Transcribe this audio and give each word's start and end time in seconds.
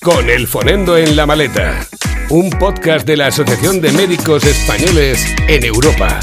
Con 0.00 0.30
el 0.30 0.46
Fonendo 0.46 0.96
en 0.96 1.16
la 1.16 1.26
maleta, 1.26 1.84
un 2.30 2.50
podcast 2.50 3.04
de 3.04 3.16
la 3.16 3.26
Asociación 3.26 3.80
de 3.80 3.90
Médicos 3.90 4.44
Españoles 4.44 5.34
en 5.48 5.64
Europa. 5.64 6.20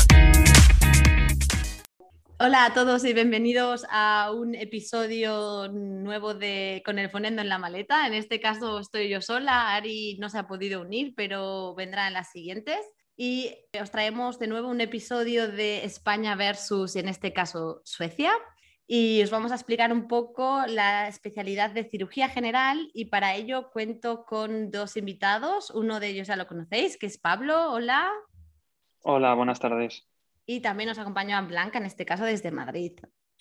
Hola 2.40 2.66
a 2.66 2.74
todos 2.74 3.04
y 3.04 3.12
bienvenidos 3.12 3.86
a 3.90 4.32
un 4.34 4.56
episodio 4.56 5.68
nuevo 5.74 6.34
de 6.34 6.84
Con 6.86 7.00
el 7.00 7.10
Fonendo 7.10 7.42
en 7.42 7.50
la 7.50 7.58
maleta. 7.58 8.08
En 8.08 8.14
este 8.14 8.40
caso 8.40 8.80
estoy 8.80 9.10
yo 9.10 9.22
sola, 9.22 9.76
Ari 9.76 10.18
no 10.20 10.30
se 10.30 10.38
ha 10.38 10.48
podido 10.48 10.82
unir, 10.82 11.14
pero 11.18 11.76
vendrá 11.76 12.08
en 12.08 12.14
las 12.14 12.32
siguientes. 12.32 12.80
Y 13.18 13.54
os 13.80 13.92
traemos 13.92 14.40
de 14.40 14.48
nuevo 14.48 14.70
un 14.70 14.80
episodio 14.80 15.50
de 15.50 15.84
España 15.84 16.36
versus, 16.36 16.96
en 16.96 17.10
este 17.10 17.34
caso, 17.34 17.82
Suecia 17.84 18.32
y 18.88 19.24
os 19.24 19.32
vamos 19.32 19.52
a 19.52 19.56
explicar 19.56 19.92
un 19.92 20.08
poco 20.08 20.64
la 20.68 21.08
especialidad 21.08 21.72
de 21.72 21.90
cirugía 21.90 22.30
general 22.30 22.92
y 22.94 23.06
para 23.06 23.36
ello 23.36 23.72
cuento 23.72 24.26
con 24.26 24.70
dos 24.70 24.96
invitados. 24.96 25.72
Uno 25.72 26.00
de 26.00 26.10
ellos 26.10 26.28
ya 26.28 26.36
lo 26.36 26.48
conocéis, 26.48 26.98
que 26.98 27.08
es 27.08 27.18
Pablo. 27.18 27.72
Hola. 27.72 28.12
Hola, 29.02 29.34
buenas 29.34 29.60
tardes. 29.60 30.08
Y 30.46 30.60
también 30.60 30.90
nos 30.90 31.00
acompaña 31.00 31.42
Blanca, 31.42 31.80
en 31.80 31.86
este 31.86 32.06
caso 32.06 32.26
desde 32.26 32.52
Madrid. 32.52 32.94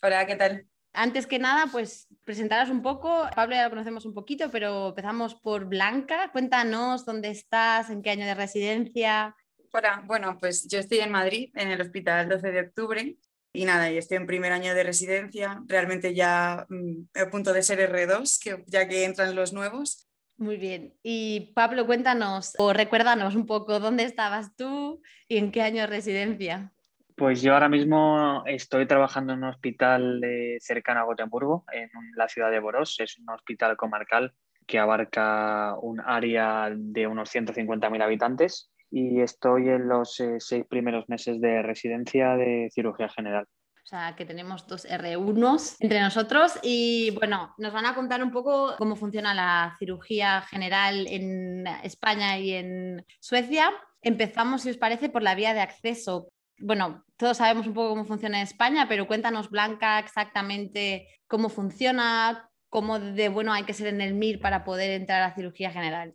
Hola, 0.02 0.26
¿qué 0.26 0.36
tal? 0.36 0.66
Antes 0.94 1.26
que 1.26 1.38
nada, 1.38 1.66
pues 1.70 2.08
presentaros 2.24 2.70
un 2.70 2.80
poco. 2.80 3.28
Pablo 3.34 3.54
ya 3.56 3.64
lo 3.64 3.70
conocemos 3.70 4.06
un 4.06 4.14
poquito, 4.14 4.50
pero 4.50 4.88
empezamos 4.88 5.34
por 5.34 5.66
Blanca. 5.66 6.30
Cuéntanos 6.32 7.04
dónde 7.04 7.28
estás, 7.30 7.90
en 7.90 8.00
qué 8.00 8.10
año 8.10 8.24
de 8.24 8.34
residencia. 8.34 9.36
Hola, 9.72 10.04
bueno, 10.06 10.38
pues 10.38 10.68
yo 10.68 10.78
estoy 10.78 11.00
en 11.00 11.10
Madrid, 11.10 11.50
en 11.54 11.70
el 11.70 11.80
Hospital 11.80 12.28
12 12.28 12.52
de 12.52 12.60
Octubre, 12.60 13.16
y 13.54 13.64
nada, 13.64 13.90
y 13.90 13.96
estoy 13.96 14.16
en 14.16 14.26
primer 14.26 14.52
año 14.52 14.74
de 14.74 14.82
residencia, 14.82 15.62
realmente 15.66 16.12
ya 16.12 16.66
mm, 16.68 17.18
a 17.22 17.30
punto 17.30 17.52
de 17.52 17.62
ser 17.62 17.78
R2, 17.78 18.42
que, 18.42 18.64
ya 18.66 18.88
que 18.88 19.04
entran 19.04 19.34
los 19.36 19.52
nuevos. 19.52 20.08
Muy 20.36 20.56
bien. 20.56 20.94
Y 21.04 21.52
Pablo, 21.54 21.86
cuéntanos 21.86 22.54
o 22.58 22.72
recuérdanos 22.72 23.36
un 23.36 23.46
poco 23.46 23.78
dónde 23.78 24.02
estabas 24.02 24.56
tú 24.56 25.00
y 25.28 25.38
en 25.38 25.52
qué 25.52 25.62
año 25.62 25.82
de 25.82 25.86
residencia. 25.86 26.72
Pues 27.14 27.42
yo 27.42 27.54
ahora 27.54 27.68
mismo 27.68 28.42
estoy 28.44 28.86
trabajando 28.86 29.32
en 29.32 29.44
un 29.44 29.50
hospital 29.50 30.20
cercano 30.58 31.00
a 31.00 31.04
Gotemburgo, 31.04 31.64
en 31.72 31.88
la 32.16 32.28
ciudad 32.28 32.50
de 32.50 32.58
Boros. 32.58 32.98
Es 32.98 33.16
un 33.20 33.30
hospital 33.30 33.76
comarcal 33.76 34.34
que 34.66 34.80
abarca 34.80 35.76
un 35.80 36.00
área 36.00 36.72
de 36.74 37.06
unos 37.06 37.32
150.000 37.32 38.02
habitantes 38.02 38.73
y 38.90 39.20
estoy 39.20 39.68
en 39.68 39.88
los 39.88 40.20
eh, 40.20 40.36
seis 40.38 40.64
primeros 40.68 41.08
meses 41.08 41.40
de 41.40 41.62
residencia 41.62 42.36
de 42.36 42.68
cirugía 42.72 43.08
general. 43.08 43.46
O 43.84 43.86
sea, 43.86 44.14
que 44.16 44.24
tenemos 44.24 44.66
dos 44.66 44.86
R1 44.86 45.76
entre 45.80 46.00
nosotros 46.00 46.58
y 46.62 47.10
bueno, 47.10 47.54
nos 47.58 47.72
van 47.74 47.84
a 47.84 47.94
contar 47.94 48.22
un 48.22 48.30
poco 48.30 48.74
cómo 48.78 48.96
funciona 48.96 49.34
la 49.34 49.76
cirugía 49.78 50.40
general 50.40 51.06
en 51.06 51.66
España 51.82 52.38
y 52.38 52.52
en 52.52 53.04
Suecia. 53.20 53.70
Empezamos, 54.00 54.62
si 54.62 54.70
os 54.70 54.78
parece, 54.78 55.10
por 55.10 55.22
la 55.22 55.34
vía 55.34 55.52
de 55.52 55.60
acceso. 55.60 56.28
Bueno, 56.58 57.04
todos 57.18 57.36
sabemos 57.36 57.66
un 57.66 57.74
poco 57.74 57.90
cómo 57.90 58.06
funciona 58.06 58.38
en 58.38 58.44
España, 58.44 58.86
pero 58.88 59.06
cuéntanos, 59.06 59.50
Blanca, 59.50 59.98
exactamente 59.98 61.06
cómo 61.26 61.50
funciona, 61.50 62.48
cómo 62.70 62.98
de 62.98 63.28
bueno 63.28 63.52
hay 63.52 63.64
que 63.64 63.74
ser 63.74 63.88
en 63.88 64.00
el 64.00 64.14
MIR 64.14 64.40
para 64.40 64.64
poder 64.64 64.92
entrar 64.92 65.22
a 65.22 65.34
cirugía 65.34 65.70
general 65.70 66.14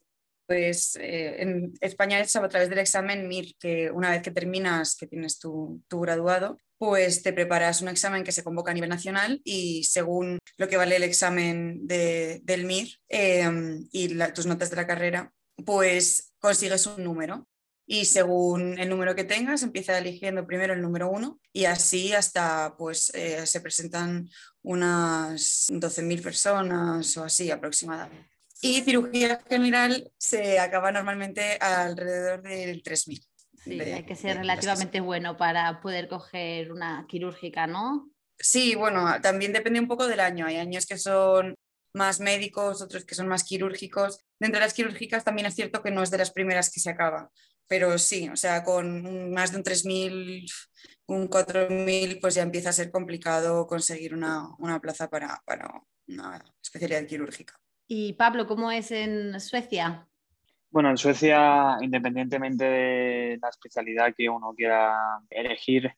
pues 0.50 0.96
eh, 0.96 1.44
en 1.44 1.74
España 1.80 2.20
es 2.20 2.36
a 2.36 2.50
través 2.50 2.72
del 2.72 2.80
examen 2.80 3.28
MIR, 3.28 3.54
que 3.60 3.92
una 3.92 4.10
vez 4.10 4.24
que 4.24 4.32
terminas, 4.32 4.96
que 4.96 5.06
tienes 5.06 5.38
tu, 5.38 5.84
graduado, 5.92 6.58
pues 6.80 7.22
te 7.22 7.34
preparas 7.34 7.84
un 7.84 7.90
examen 7.90 8.24
que 8.24 8.32
se 8.32 8.44
convoca 8.44 8.72
a 8.72 8.74
nivel 8.74 8.90
nacional 8.90 9.42
y 9.44 9.84
según 9.84 10.40
lo 10.58 10.68
que 10.68 10.78
vale 10.78 10.96
el 10.96 11.04
examen 11.04 11.86
del 11.86 12.66
MIR 12.66 12.90
em, 13.10 13.88
y 13.92 14.18
tus 14.34 14.48
notas 14.48 14.72
de 14.72 14.78
la 14.78 14.88
carrera, 14.88 15.32
pues 15.64 16.34
consigues 16.40 16.88
un 16.88 17.04
número. 17.04 17.48
Y 17.86 18.06
según 18.06 18.80
el 18.80 18.90
número 18.90 19.16
que 19.16 19.26
tengas, 19.26 19.62
empieza 19.62 20.00
eligiendo 20.00 20.48
primero 20.48 20.74
el 20.74 20.82
número 20.82 21.12
uno 21.12 21.40
y 21.54 21.66
así 21.66 22.14
hasta 22.14 22.76
pues 22.76 23.12
eh, 23.14 23.46
se 23.46 23.62
presentan 23.62 24.28
unas 24.64 25.68
12.000 25.70 26.24
personas 26.24 27.18
o 27.18 27.24
así 27.24 27.52
aproximadamente 27.52 28.39
y 28.62 28.82
cirugía 28.82 29.42
general 29.50 30.12
se 30.18 30.60
acaba 30.60 30.92
normalmente 30.92 31.58
alrededor 31.60 32.42
del 32.42 32.84
3.000. 32.84 33.26
Sí, 33.64 33.80
hay 33.80 34.04
que 34.04 34.16
ser 34.16 34.38
relativamente 34.38 35.02
bueno 35.02 35.38
para 35.38 35.82
poder 35.82 36.08
coger 36.08 36.72
una 36.72 37.06
quirúrgica, 37.08 37.68
¿no? 37.68 38.10
Sí, 38.38 38.76
bueno, 38.76 39.20
también 39.22 39.52
depende 39.52 39.80
un 39.80 39.88
poco 39.88 40.08
del 40.08 40.22
año. 40.22 40.46
Hay 40.46 40.56
años 40.56 40.86
que 40.86 40.98
son 40.98 41.56
más 41.94 42.20
médicos, 42.20 42.82
otros 42.82 43.04
que 43.06 43.16
son 43.16 43.28
más 43.28 43.44
quirúrgicos. 43.44 44.20
Dentro 44.40 44.60
de 44.60 44.66
las 44.66 44.74
quirúrgicas 44.74 45.24
también 45.24 45.48
es 45.48 45.56
cierto 45.56 45.82
que 45.84 45.92
no 45.92 46.04
es 46.04 46.12
de 46.12 46.20
las 46.20 46.32
primeras 46.32 46.72
que 46.72 46.80
se 46.80 46.90
acaba, 46.90 47.30
pero 47.68 47.98
sí, 47.98 48.30
o 48.30 48.36
sea, 48.36 48.64
con 48.64 49.34
más 49.34 49.52
de 49.52 49.58
un 49.58 49.64
3.000, 49.64 50.50
un 51.08 51.30
4.000, 51.30 52.20
pues 52.22 52.36
ya 52.36 52.44
empieza 52.44 52.70
a 52.70 52.74
ser 52.74 52.92
complicado 52.92 53.68
conseguir 53.68 54.14
una, 54.14 54.48
una 54.58 54.80
plaza 54.80 55.10
para, 55.10 55.42
para 55.46 55.70
una 56.08 56.44
especialidad 56.64 57.06
quirúrgica. 57.06 57.60
Y 57.92 58.14
Pablo, 58.14 58.46
¿cómo 58.46 58.70
es 58.72 58.92
en 58.92 59.40
Suecia? 59.40 60.08
Bueno, 60.70 60.92
en 60.92 60.98
Suecia, 60.98 61.78
independientemente 61.82 62.64
de 62.64 63.40
la 63.42 63.50
especialidad 63.50 64.14
que 64.16 64.30
uno 64.30 64.54
quiera 64.56 64.96
elegir, 65.32 65.92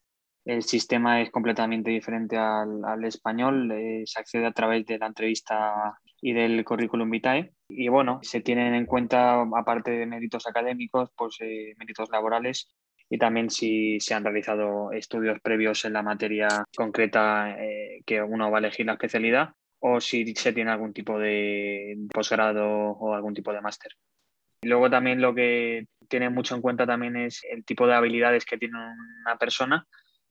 el 0.46 0.64
sistema 0.64 1.22
es 1.22 1.30
completamente 1.32 1.92
diferente 1.92 2.38
al, 2.38 3.04
español. 3.04 3.70
Eh, 3.74 4.04
se 4.06 4.22
accede 4.22 4.46
a 4.46 4.54
través 4.54 4.86
de 4.86 5.00
la 5.00 5.08
entrevista 5.08 6.00
y 6.22 6.32
del 6.32 6.64
currículum 6.64 7.10
vitae. 7.10 7.52
Y 7.68 7.90
bueno, 7.90 8.20
se 8.24 8.40
tienen 8.40 8.74
en 8.74 8.86
cuenta, 8.86 9.42
aparte 9.42 9.92
de 9.92 10.06
méritos 10.06 10.48
académicos, 10.48 11.12
pues 11.18 11.36
eh, 11.42 11.76
méritos 11.78 12.10
laborales 12.10 12.74
y 13.10 13.18
también 13.18 13.50
si 13.50 14.00
se 14.00 14.14
han 14.14 14.24
realizado 14.24 14.94
estudios 14.94 15.42
previos 15.42 15.84
en 15.84 15.92
la 15.92 16.04
materia 16.04 16.48
concreta 16.74 17.54
eh, 17.60 18.02
que 18.06 18.22
uno 18.22 18.50
va 18.50 18.60
a 18.60 18.62
elegir 18.62 18.86
la 18.86 18.94
especialidad 18.94 19.50
o 19.82 20.00
si 20.00 20.34
se 20.36 20.54
tiene 20.54 20.72
algún 20.72 20.94
tipo 20.94 21.20
de 21.20 21.98
posgrado 22.14 22.68
o 22.68 23.14
algún 23.14 23.34
tipo 23.34 23.52
de 23.52 23.62
máster. 23.62 23.92
Luego 24.64 24.90
también 24.90 25.22
lo 25.22 25.34
que 25.34 25.88
tiene 26.08 26.30
mucho 26.30 26.56
en 26.56 26.62
cuenta 26.62 26.86
también 26.86 27.16
es 27.16 27.42
el 27.50 27.66
tipo 27.66 27.88
de 27.88 27.96
habilidades 27.96 28.46
que 28.46 28.58
tiene 28.58 28.78
una 29.26 29.38
persona 29.38 29.88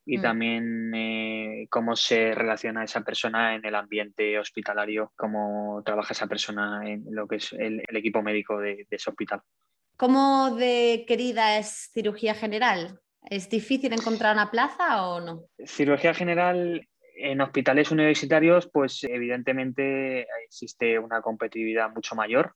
y 0.06 0.18
mm. 0.18 0.22
también 0.22 0.94
eh, 0.94 1.66
cómo 1.68 1.96
se 1.96 2.32
relaciona 2.32 2.84
esa 2.84 3.02
persona 3.02 3.56
en 3.56 3.64
el 3.64 3.74
ambiente 3.74 4.38
hospitalario, 4.38 5.12
cómo 5.16 5.82
trabaja 5.84 6.12
esa 6.12 6.28
persona 6.28 6.88
en 6.88 7.04
lo 7.10 7.26
que 7.26 7.36
es 7.36 7.52
el, 7.52 7.82
equipo 7.88 8.22
médico 8.22 8.58
de, 8.58 8.86
de, 8.88 8.96
ese 8.96 9.10
hospital. 9.10 9.40
¿Cómo 9.96 10.54
de 10.54 11.04
querida 11.08 11.58
es 11.58 11.90
cirugía 11.92 12.34
general? 12.34 13.00
¿Es 13.28 13.50
difícil 13.50 13.92
encontrar 13.92 14.34
una 14.34 14.50
plaza 14.50 15.06
o 15.08 15.20
no? 15.20 15.44
Cirugía 15.66 16.14
general 16.14 16.88
en 17.22 17.40
hospitales 17.40 17.90
universitarios, 17.90 18.68
pues 18.72 19.04
evidentemente 19.04 20.26
existe 20.44 20.98
una 20.98 21.20
competitividad 21.20 21.90
mucho 21.90 22.14
mayor, 22.14 22.54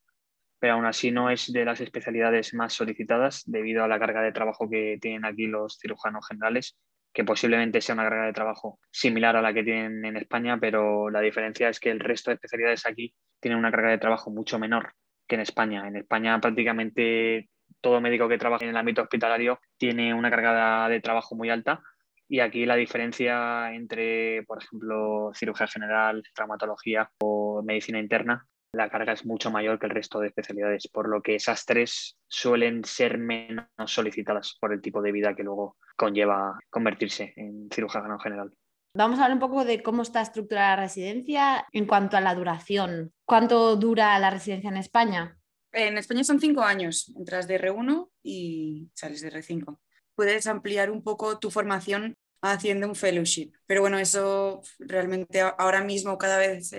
pero 0.59 0.75
aún 0.75 0.87
así 0.87 1.11
no 1.11 1.31
es 1.31 1.53
de 1.53 1.65
las 1.65 1.81
especialidades 1.81 2.55
más 2.55 2.73
solicitadas 2.73 3.43
debido 3.47 3.85
a 3.85 3.89
la 3.89 3.99
carga 3.99 4.23
de 4.23 4.33
trabajo 4.33 4.69
que 4.69 4.99
tienen 5.01 5.25
aquí 5.25 5.47
los 5.47 5.79
cirujanos 5.79 6.27
generales, 6.27 6.77
que 7.13 7.25
posiblemente 7.25 7.81
sea 7.81 7.95
una 7.95 8.09
carga 8.09 8.27
de 8.27 8.33
trabajo 8.33 8.81
similar 8.91 9.37
a 9.37 9.43
la 9.43 9.53
que 9.53 9.63
tienen 9.63 10.05
en 10.05 10.17
España, 10.17 10.59
pero 10.59 11.11
la 11.11 11.21
diferencia 11.21 11.69
es 11.69 11.79
que 11.79 11.91
el 11.91 12.01
resto 12.01 12.31
de 12.31 12.37
especialidades 12.37 12.87
aquí 12.87 13.15
tienen 13.41 13.59
una 13.59 13.71
carga 13.71 13.91
de 13.91 13.99
trabajo 13.99 14.31
mucho 14.31 14.59
menor 14.59 14.95
que 15.29 15.37
en 15.37 15.43
España. 15.43 15.87
En 15.87 15.97
España 15.97 16.41
prácticamente 16.41 17.49
todo 17.81 18.01
médico 18.01 18.29
que 18.29 18.39
trabaja 18.39 18.65
en 18.65 18.71
el 18.71 18.77
ámbito 18.77 19.03
hospitalario 19.03 19.61
tiene 19.77 20.15
una 20.15 20.31
carga 20.31 20.89
de 20.89 21.01
trabajo 21.01 21.35
muy 21.35 21.51
alta 21.51 21.83
y 22.29 22.41
aquí 22.41 22.67
la 22.67 22.77
diferencia 22.77 23.73
entre, 23.73 24.43
por 24.45 24.63
ejemplo, 24.63 25.31
cirugía 25.35 25.67
general, 25.67 26.23
traumatología 26.35 27.11
o 27.19 27.63
medicina 27.63 27.99
interna, 27.99 28.47
la 28.75 28.91
carga 28.91 29.13
es 29.13 29.25
mucho 29.25 29.51
mayor 29.51 29.79
que 29.79 29.87
el 29.87 29.93
resto 29.93 30.19
de 30.19 30.29
especialidades, 30.29 30.89
por 30.89 31.09
lo 31.09 31.23
que 31.23 31.37
esas 31.37 31.65
tres 31.65 32.17
suelen 32.29 32.85
ser 32.85 33.19
menos 33.19 33.67
solicitadas 33.87 34.57
por 34.61 34.73
el 34.73 34.83
tipo 34.83 35.01
de 35.01 35.13
vida 35.13 35.35
que 35.35 35.45
luego 35.45 35.77
conlleva 35.97 36.59
convertirse 36.71 37.33
en 37.37 37.69
cirujano 37.73 38.19
general. 38.19 38.53
Vamos 38.97 39.19
a 39.19 39.25
hablar 39.25 39.37
un 39.37 39.41
poco 39.41 39.65
de 39.65 39.83
cómo 39.83 40.03
está 40.03 40.21
estructurada 40.21 40.77
la 40.77 40.83
residencia 40.83 41.67
en 41.73 41.87
cuanto 41.87 42.17
a 42.17 42.21
la 42.21 42.35
duración. 42.35 43.13
¿Cuánto 43.25 43.77
dura 43.77 44.19
la 44.19 44.31
residencia 44.31 44.71
en 44.71 44.77
España? 44.77 45.37
En 45.73 45.99
España 45.99 46.23
son 46.23 46.39
cinco 46.39 46.63
años, 46.63 47.13
entras 47.17 47.49
de 47.49 47.61
R1 47.61 48.09
y 48.23 48.89
sales 48.95 49.21
de 49.21 49.33
R5. 49.33 49.79
Puedes 50.15 50.47
ampliar 50.47 50.91
un 50.91 51.03
poco 51.03 51.39
tu 51.39 51.51
formación 51.51 52.15
haciendo 52.43 52.87
un 52.89 52.95
fellowship. 52.95 53.53
Pero 53.67 53.81
bueno, 53.81 53.99
eso 53.99 54.63
realmente 54.79 55.41
ahora 55.41 55.83
mismo 55.83 56.19
cada 56.19 56.39
vez 56.39 56.71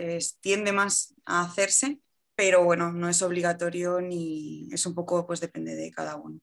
tiende 0.41 0.71
más 0.71 1.15
a 1.25 1.41
hacerse, 1.41 1.99
pero 2.35 2.63
bueno, 2.63 2.91
no 2.91 3.09
es 3.09 3.21
obligatorio 3.21 4.01
ni 4.01 4.69
es 4.71 4.85
un 4.85 4.93
poco, 4.93 5.25
pues 5.25 5.41
depende 5.41 5.75
de 5.75 5.91
cada 5.91 6.17
uno. 6.17 6.39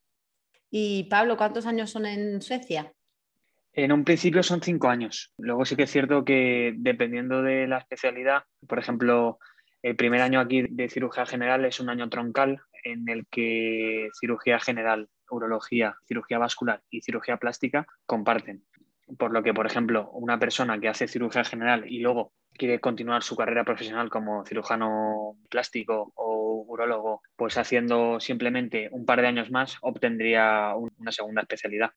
Y 0.71 1.05
Pablo, 1.05 1.37
¿cuántos 1.37 1.67
años 1.67 1.91
son 1.91 2.07
en 2.07 2.43
Suecia? 2.43 2.93
En 3.75 3.93
un 3.93 4.05
principio 4.05 4.43
son 4.43 4.63
cinco 4.63 4.89
años. 4.89 5.33
Luego 5.39 5.65
sí 5.65 5.77
que 5.77 5.85
es 5.85 5.91
cierto 5.91 6.25
que 6.25 6.75
dependiendo 6.77 7.43
de 7.43 7.67
la 7.67 7.79
especialidad, 7.79 8.45
por 8.67 8.79
ejemplo, 8.79 9.39
El 9.83 9.97
primer 9.97 10.21
año 10.21 10.41
aquí 10.41 10.63
de 10.71 10.89
cirugía 10.89 11.27
general 11.27 11.65
es 11.65 11.81
un 11.81 11.91
año 11.91 12.09
troncal 12.09 12.61
en 12.85 13.09
el 13.09 13.27
que 13.29 14.09
cirugía 14.21 14.61
general, 14.61 15.09
urología, 15.33 15.97
cirugía 16.07 16.39
vascular 16.39 16.83
y 16.91 17.01
cirugía 17.01 17.39
plástica 17.39 17.87
comparten. 18.07 18.65
Por 19.19 19.33
lo 19.33 19.43
que, 19.43 19.53
por 19.53 19.67
ejemplo, 19.67 20.11
una 20.13 20.39
persona 20.39 20.79
que 20.79 20.89
hace 20.89 21.09
cirugía 21.09 21.45
general 21.45 21.85
y 21.91 22.01
luego 22.01 22.33
quiere 22.53 22.81
continuar 22.81 23.23
su 23.23 23.37
carrera 23.37 23.65
profesional 23.65 24.11
como 24.11 24.45
cirujano 24.45 25.37
plástico 25.49 26.13
o 26.15 26.65
urólogo, 26.67 27.23
pues 27.37 27.59
haciendo 27.59 28.21
simplemente 28.21 28.89
un 28.93 29.05
par 29.05 29.21
de 29.21 29.29
años 29.29 29.51
más, 29.51 29.77
obtendría 29.81 30.75
una 30.77 31.13
segunda 31.13 31.43
especialidad. 31.43 31.91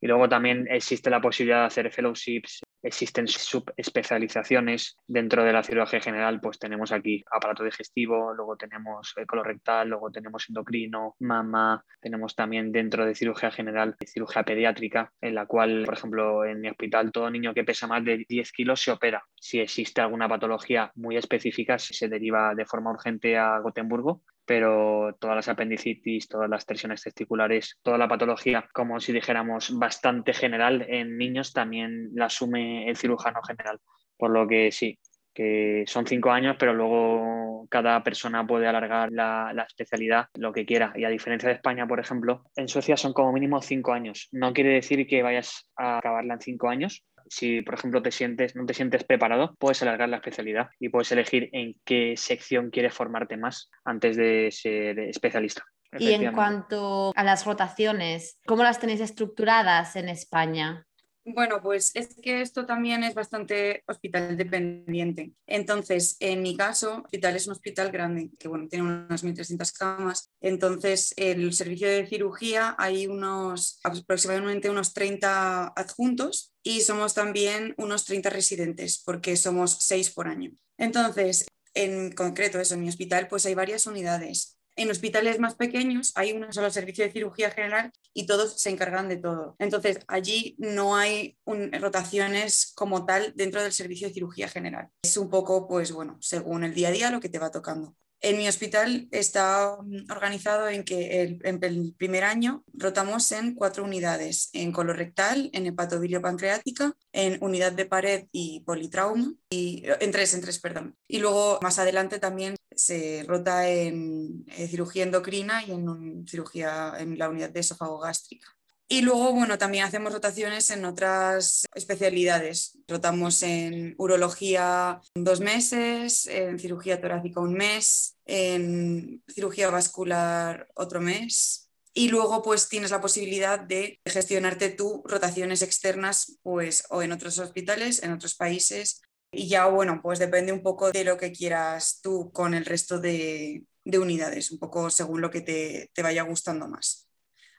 Y 0.00 0.08
luego 0.08 0.28
también 0.28 0.66
existe 0.68 1.10
la 1.10 1.20
posibilidad 1.20 1.60
de 1.60 1.66
hacer 1.66 1.92
fellowships 1.92 2.62
Existen 2.82 3.28
subespecializaciones 3.28 4.96
dentro 5.06 5.44
de 5.44 5.52
la 5.52 5.62
cirugía 5.62 6.00
general, 6.00 6.40
pues 6.40 6.58
tenemos 6.58 6.92
aquí 6.92 7.24
aparato 7.30 7.64
digestivo, 7.64 8.34
luego 8.34 8.56
tenemos 8.56 9.14
colorectal, 9.26 9.88
luego 9.88 10.10
tenemos 10.10 10.48
endocrino, 10.48 11.16
mama, 11.20 11.84
tenemos 12.00 12.34
también 12.34 12.72
dentro 12.72 13.06
de 13.06 13.14
cirugía 13.14 13.50
general 13.50 13.96
cirugía 14.06 14.42
pediátrica, 14.42 15.12
en 15.20 15.34
la 15.34 15.46
cual, 15.46 15.84
por 15.84 15.94
ejemplo, 15.94 16.44
en 16.44 16.60
mi 16.60 16.68
hospital 16.68 17.12
todo 17.12 17.30
niño 17.30 17.54
que 17.54 17.64
pesa 17.64 17.86
más 17.86 18.04
de 18.04 18.24
10 18.28 18.52
kilos 18.52 18.82
se 18.82 18.90
opera. 18.90 19.24
Si 19.34 19.60
existe 19.60 20.00
alguna 20.00 20.28
patología 20.28 20.90
muy 20.94 21.16
específica, 21.16 21.78
se 21.78 22.08
deriva 22.08 22.54
de 22.54 22.66
forma 22.66 22.90
urgente 22.90 23.36
a 23.36 23.58
Gotemburgo 23.58 24.22
pero 24.54 25.16
todas 25.18 25.34
las 25.34 25.48
apendicitis, 25.48 26.28
todas 26.28 26.46
las 26.46 26.66
tensiones 26.66 27.00
testiculares, 27.00 27.78
toda 27.80 27.96
la 27.96 28.06
patología, 28.06 28.68
como 28.74 29.00
si 29.00 29.10
dijéramos 29.10 29.78
bastante 29.78 30.34
general 30.34 30.84
en 30.90 31.16
niños, 31.16 31.54
también 31.54 32.10
la 32.12 32.26
asume 32.26 32.86
el 32.86 32.98
cirujano 32.98 33.40
general. 33.42 33.80
Por 34.18 34.30
lo 34.30 34.46
que 34.46 34.70
sí, 34.70 34.98
que 35.32 35.84
son 35.86 36.06
cinco 36.06 36.32
años, 36.32 36.56
pero 36.58 36.74
luego 36.74 37.66
cada 37.70 38.02
persona 38.02 38.46
puede 38.46 38.66
alargar 38.66 39.10
la, 39.10 39.52
la, 39.54 39.62
especialidad 39.62 40.26
lo 40.34 40.52
que 40.52 40.66
quiera. 40.66 40.92
Y 40.96 41.04
a 41.04 41.08
diferencia 41.08 41.48
de 41.48 41.54
España, 41.54 41.86
por 41.86 41.98
ejemplo, 41.98 42.44
en 42.54 42.68
Suecia 42.68 42.98
son 42.98 43.14
como 43.14 43.32
mínimo 43.32 43.62
cinco 43.62 43.94
años. 43.94 44.28
No 44.32 44.52
quiere 44.52 44.74
decir 44.74 45.06
que 45.06 45.22
vayas 45.22 45.66
a 45.76 45.96
acabarla 45.96 46.34
en 46.34 46.40
cinco 46.42 46.68
años, 46.68 47.06
si, 47.28 47.62
por 47.62 47.74
ejemplo, 47.74 48.02
te 48.02 48.10
sientes, 48.10 48.56
no 48.56 48.66
te 48.66 48.74
sientes 48.74 49.04
preparado, 49.04 49.54
puedes 49.58 49.82
alargar 49.82 50.08
la 50.08 50.16
especialidad 50.16 50.70
y 50.78 50.88
puedes 50.88 51.12
elegir 51.12 51.48
en 51.52 51.74
qué 51.84 52.14
sección 52.16 52.70
quieres 52.70 52.94
formarte 52.94 53.36
más 53.36 53.70
antes 53.84 54.16
de 54.16 54.50
ser 54.50 54.98
especialista. 54.98 55.64
Y 55.98 56.12
en 56.12 56.32
cuanto 56.32 57.12
a 57.14 57.24
las 57.24 57.44
rotaciones, 57.44 58.38
¿cómo 58.46 58.62
las 58.62 58.80
tenéis 58.80 59.00
estructuradas 59.00 59.96
en 59.96 60.08
España? 60.08 60.86
Bueno, 61.24 61.62
pues 61.62 61.92
es 61.94 62.16
que 62.20 62.40
esto 62.40 62.66
también 62.66 63.04
es 63.04 63.14
bastante 63.14 63.84
hospital 63.86 64.36
dependiente. 64.36 65.32
Entonces, 65.46 66.16
en 66.18 66.42
mi 66.42 66.56
caso, 66.56 66.96
el 66.96 67.04
hospital 67.04 67.36
es 67.36 67.46
un 67.46 67.52
hospital 67.52 67.92
grande, 67.92 68.30
que 68.40 68.48
bueno, 68.48 68.66
tiene 68.68 68.84
unas 68.86 69.22
1.300 69.22 69.72
camas. 69.72 70.32
Entonces, 70.40 71.14
el 71.16 71.52
servicio 71.52 71.86
de 71.88 72.08
cirugía 72.08 72.74
hay 72.76 73.06
unos 73.06 73.78
aproximadamente 73.84 74.68
unos 74.68 74.94
30 74.94 75.68
adjuntos 75.68 76.52
y 76.64 76.80
somos 76.80 77.14
también 77.14 77.74
unos 77.78 78.04
30 78.04 78.28
residentes, 78.28 79.00
porque 79.04 79.36
somos 79.36 79.76
6 79.78 80.10
por 80.10 80.26
año. 80.26 80.50
Entonces, 80.76 81.46
en 81.74 82.10
concreto, 82.12 82.58
eso, 82.58 82.74
en 82.74 82.80
mi 82.80 82.88
hospital, 82.88 83.28
pues 83.28 83.46
hay 83.46 83.54
varias 83.54 83.86
unidades. 83.86 84.58
En 84.74 84.90
hospitales 84.90 85.38
más 85.38 85.54
pequeños 85.54 86.12
hay 86.14 86.32
un 86.32 86.52
solo 86.52 86.70
servicio 86.70 87.04
de 87.04 87.12
cirugía 87.12 87.50
general 87.50 87.92
y 88.14 88.26
todos 88.26 88.60
se 88.60 88.70
encargan 88.70 89.08
de 89.08 89.16
todo. 89.16 89.54
Entonces, 89.58 89.98
allí 90.08 90.56
no 90.58 90.96
hay 90.96 91.38
rotaciones 91.46 92.72
como 92.74 93.04
tal 93.04 93.32
dentro 93.36 93.62
del 93.62 93.72
servicio 93.72 94.08
de 94.08 94.14
cirugía 94.14 94.48
general. 94.48 94.88
Es 95.02 95.16
un 95.16 95.28
poco, 95.28 95.68
pues 95.68 95.92
bueno, 95.92 96.16
según 96.20 96.64
el 96.64 96.74
día 96.74 96.88
a 96.88 96.92
día 96.92 97.10
lo 97.10 97.20
que 97.20 97.28
te 97.28 97.38
va 97.38 97.50
tocando. 97.50 97.94
En 98.24 98.38
mi 98.38 98.46
hospital 98.46 99.08
está 99.10 99.76
mm, 99.82 100.10
organizado 100.12 100.68
en 100.68 100.84
que 100.84 101.22
el, 101.22 101.40
en 101.42 101.62
el 101.62 101.92
primer 101.98 102.22
año 102.22 102.64
rotamos 102.72 103.32
en 103.32 103.56
cuatro 103.56 103.82
unidades, 103.82 104.48
en 104.52 104.70
colorectal, 104.70 105.50
en 105.52 105.66
hepatobilio-pancreática, 105.66 106.94
en 107.12 107.42
unidad 107.42 107.72
de 107.72 107.84
pared 107.84 108.26
y 108.30 108.60
politrauma, 108.60 109.34
y, 109.50 109.82
en 110.00 110.12
tres, 110.12 110.34
en 110.34 110.40
tres, 110.40 110.60
perdón. 110.60 110.96
Y 111.08 111.18
luego 111.18 111.58
más 111.62 111.80
adelante 111.80 112.20
también 112.20 112.54
se 112.76 113.24
rota 113.26 113.68
en, 113.68 114.44
en 114.46 114.68
cirugía 114.68 115.02
endocrina 115.02 115.64
y 115.66 115.72
en 115.72 116.24
cirugía 116.28 116.94
en 116.98 117.18
la 117.18 117.28
unidad 117.28 117.50
de 117.50 117.60
esófago 117.60 117.98
gástrica. 117.98 118.46
Y 118.88 119.00
luego, 119.00 119.32
bueno, 119.32 119.56
también 119.56 119.84
hacemos 119.84 120.12
rotaciones 120.12 120.68
en 120.70 120.84
otras 120.84 121.64
especialidades. 121.74 122.78
Rotamos 122.86 123.42
en 123.42 123.94
urología 123.96 125.00
dos 125.14 125.40
meses, 125.40 126.26
en 126.26 126.58
cirugía 126.58 127.00
torácica 127.00 127.40
un 127.40 127.54
mes, 127.54 128.18
en 128.26 129.22
cirugía 129.28 129.70
vascular 129.70 130.68
otro 130.74 131.00
mes. 131.00 131.70
Y 131.94 132.08
luego, 132.08 132.42
pues 132.42 132.68
tienes 132.68 132.90
la 132.90 133.00
posibilidad 133.00 133.58
de 133.60 133.98
gestionarte 134.04 134.70
tú 134.70 135.02
rotaciones 135.06 135.62
externas, 135.62 136.38
pues, 136.42 136.84
o 136.90 137.02
en 137.02 137.12
otros 137.12 137.38
hospitales, 137.38 138.02
en 138.02 138.12
otros 138.12 138.34
países. 138.34 139.00
Y 139.30 139.48
ya, 139.48 139.66
bueno, 139.66 140.00
pues 140.02 140.18
depende 140.18 140.52
un 140.52 140.62
poco 140.62 140.90
de 140.92 141.04
lo 141.04 141.16
que 141.16 141.32
quieras 141.32 142.00
tú 142.02 142.30
con 142.32 142.52
el 142.52 142.66
resto 142.66 142.98
de, 142.98 143.64
de 143.84 143.98
unidades, 143.98 144.50
un 144.52 144.58
poco 144.58 144.90
según 144.90 145.22
lo 145.22 145.30
que 145.30 145.40
te, 145.40 145.90
te 145.94 146.02
vaya 146.02 146.22
gustando 146.22 146.68
más 146.68 147.08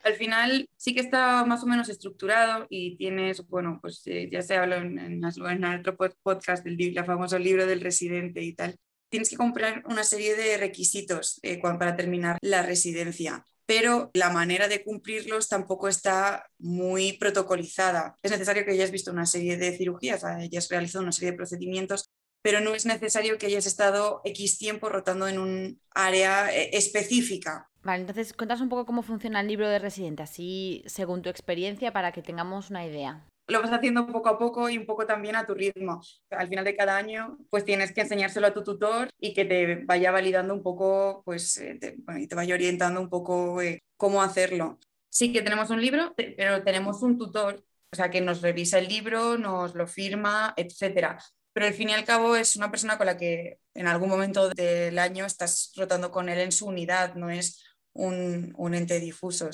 al 0.04 0.16
final 0.16 0.70
sí 0.78 0.94
que 0.94 1.02
está 1.02 1.46
más 1.46 1.64
o 1.64 1.66
menos 1.66 1.90
estructurado 1.90 2.68
y 2.70 2.98
tienes, 2.98 3.48
bueno, 3.48 3.80
pues 3.82 4.02
eh, 4.06 4.30
ya 4.32 4.42
se 4.42 4.56
habló 4.56 4.76
en, 4.76 5.00
en, 5.00 5.22
en 5.24 5.66
otro 5.66 5.98
podcast 6.22 6.64
del 6.66 7.06
famoso 7.06 7.40
libro 7.40 7.66
del 7.66 7.82
residente 7.82 8.42
y 8.42 8.54
tal. 8.54 8.76
Tienes 9.10 9.30
que 9.30 9.38
comprar 9.38 9.84
una 9.88 10.04
serie 10.04 10.36
de 10.36 10.58
requisitos 10.58 11.40
eh, 11.44 11.62
para 11.62 11.96
terminar 11.96 12.38
la 12.42 12.64
residencia, 12.64 13.46
pero 13.66 14.10
la 14.14 14.30
manera 14.32 14.68
de 14.68 14.84
cumplirlos 14.84 15.50
tampoco 15.50 15.88
está 15.88 16.50
muy 16.58 17.14
protocolizada. 17.14 18.16
Es 18.24 18.32
necesario 18.32 18.66
que 18.66 18.72
hayas 18.72 18.92
visto 18.92 19.12
una 19.12 19.26
serie 19.26 19.58
de 19.58 19.78
cirugías, 19.78 20.24
hayas 20.24 20.70
realizado 20.70 21.04
una 21.04 21.12
serie 21.12 21.32
de 21.32 21.38
procedimientos 21.38 22.10
pero 22.44 22.60
no 22.60 22.76
es 22.76 22.86
necesario 22.86 23.38
que 23.38 23.48
hayas 23.48 23.66
estado 23.66 24.22
X 24.26 24.58
tiempo 24.60 24.90
rotando 24.90 25.28
en 25.28 25.40
un 25.40 25.82
área 25.96 26.54
eh, 26.54 26.72
específica. 26.74 27.72
Vale, 27.84 28.02
entonces 28.02 28.34
cuéntanos 28.34 28.62
un 28.62 28.70
poco 28.70 28.86
cómo 28.86 29.02
funciona 29.02 29.42
el 29.42 29.48
libro 29.48 29.68
de 29.68 29.78
residente, 29.78 30.24
así 30.24 30.84
según 30.86 31.22
tu 31.22 31.30
experiencia, 31.30 31.92
para 31.92 32.14
que 32.14 32.22
tengamos 32.22 32.70
una 32.70 32.86
idea. 32.86 33.28
Lo 33.48 33.62
vas 33.62 33.74
haciendo 33.74 34.08
poco 34.08 34.30
a 34.30 34.40
poco 34.40 34.70
y 34.70 34.78
un 34.78 34.86
poco 34.86 35.06
también 35.06 35.36
a 35.36 35.46
tu 35.46 35.54
ritmo. 35.54 36.02
Al 36.30 36.48
final 36.48 36.64
de 36.64 36.78
cada 36.78 36.96
año, 36.96 37.38
pues 37.50 37.66
tienes 37.66 37.92
que 37.92 38.00
enseñárselo 38.00 38.48
a 38.48 38.54
tu 38.54 38.64
tutor 38.64 39.10
y 39.20 39.34
que 39.34 39.44
te 39.44 39.84
vaya 39.84 40.12
validando 40.12 40.54
un 40.54 40.64
poco, 40.64 41.24
pues, 41.26 41.58
eh, 41.58 41.76
te, 41.76 41.96
bueno, 41.98 42.22
y 42.22 42.28
te 42.28 42.36
vaya 42.36 42.56
orientando 42.56 43.02
un 43.02 43.10
poco 43.10 43.62
eh, 43.62 43.84
cómo 43.98 44.24
hacerlo. 44.24 44.80
Sí 45.10 45.34
que 45.34 45.42
tenemos 45.42 45.70
un 45.70 45.82
libro, 45.82 46.14
pero 46.16 46.64
tenemos 46.64 47.02
un 47.02 47.18
tutor, 47.18 47.66
o 47.92 47.96
sea, 47.96 48.10
que 48.10 48.22
nos 48.22 48.42
revisa 48.42 48.80
el 48.80 48.88
libro, 48.88 49.38
nos 49.38 49.76
lo 49.76 49.88
firma, 49.88 50.54
etcétera 50.56 51.20
pero 51.54 51.68
al 51.68 51.74
fin 51.74 51.90
y 51.90 51.94
al 51.94 52.04
cabo 52.04 52.36
es 52.36 52.56
una 52.56 52.72
persona 52.72 52.98
con 52.98 53.06
la 53.06 53.16
que 53.16 53.60
en 53.76 53.88
algún 53.88 54.10
momento 54.10 54.50
del 54.50 54.98
año 54.98 55.26
estás 55.26 55.72
rotando 55.76 56.12
con 56.12 56.28
él 56.28 56.40
en 56.40 56.52
su 56.52 56.66
unidad, 56.66 57.14
no 57.14 57.30
es 57.30 57.63
un, 57.94 58.54
un 58.58 58.74
ente 58.74 59.00
difuso. 59.00 59.50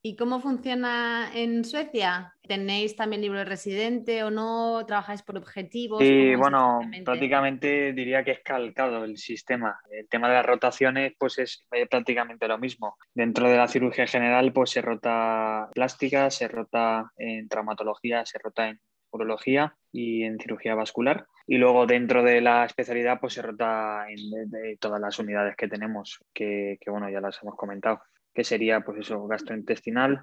¿Y 0.00 0.14
cómo 0.14 0.40
funciona 0.40 1.32
en 1.34 1.64
Suecia? 1.64 2.32
¿Tenéis 2.46 2.94
también 2.94 3.20
libro 3.20 3.40
de 3.40 3.44
residente 3.44 4.22
o 4.22 4.30
no? 4.30 4.86
¿Trabajáis 4.86 5.22
por 5.22 5.36
objetivos? 5.36 5.98
Sí, 6.00 6.36
bueno, 6.36 6.80
prácticamente 7.04 7.92
diría 7.92 8.22
que 8.22 8.30
es 8.30 8.40
calcado 8.40 9.04
el 9.04 9.18
sistema. 9.18 9.80
El 9.90 10.08
tema 10.08 10.28
de 10.28 10.34
las 10.34 10.46
rotaciones 10.46 11.14
pues 11.18 11.38
es 11.38 11.66
prácticamente 11.90 12.46
lo 12.46 12.58
mismo. 12.58 12.96
Dentro 13.12 13.50
de 13.50 13.56
la 13.56 13.66
cirugía 13.66 14.06
general 14.06 14.52
pues 14.52 14.70
se 14.70 14.82
rota 14.82 15.68
plástica, 15.74 16.30
se 16.30 16.46
rota 16.46 17.12
en 17.16 17.48
traumatología, 17.48 18.24
se 18.24 18.38
rota 18.38 18.68
en 18.68 18.80
urología 19.10 19.76
y 19.92 20.24
en 20.24 20.38
cirugía 20.38 20.74
vascular. 20.74 21.26
Y 21.46 21.58
luego 21.58 21.86
dentro 21.86 22.22
de 22.22 22.40
la 22.40 22.64
especialidad 22.64 23.20
pues 23.20 23.34
se 23.34 23.42
rota 23.42 24.06
en 24.08 24.78
todas 24.78 25.00
las 25.00 25.18
unidades 25.18 25.56
que 25.56 25.68
tenemos, 25.68 26.18
que, 26.34 26.78
que, 26.80 26.90
bueno, 26.90 27.10
ya 27.10 27.20
las 27.20 27.42
hemos 27.42 27.56
comentado, 27.56 28.00
que 28.34 28.44
sería 28.44 28.80
pues 28.80 28.98
eso, 28.98 29.26
gastrointestinal, 29.26 30.22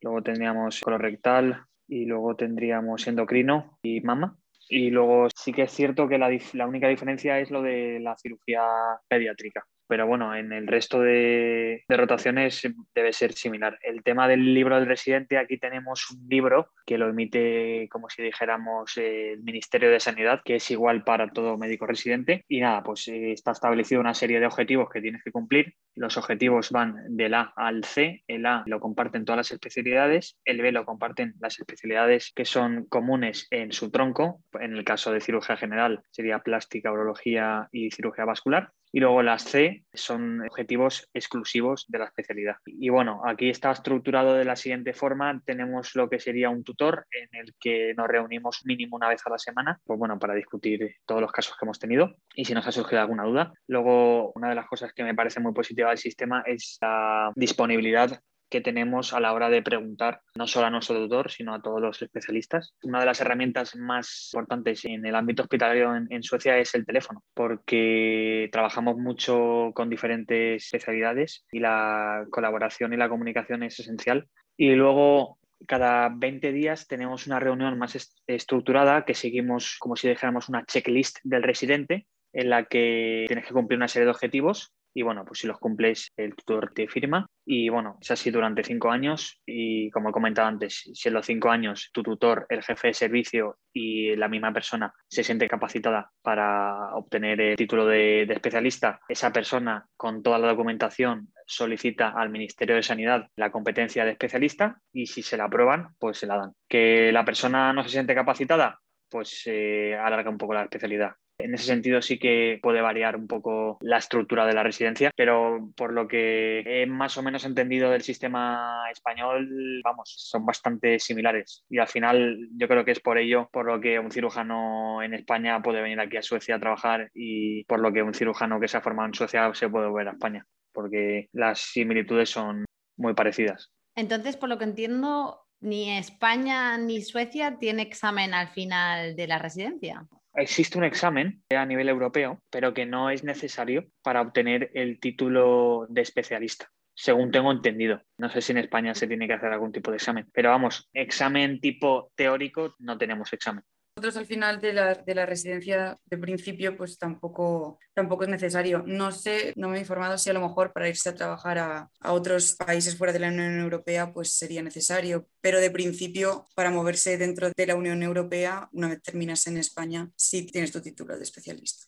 luego 0.00 0.22
tendríamos 0.22 0.80
colorectal 0.80 1.64
y 1.88 2.04
luego 2.04 2.36
tendríamos 2.36 3.06
endocrino 3.06 3.78
y 3.82 4.00
mama. 4.00 4.36
Y 4.68 4.90
luego 4.90 5.28
sí 5.34 5.52
que 5.52 5.62
es 5.62 5.72
cierto 5.72 6.08
que 6.08 6.18
la, 6.18 6.28
la 6.54 6.66
única 6.66 6.88
diferencia 6.88 7.38
es 7.38 7.50
lo 7.50 7.62
de 7.62 8.00
la 8.00 8.16
cirugía 8.16 8.62
pediátrica, 9.08 9.64
pero 9.86 10.06
bueno, 10.06 10.34
en 10.34 10.52
el 10.52 10.66
resto 10.66 11.00
de, 11.00 11.84
rotaciones 11.88 12.62
debe 12.94 13.12
ser 13.12 13.32
similar. 13.32 13.78
El 13.82 14.02
tema 14.02 14.28
del 14.28 14.54
libro 14.54 14.76
del 14.76 14.86
residente, 14.86 15.38
aquí 15.38 15.58
tenemos 15.58 16.10
un 16.10 16.28
libro 16.28 16.72
que 16.84 16.98
lo 16.98 17.08
emite, 17.08 17.88
como 17.90 18.08
si 18.08 18.22
dijéramos, 18.22 18.96
el 18.96 19.42
Ministerio 19.42 19.90
de 19.90 20.00
Sanidad, 20.00 20.40
que 20.44 20.56
es 20.56 20.70
igual 20.70 21.04
para 21.04 21.28
todo 21.28 21.56
médico 21.56 21.86
residente. 21.86 22.44
Y 22.48 22.60
nada, 22.60 22.82
pues 22.82 23.08
eh, 23.08 23.32
está 23.32 23.52
establecido 23.52 24.00
una 24.00 24.14
serie 24.14 24.40
de 24.40 24.46
objetivos 24.46 24.88
que 24.90 25.00
tienes 25.00 25.22
que 25.22 25.32
cumplir. 25.32 25.74
Los 25.94 26.16
objetivos 26.16 26.70
van 26.70 27.16
del 27.16 27.34
A 27.34 27.52
al 27.56 27.84
C. 27.84 28.22
El 28.26 28.46
A 28.46 28.64
lo 28.66 28.80
comparten 28.80 29.24
todas 29.24 29.38
las 29.38 29.50
especialidades, 29.50 30.38
el 30.44 30.60
B 30.60 30.72
lo 30.72 30.84
comparten 30.84 31.34
las 31.40 31.58
especialidades 31.58 32.32
que 32.34 32.44
son 32.44 32.84
comunes 32.86 33.46
en 33.50 33.72
su 33.72 33.90
tronco. 33.90 34.40
En 34.60 34.72
el 34.72 34.84
caso 34.84 35.12
de 35.12 35.20
cirugía 35.20 35.56
general 35.56 36.02
sería 36.10 36.40
plástica, 36.40 36.92
urología 36.92 37.68
y 37.72 37.90
cirugía 37.90 38.24
vascular. 38.24 38.72
Y 38.92 39.00
luego 39.00 39.22
las 39.22 39.44
C 39.44 39.84
son 39.92 40.40
objetivos 40.42 41.08
exclusivos 41.12 41.84
de 41.88 41.98
la 41.98 42.06
especialidad. 42.06 42.56
Y 42.66 42.88
bueno, 42.88 43.22
aquí 43.26 43.50
está 43.50 43.72
estructurado 43.72 44.34
de 44.34 44.44
la 44.44 44.56
siguiente 44.56 44.92
forma. 44.92 45.42
Tenemos 45.44 45.94
lo 45.94 46.08
que 46.08 46.20
sería 46.20 46.50
un 46.50 46.64
tutor 46.64 47.06
en 47.10 47.28
el 47.40 47.54
que 47.58 47.94
nos 47.94 48.08
reunimos 48.08 48.62
mínimo 48.64 48.96
una 48.96 49.08
vez 49.08 49.22
a 49.26 49.30
la 49.30 49.38
semana, 49.38 49.80
pues 49.84 49.98
bueno, 49.98 50.18
para 50.18 50.34
discutir 50.34 50.96
todos 51.04 51.20
los 51.20 51.32
casos 51.32 51.56
que 51.58 51.64
hemos 51.64 51.78
tenido 51.78 52.16
y 52.34 52.44
si 52.44 52.54
nos 52.54 52.66
ha 52.66 52.72
surgido 52.72 53.00
alguna 53.00 53.24
duda. 53.24 53.52
Luego, 53.66 54.32
una 54.34 54.48
de 54.48 54.54
las 54.54 54.66
cosas 54.66 54.92
que 54.92 55.04
me 55.04 55.14
parece 55.14 55.40
muy 55.40 55.52
positiva 55.52 55.90
del 55.90 55.98
sistema 55.98 56.42
es 56.46 56.78
la 56.80 57.32
disponibilidad 57.34 58.20
que 58.48 58.60
tenemos 58.60 59.12
a 59.12 59.20
la 59.20 59.32
hora 59.32 59.50
de 59.50 59.62
preguntar 59.62 60.20
no 60.36 60.46
solo 60.46 60.66
a 60.66 60.70
nuestro 60.70 60.98
doctor, 60.98 61.30
sino 61.30 61.54
a 61.54 61.62
todos 61.62 61.80
los 61.80 62.00
especialistas. 62.00 62.74
Una 62.82 63.00
de 63.00 63.06
las 63.06 63.20
herramientas 63.20 63.76
más 63.76 64.30
importantes 64.32 64.84
en 64.84 65.04
el 65.04 65.14
ámbito 65.14 65.42
hospitalario 65.42 65.94
en, 66.08 66.22
Suecia 66.22 66.58
es 66.58 66.74
el 66.74 66.86
teléfono, 66.86 67.22
porque 67.34 68.48
trabajamos 68.52 68.96
mucho 68.96 69.72
con 69.74 69.90
diferentes 69.90 70.64
especialidades 70.64 71.44
y 71.52 71.60
la 71.60 72.26
colaboración 72.30 72.92
y 72.92 72.96
la 72.96 73.08
comunicación 73.08 73.62
es 73.62 73.78
esencial. 73.78 74.28
Y 74.56 74.74
luego 74.74 75.38
cada 75.66 76.10
20 76.14 76.52
días 76.52 76.86
tenemos 76.86 77.26
una 77.26 77.40
reunión 77.40 77.78
más 77.78 78.18
estructurada 78.26 79.04
que 79.04 79.14
seguimos 79.14 79.76
como 79.78 79.96
si 79.96 80.08
dijéramos 80.08 80.48
una 80.48 80.64
checklist 80.64 81.18
del 81.24 81.42
residente 81.42 82.06
en 82.32 82.50
la 82.50 82.64
que 82.64 83.24
tienes 83.26 83.46
que 83.46 83.54
cumplir 83.54 83.78
una 83.78 83.88
serie 83.88 84.04
de 84.04 84.10
objetivos 84.10 84.72
y 84.96 85.02
bueno, 85.02 85.26
pues 85.26 85.40
si 85.40 85.46
los 85.46 85.58
cumples, 85.58 86.10
el 86.16 86.34
tutor 86.34 86.72
te 86.72 86.88
firma. 86.88 87.26
Y 87.44 87.68
bueno, 87.68 87.98
es 88.00 88.10
así 88.10 88.30
durante 88.30 88.64
cinco 88.64 88.90
años. 88.90 89.38
Y 89.44 89.90
como 89.90 90.08
he 90.08 90.12
comentado 90.12 90.48
antes, 90.48 90.90
si 90.94 91.08
en 91.08 91.12
los 91.12 91.26
cinco 91.26 91.50
años 91.50 91.90
tu 91.92 92.02
tutor, 92.02 92.46
el 92.48 92.62
jefe 92.62 92.88
de 92.88 92.94
servicio 92.94 93.58
y 93.74 94.16
la 94.16 94.28
misma 94.28 94.54
persona 94.54 94.94
se 95.06 95.22
siente 95.22 95.48
capacitada 95.48 96.10
para 96.22 96.94
obtener 96.94 97.38
el 97.42 97.56
título 97.56 97.84
de, 97.84 98.22
especialista, 98.22 98.98
esa 99.06 99.30
persona 99.34 99.86
con 99.98 100.22
toda 100.22 100.38
la 100.38 100.48
documentación 100.48 101.28
solicita 101.44 102.14
al 102.16 102.30
Ministerio 102.30 102.76
de 102.76 102.82
Sanidad 102.82 103.28
la 103.36 103.52
competencia 103.52 104.02
de 104.06 104.12
especialista 104.12 104.80
y 104.94 105.08
si 105.08 105.20
se 105.20 105.36
la 105.36 105.44
aprueban, 105.44 105.94
pues 105.98 106.16
se 106.16 106.26
la 106.26 106.38
dan. 106.38 106.52
Que 106.66 107.12
la 107.12 107.26
persona 107.26 107.70
no 107.74 107.82
se 107.82 107.90
siente 107.90 108.14
capacitada, 108.14 108.80
pues 109.10 109.42
se 109.42 109.94
alarga 109.94 110.30
un 110.30 110.38
poco 110.38 110.54
la 110.54 110.62
especialidad. 110.62 111.16
En 111.38 111.54
ese 111.54 111.64
sentido 111.64 112.00
sí 112.00 112.18
que 112.18 112.58
puede 112.62 112.80
variar 112.80 113.16
un 113.16 113.26
poco 113.26 113.76
la 113.80 113.98
estructura 113.98 114.46
de 114.46 114.54
la 114.54 114.62
residencia, 114.62 115.10
pero 115.14 115.70
por 115.76 115.92
lo 115.92 116.08
que 116.08 116.62
he 116.64 116.86
más 116.86 117.16
o 117.18 117.22
menos 117.22 117.44
entendido 117.44 117.90
del 117.90 118.02
sistema 118.02 118.84
español, 118.90 119.80
vamos, 119.84 120.14
son 120.16 120.46
bastante 120.46 120.98
similares. 120.98 121.64
Y 121.68 121.78
al 121.78 121.88
final 121.88 122.48
yo 122.56 122.68
creo 122.68 122.84
que 122.84 122.92
es 122.92 123.00
por 123.00 123.18
ello 123.18 123.50
por 123.52 123.66
lo 123.66 123.80
que 123.80 123.98
un 123.98 124.10
cirujano 124.10 125.02
en 125.02 125.12
España 125.12 125.62
puede 125.62 125.82
venir 125.82 126.00
aquí 126.00 126.16
a 126.16 126.22
Suecia 126.22 126.56
a 126.56 126.60
trabajar 126.60 127.10
y 127.12 127.64
por 127.64 127.80
lo 127.80 127.92
que 127.92 128.02
un 128.02 128.14
cirujano 128.14 128.58
que 128.58 128.68
se 128.68 128.78
ha 128.78 128.80
formado 128.80 129.08
en 129.08 129.14
Suecia 129.14 129.52
se 129.52 129.68
puede 129.68 129.88
volver 129.88 130.08
a 130.08 130.12
España, 130.12 130.46
porque 130.72 131.28
las 131.32 131.60
similitudes 131.60 132.30
son 132.30 132.64
muy 132.96 133.12
parecidas. 133.12 133.72
Entonces, 133.94 134.36
por 134.36 134.48
lo 134.48 134.56
que 134.56 134.64
entiendo, 134.64 135.42
ni 135.60 135.98
España 135.98 136.78
ni 136.78 137.02
Suecia 137.02 137.58
tiene 137.58 137.82
examen 137.82 138.32
al 138.32 138.48
final 138.48 139.16
de 139.16 139.26
la 139.26 139.38
residencia 139.38 140.06
existe 140.36 140.78
un 140.78 140.84
examen 140.84 141.42
a 141.50 141.66
nivel 141.66 141.88
europeo, 141.88 142.42
pero 142.50 142.74
que 142.74 142.86
no 142.86 143.10
es 143.10 143.24
necesario 143.24 143.86
para 144.02 144.20
obtener 144.20 144.70
el 144.74 145.00
título 145.00 145.86
de 145.88 146.02
especialista 146.02 146.70
según 146.96 147.30
tengo 147.30 147.52
entendido. 147.52 148.02
No 148.16 148.30
sé 148.30 148.40
si 148.40 148.52
en 148.52 148.58
España 148.58 148.94
se 148.94 149.06
tiene 149.06 149.26
que 149.26 149.34
hacer 149.34 149.52
algún 149.52 149.70
tipo 149.70 149.90
de 149.90 149.98
examen, 149.98 150.28
pero 150.32 150.50
vamos, 150.50 150.88
examen 150.94 151.60
tipo 151.60 152.10
teórico 152.14 152.74
no 152.78 152.96
tenemos 152.96 153.32
examen. 153.32 153.62
Nosotros 153.96 154.18
al 154.18 154.26
final 154.26 154.60
de 154.60 154.74
la, 154.74 154.94
de 154.94 155.14
la, 155.14 155.24
residencia 155.24 155.98
de 156.04 156.18
principio 156.18 156.76
pues 156.76 156.98
tampoco, 156.98 157.78
tampoco 157.94 158.24
es 158.24 158.28
necesario. 158.28 158.84
No 158.86 159.10
sé, 159.10 159.54
no 159.56 159.70
me 159.70 159.78
he 159.78 159.80
informado 159.80 160.18
si 160.18 160.28
a 160.28 160.34
lo 160.34 160.42
mejor 160.42 160.74
para 160.74 160.86
irse 160.86 161.08
a 161.08 161.14
trabajar 161.14 161.56
a, 161.56 161.90
a, 162.00 162.12
otros 162.12 162.56
países 162.56 162.98
fuera 162.98 163.14
de 163.14 163.20
la 163.20 163.28
Unión 163.28 163.58
Europea 163.58 164.12
pues 164.12 164.34
sería 164.34 164.62
necesario, 164.62 165.26
pero 165.40 165.60
de 165.60 165.70
principio 165.70 166.44
para 166.54 166.70
moverse 166.70 167.16
dentro 167.16 167.50
de 167.56 167.66
la 167.66 167.74
Unión 167.74 168.02
Europea, 168.02 168.68
una 168.72 168.88
vez 168.88 169.00
terminas 169.00 169.46
en 169.46 169.56
España, 169.56 170.10
sí 170.14 170.44
tienes 170.44 170.72
tu 170.72 170.82
título 170.82 171.16
de 171.16 171.22
especialista. 171.22 171.86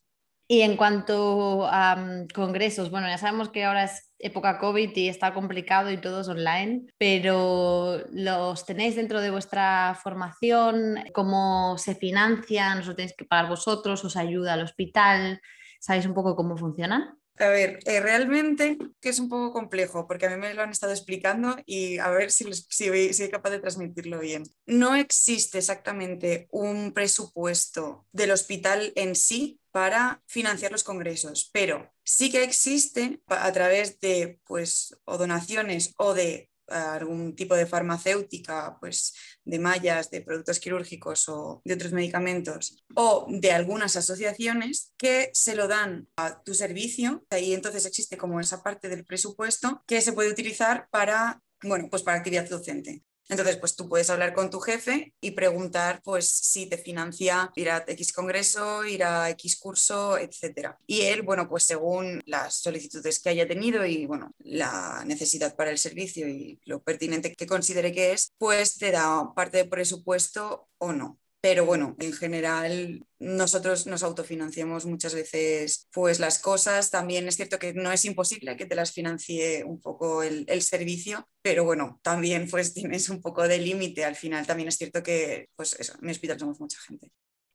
Y 0.51 0.63
en 0.63 0.79
cuanto 0.79 1.67
a 1.67 1.95
mm, 1.95 2.29
congresos, 2.35 2.91
bueno, 2.91 3.07
ya 3.07 3.19
sabemos 3.19 3.51
que 3.51 3.65
ahora 3.65 3.85
es 3.85 4.08
época 4.19 4.59
COVID 4.59 4.97
y 4.97 5.09
está 5.09 5.33
complicado 5.33 5.91
y 5.91 6.01
todo 6.01 6.21
es 6.21 6.29
online, 6.29 6.87
pero 6.99 8.03
¿los 8.11 8.67
tenéis 8.67 8.97
dentro 8.97 9.21
de 9.21 9.31
vuestra 9.31 9.99
formación? 10.03 10.97
¿Cómo 11.13 11.77
se 11.79 11.95
financian? 11.95 12.79
¿Os 12.79 12.97
tenéis 12.97 13.15
que 13.17 13.25
pagar 13.25 13.49
vosotros? 13.49 14.05
¿Os 14.05 14.17
ayuda 14.17 14.55
el 14.55 14.63
hospital? 14.63 15.41
¿Sabéis 15.81 16.07
un 16.07 16.15
poco 16.15 16.35
cómo 16.35 16.57
funciona? 16.57 17.17
A 17.41 17.49
ver, 17.51 17.79
eh, 17.87 18.01
realmente 18.01 18.79
que 19.01 19.11
es 19.11 19.21
un 19.21 19.29
poco 19.29 19.53
complejo 19.53 20.07
porque 20.09 20.27
a 20.27 20.31
mí 20.31 20.37
me 20.37 20.53
lo 20.55 20.63
han 20.63 20.71
estado 20.71 20.93
explicando 20.93 21.57
y 21.67 21.99
a 21.99 22.11
ver 22.11 22.33
si, 22.33 22.53
si, 22.53 23.13
soy 23.15 23.29
capaz 23.29 23.51
de 23.51 23.61
transmitirlo 23.61 24.19
bien. 24.19 24.43
No 24.67 24.97
existe 24.97 25.59
exactamente 25.59 26.49
un 26.51 26.93
presupuesto 26.93 28.07
del 28.13 28.33
hospital 28.33 28.93
en 28.97 29.15
sí 29.15 29.61
para 29.79 30.21
financiar 30.27 30.73
los 30.73 30.83
congresos, 30.83 31.51
pero 31.53 31.89
sí 32.03 32.33
que 32.33 32.43
existe 32.43 33.23
a 33.29 33.53
través 33.53 34.01
de 34.01 34.41
pues, 34.45 34.99
o 35.05 35.17
donaciones 35.17 35.95
o 35.99 36.15
de 36.15 36.51
algún 36.67 37.37
tipo 37.37 37.55
de 37.55 37.65
farmacéutica, 37.65 38.77
pues 38.81 39.15
de 39.45 39.61
mallas, 39.61 40.11
de 40.11 40.23
productos 40.23 40.59
quirúrgicos 40.59 41.29
o 41.29 41.63
de 41.65 41.75
otros 41.75 41.93
medicamentos, 41.93 42.83
o 42.97 43.29
de 43.31 43.53
algunas 43.53 43.95
asociaciones 43.95 44.93
que 44.99 45.31
se 45.33 45.55
lo 45.55 45.69
dan 45.69 46.09
a 46.17 46.43
tu 46.43 46.55
servicio. 46.55 47.25
Y 47.41 47.53
entonces 47.53 47.87
existe 47.87 48.17
como 48.17 48.41
esa 48.41 48.65
parte 48.65 48.89
del 48.89 49.05
presupuesto 49.05 49.85
que 49.87 50.01
se 50.01 50.13
puede 50.13 50.33
utilizar 50.33 50.89
para, 50.91 51.41
bueno, 51.63 51.87
pues 51.89 52.03
para 52.03 52.19
actividad 52.19 52.51
docente. 52.51 53.05
Entonces, 53.29 53.57
pues 53.59 53.77
tú 53.77 53.89
puedes 53.89 54.11
hablar 54.11 54.35
con 54.35 54.51
tu 54.51 54.61
jefe 54.61 55.13
y 55.21 55.33
preguntar 55.33 56.01
pues 56.03 56.29
si 56.29 56.67
te 56.67 56.79
financia 56.79 57.53
ir 57.57 57.71
a 57.71 57.85
X 57.87 58.13
congreso, 58.13 58.85
ir 58.85 59.05
a 59.05 59.29
X 59.31 59.59
curso, 59.59 60.17
etc. 60.19 60.77
Y 60.87 61.03
él, 61.03 61.23
bueno, 61.23 61.49
pues 61.49 61.65
según 61.65 62.23
las 62.27 62.55
solicitudes 62.55 63.21
que 63.21 63.29
haya 63.29 63.47
tenido 63.47 63.85
y 63.85 64.07
bueno, 64.07 64.33
la 64.39 65.05
necesidad 65.07 65.55
para 65.57 65.71
el 65.71 65.79
servicio 65.79 66.29
y 66.29 66.59
lo 66.65 66.83
pertinente 66.83 67.35
que 67.35 67.47
considere 67.47 67.93
que 67.93 68.13
es, 68.13 68.33
pues 68.39 68.79
te 68.79 68.91
da 68.91 69.33
parte 69.35 69.59
de 69.59 69.65
presupuesto 69.67 70.69
o 70.79 70.93
no. 70.93 71.19
Pero 71.49 71.65
bueno, 71.65 71.97
en 71.99 72.13
general 72.13 73.07
nosotros 73.19 73.87
nos 73.87 74.03
autofinanciamos 74.03 74.85
muchas 74.85 75.15
veces 75.15 75.89
pues 75.95 76.21
las 76.21 76.39
cosas. 76.39 76.91
También 76.91 77.27
es 77.27 77.37
cierto 77.37 77.59
que 77.59 77.73
no 77.73 77.91
es 77.91 78.05
imposible 78.05 78.55
que 78.55 78.67
te 78.67 78.75
las 78.75 78.93
financie 78.93 79.65
un 79.65 79.81
poco 79.81 80.23
el, 80.23 80.45
el 80.47 80.61
servicio, 80.61 81.27
pero 81.41 81.65
bueno, 81.65 82.01
también 82.03 82.51
pues 82.51 82.75
tienes 82.75 83.09
un 83.09 83.23
poco 83.23 83.49
de 83.49 83.57
límite. 83.61 84.05
Al 84.05 84.15
final 84.15 84.47
también 84.47 84.69
es 84.69 84.77
cierto 84.77 85.03
que 85.03 85.49
pues 85.57 85.75
eso, 85.81 85.95
en 85.95 86.05
mi 86.05 86.13
hospital 86.13 86.39
somos 86.39 86.61
mucha 86.61 86.79
gente. 86.81 87.11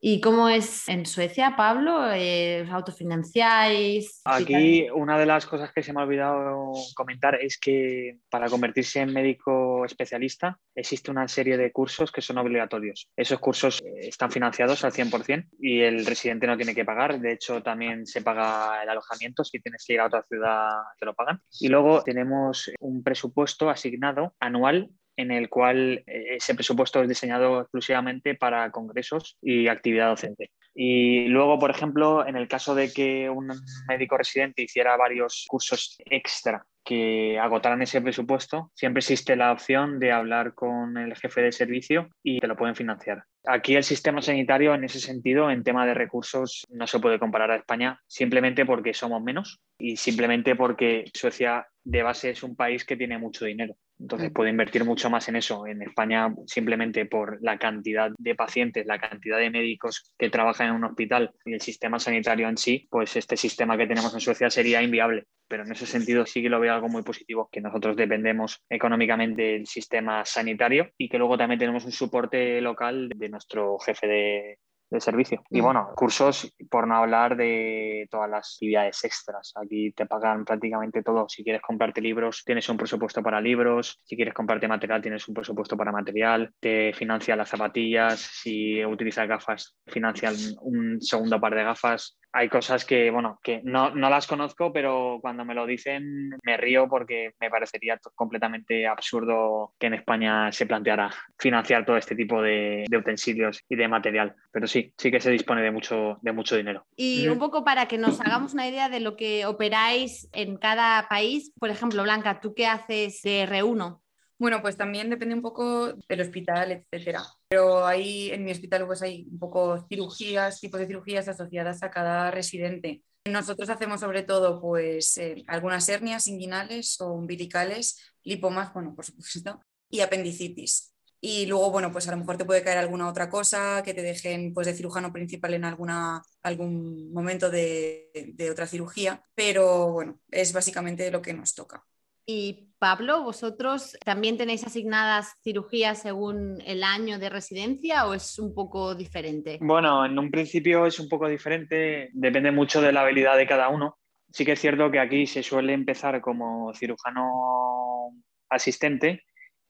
¿Y 0.05 0.19
cómo 0.19 0.49
es 0.49 0.89
en 0.89 1.05
Suecia, 1.05 1.55
Pablo? 1.55 2.11
Eh, 2.11 2.67
¿Autofinanciáis? 2.69 4.19
Aquí 4.25 4.89
una 4.93 5.17
de 5.17 5.25
las 5.25 5.45
cosas 5.45 5.71
que 5.71 5.81
se 5.81 5.93
me 5.93 6.01
ha 6.01 6.03
olvidado 6.03 6.73
comentar 6.93 7.35
es 7.35 7.57
que 7.57 8.17
para 8.29 8.49
convertirse 8.49 8.99
en 8.99 9.13
médico 9.13 9.85
especialista 9.85 10.59
existe 10.75 11.09
una 11.09 11.29
serie 11.29 11.55
de 11.55 11.71
cursos 11.71 12.11
que 12.11 12.21
son 12.21 12.37
obligatorios. 12.37 13.07
Esos 13.15 13.39
cursos 13.39 13.81
eh, 13.81 14.09
están 14.09 14.29
financiados 14.29 14.83
al 14.83 14.91
100% 14.91 15.47
y 15.57 15.79
el 15.79 16.05
residente 16.05 16.47
no 16.47 16.57
tiene 16.57 16.75
que 16.75 16.83
pagar. 16.83 17.21
De 17.21 17.31
hecho, 17.31 17.63
también 17.63 18.05
se 18.05 18.21
paga 18.21 18.83
el 18.83 18.89
alojamiento. 18.89 19.45
Si 19.45 19.61
tienes 19.61 19.85
que 19.87 19.93
ir 19.93 20.01
a 20.01 20.07
otra 20.07 20.23
ciudad, 20.23 20.67
te 20.99 21.05
lo 21.05 21.13
pagan. 21.13 21.39
Y 21.61 21.69
luego 21.69 22.03
tenemos 22.03 22.69
un 22.81 23.03
presupuesto 23.03 23.69
asignado 23.69 24.35
anual 24.41 24.89
en 25.15 25.31
el 25.31 25.49
cual 25.49 26.03
eh, 26.07 26.35
ese 26.35 26.55
presupuesto 26.55 27.01
es 27.01 27.09
diseñado 27.09 27.61
exclusivamente 27.61 28.35
para 28.35 28.71
congresos 28.71 29.37
y 29.41 29.67
actividad 29.67 30.09
docente. 30.09 30.51
Y 30.75 31.27
luego, 31.27 31.59
por 31.59 31.69
ejemplo, 31.69 32.25
en 32.25 32.35
el 32.35 32.47
caso 32.47 32.73
de 32.73 32.91
que 32.91 33.29
un 33.29 33.51
médico 33.87 34.17
residente 34.17 34.63
hiciera 34.63 34.97
varios 34.97 35.45
cursos 35.47 35.97
extra 36.05 36.65
que 36.83 37.39
agotaran 37.39 37.81
ese 37.81 38.01
presupuesto, 38.01 38.71
siempre 38.73 38.99
existe 38.99 39.35
la 39.35 39.51
opción 39.51 39.99
de 39.99 40.11
hablar 40.11 40.53
con 40.53 40.97
el 40.97 41.15
jefe 41.15 41.41
de 41.41 41.51
servicio 41.51 42.09
y 42.21 42.39
te 42.39 42.47
lo 42.47 42.57
pueden 42.57 42.75
financiar. 42.75 43.23
Aquí 43.45 43.75
el 43.75 43.83
sistema 43.83 44.21
sanitario, 44.21 44.73
en 44.73 44.83
ese 44.83 44.99
sentido, 44.99 45.49
en 45.49 45.63
tema 45.63 45.85
de 45.85 45.93
recursos, 45.93 46.65
no 46.69 46.87
se 46.87 46.99
puede 46.99 47.19
comparar 47.19 47.51
a 47.51 47.55
España 47.55 48.01
simplemente 48.07 48.65
porque 48.65 48.93
somos 48.93 49.21
menos 49.21 49.59
y 49.77 49.95
simplemente 49.97 50.55
porque 50.55 51.05
Suecia 51.13 51.67
de 51.83 52.03
base 52.03 52.29
es 52.29 52.43
un 52.43 52.55
país 52.55 52.85
que 52.85 52.95
tiene 52.95 53.17
mucho 53.17 53.45
dinero. 53.45 53.75
Entonces 53.99 54.31
puede 54.31 54.49
invertir 54.49 54.83
mucho 54.83 55.09
más 55.09 55.27
en 55.29 55.35
eso. 55.35 55.65
En 55.67 55.81
España, 55.81 56.33
simplemente 56.45 57.05
por 57.05 57.41
la 57.41 57.57
cantidad 57.57 58.11
de 58.17 58.35
pacientes, 58.35 58.85
la 58.85 58.99
cantidad 58.99 59.37
de 59.37 59.49
médicos 59.49 60.13
que 60.17 60.29
trabajan 60.29 60.69
en 60.69 60.75
un 60.75 60.83
hospital 60.83 61.31
y 61.45 61.53
el 61.53 61.61
sistema 61.61 61.99
sanitario 61.99 62.49
en 62.49 62.57
sí, 62.57 62.87
pues 62.89 63.15
este 63.15 63.37
sistema 63.37 63.77
que 63.77 63.87
tenemos 63.87 64.13
en 64.13 64.19
Suecia 64.19 64.49
sería 64.49 64.81
inviable. 64.81 65.25
Pero 65.47 65.63
en 65.63 65.71
ese 65.71 65.85
sentido 65.85 66.25
sí 66.25 66.41
que 66.41 66.49
lo 66.49 66.59
veo 66.59 66.73
algo 66.73 66.89
muy 66.89 67.03
positivo, 67.03 67.49
que 67.51 67.61
nosotros 67.61 67.95
dependemos 67.95 68.61
económicamente 68.69 69.41
del 69.41 69.67
sistema 69.67 70.25
sanitario 70.25 70.89
y 70.97 71.09
que 71.09 71.17
luego 71.17 71.37
también 71.37 71.59
tenemos 71.59 71.85
un 71.85 71.91
soporte 71.91 72.59
local 72.61 73.09
de 73.15 73.29
nuestro 73.29 73.77
jefe 73.79 74.07
de, 74.07 74.57
de 74.93 75.01
servicio. 75.01 75.43
Y 75.49 75.61
mm. 75.61 75.63
bueno, 75.63 75.89
cursos, 75.95 76.53
por 76.69 76.87
no 76.87 76.95
hablar 76.95 77.35
de 77.35 78.07
todas 78.09 78.29
las 78.29 78.55
actividades 78.55 79.03
extras. 79.03 79.51
Aquí 79.55 79.91
te 79.91 80.05
pagan 80.05 80.45
prácticamente 80.45 81.03
todo. 81.03 81.27
Si 81.27 81.43
quieres 81.43 81.61
comprarte 81.61 82.01
libros, 82.01 82.43
tienes 82.45 82.69
un 82.69 82.77
presupuesto 82.77 83.21
para 83.21 83.41
libros. 83.41 83.99
Si 84.03 84.15
quieres 84.15 84.33
comprarte 84.33 84.67
material, 84.67 85.01
tienes 85.01 85.27
un 85.27 85.33
presupuesto 85.33 85.75
para 85.75 85.91
material. 85.91 86.53
Te 86.59 86.93
financian 86.93 87.37
las 87.37 87.49
zapatillas. 87.49 88.19
Si 88.19 88.83
utilizas 88.85 89.27
gafas, 89.27 89.75
financian 89.87 90.35
un 90.61 91.01
segundo 91.01 91.39
par 91.41 91.55
de 91.55 91.63
gafas 91.63 92.17
hay 92.33 92.49
cosas 92.49 92.83
que, 92.83 93.11
bueno, 93.11 93.39
que 93.43 93.61
no, 93.63 93.91
no, 93.91 94.09
las 94.09 94.25
conozco, 94.25 94.73
pero 94.73 95.19
cuando 95.21 95.45
me 95.45 95.53
lo 95.53 95.67
dicen 95.67 96.31
me 96.43 96.57
río 96.57 96.89
porque 96.89 97.33
me 97.39 97.49
parecería 97.49 97.99
completamente 98.15 98.87
absurdo 98.87 99.73
que 99.79 99.87
en 99.87 99.93
España 99.93 100.51
se 100.51 100.65
planteara 100.65 101.11
financiar 101.37 101.85
todo 101.85 101.95
este 101.95 102.15
tipo 102.15 102.41
de, 102.41 102.85
de, 102.89 102.97
utensilios 102.97 103.61
y 103.69 103.75
de 103.75 103.87
material. 103.87 104.35
Pero 104.51 104.67
sí, 104.67 104.93
sí 104.97 105.11
que 105.11 105.19
se 105.19 105.29
dispone 105.31 105.61
de 105.61 105.71
mucho, 105.71 106.17
de 106.21 106.31
mucho 106.31 106.55
dinero. 106.55 106.85
Y 106.95 107.27
un 107.27 107.37
poco 107.37 107.63
para 107.63 107.87
que 107.87 107.99
nos 107.99 108.19
hagamos 108.19 108.53
una 108.53 108.67
idea 108.67 108.89
de 108.89 108.99
lo 108.99 109.15
que 109.15 109.45
operáis 109.45 110.27
en 110.31 110.57
cada 110.57 111.07
país, 111.07 111.53
por 111.59 111.69
ejemplo, 111.69 112.03
Blanca, 112.03 112.39
¿tú 112.41 112.53
qué 112.55 112.65
haces 112.65 113.21
de 113.21 113.47
R1? 113.47 114.02
Bueno, 114.39 114.61
pues 114.61 114.75
también 114.75 115.09
depende 115.09 115.35
un 115.35 115.41
poco 115.41 115.93
del 115.93 116.21
hospital, 116.21 116.71
etcétera. 116.71 117.23
Pero 117.47 117.85
ahí 117.85 118.29
en 118.31 118.43
mi 118.43 118.51
hospital 118.51 118.85
pues 118.85 119.01
hay 119.01 119.27
un 119.31 119.39
poco 119.39 119.85
cirugías, 119.87 120.59
tipos 120.59 120.79
de 120.79 120.87
cirugías 120.87 121.27
asociadas 121.27 121.81
a 121.83 121.91
cada 121.91 122.31
residente. 122.31 123.03
Nosotros 123.25 123.69
hacemos 123.69 124.01
sobre 124.01 124.23
todo 124.23 124.59
pues 124.59 125.17
eh, 125.17 125.43
algunas 125.47 125.87
hernias 125.87 126.27
inguinales 126.27 126.99
o 126.99 127.13
umbilicales, 127.13 127.97
lipomas, 128.23 128.73
bueno, 128.73 128.93
por 128.95 129.05
supuesto, 129.05 129.61
y 129.89 130.01
apendicitis. 130.01 130.93
Y 131.21 131.45
luego, 131.45 131.71
bueno, 131.71 131.89
pues 131.93 132.05
a 132.09 132.11
lo 132.11 132.17
mejor 132.17 132.35
te 132.35 132.43
puede 132.43 132.63
caer 132.63 132.79
alguna 132.79 133.07
otra 133.07 133.29
cosa 133.29 133.81
que 133.81 133.93
te 133.93 134.01
dejen 134.01 134.53
pues 134.53 134.67
de 134.67 134.73
cirujano 134.73 135.13
principal 135.13 135.53
en 135.53 135.63
alguna, 135.63 136.21
algún 136.41 137.13
momento 137.13 137.49
de, 137.49 138.11
de 138.33 138.51
otra 138.51 138.67
cirugía, 138.67 139.23
pero 139.33 139.93
bueno, 139.93 140.19
es 140.31 140.51
básicamente 140.51 141.09
lo 141.11 141.21
que 141.21 141.33
nos 141.33 141.55
toca. 141.55 141.85
Y 142.25 142.69
Pablo, 142.79 143.23
¿vosotros 143.23 143.97
también 144.03 144.37
tenéis 144.37 144.65
asignadas 144.65 145.35
cirugías 145.43 146.01
según 146.01 146.61
el 146.65 146.83
año 146.83 147.19
de 147.19 147.29
residencia 147.29 148.07
o 148.07 148.13
es 148.13 148.39
un 148.39 148.53
poco 148.53 148.95
diferente? 148.95 149.57
Bueno, 149.61 150.05
en 150.05 150.17
un 150.17 150.31
principio 150.31 150.85
es 150.85 150.99
un 150.99 151.09
poco 151.09 151.27
diferente, 151.27 152.09
depende 152.13 152.51
mucho 152.51 152.81
de 152.81 152.91
la 152.91 153.01
habilidad 153.01 153.37
de 153.37 153.47
cada 153.47 153.69
uno. 153.69 153.97
Sí 154.31 154.45
que 154.45 154.53
es 154.53 154.59
cierto 154.59 154.89
que 154.89 154.99
aquí 154.99 155.27
se 155.27 155.43
suele 155.43 155.73
empezar 155.73 156.19
como 156.21 156.73
cirujano 156.73 158.11
asistente 158.49 159.23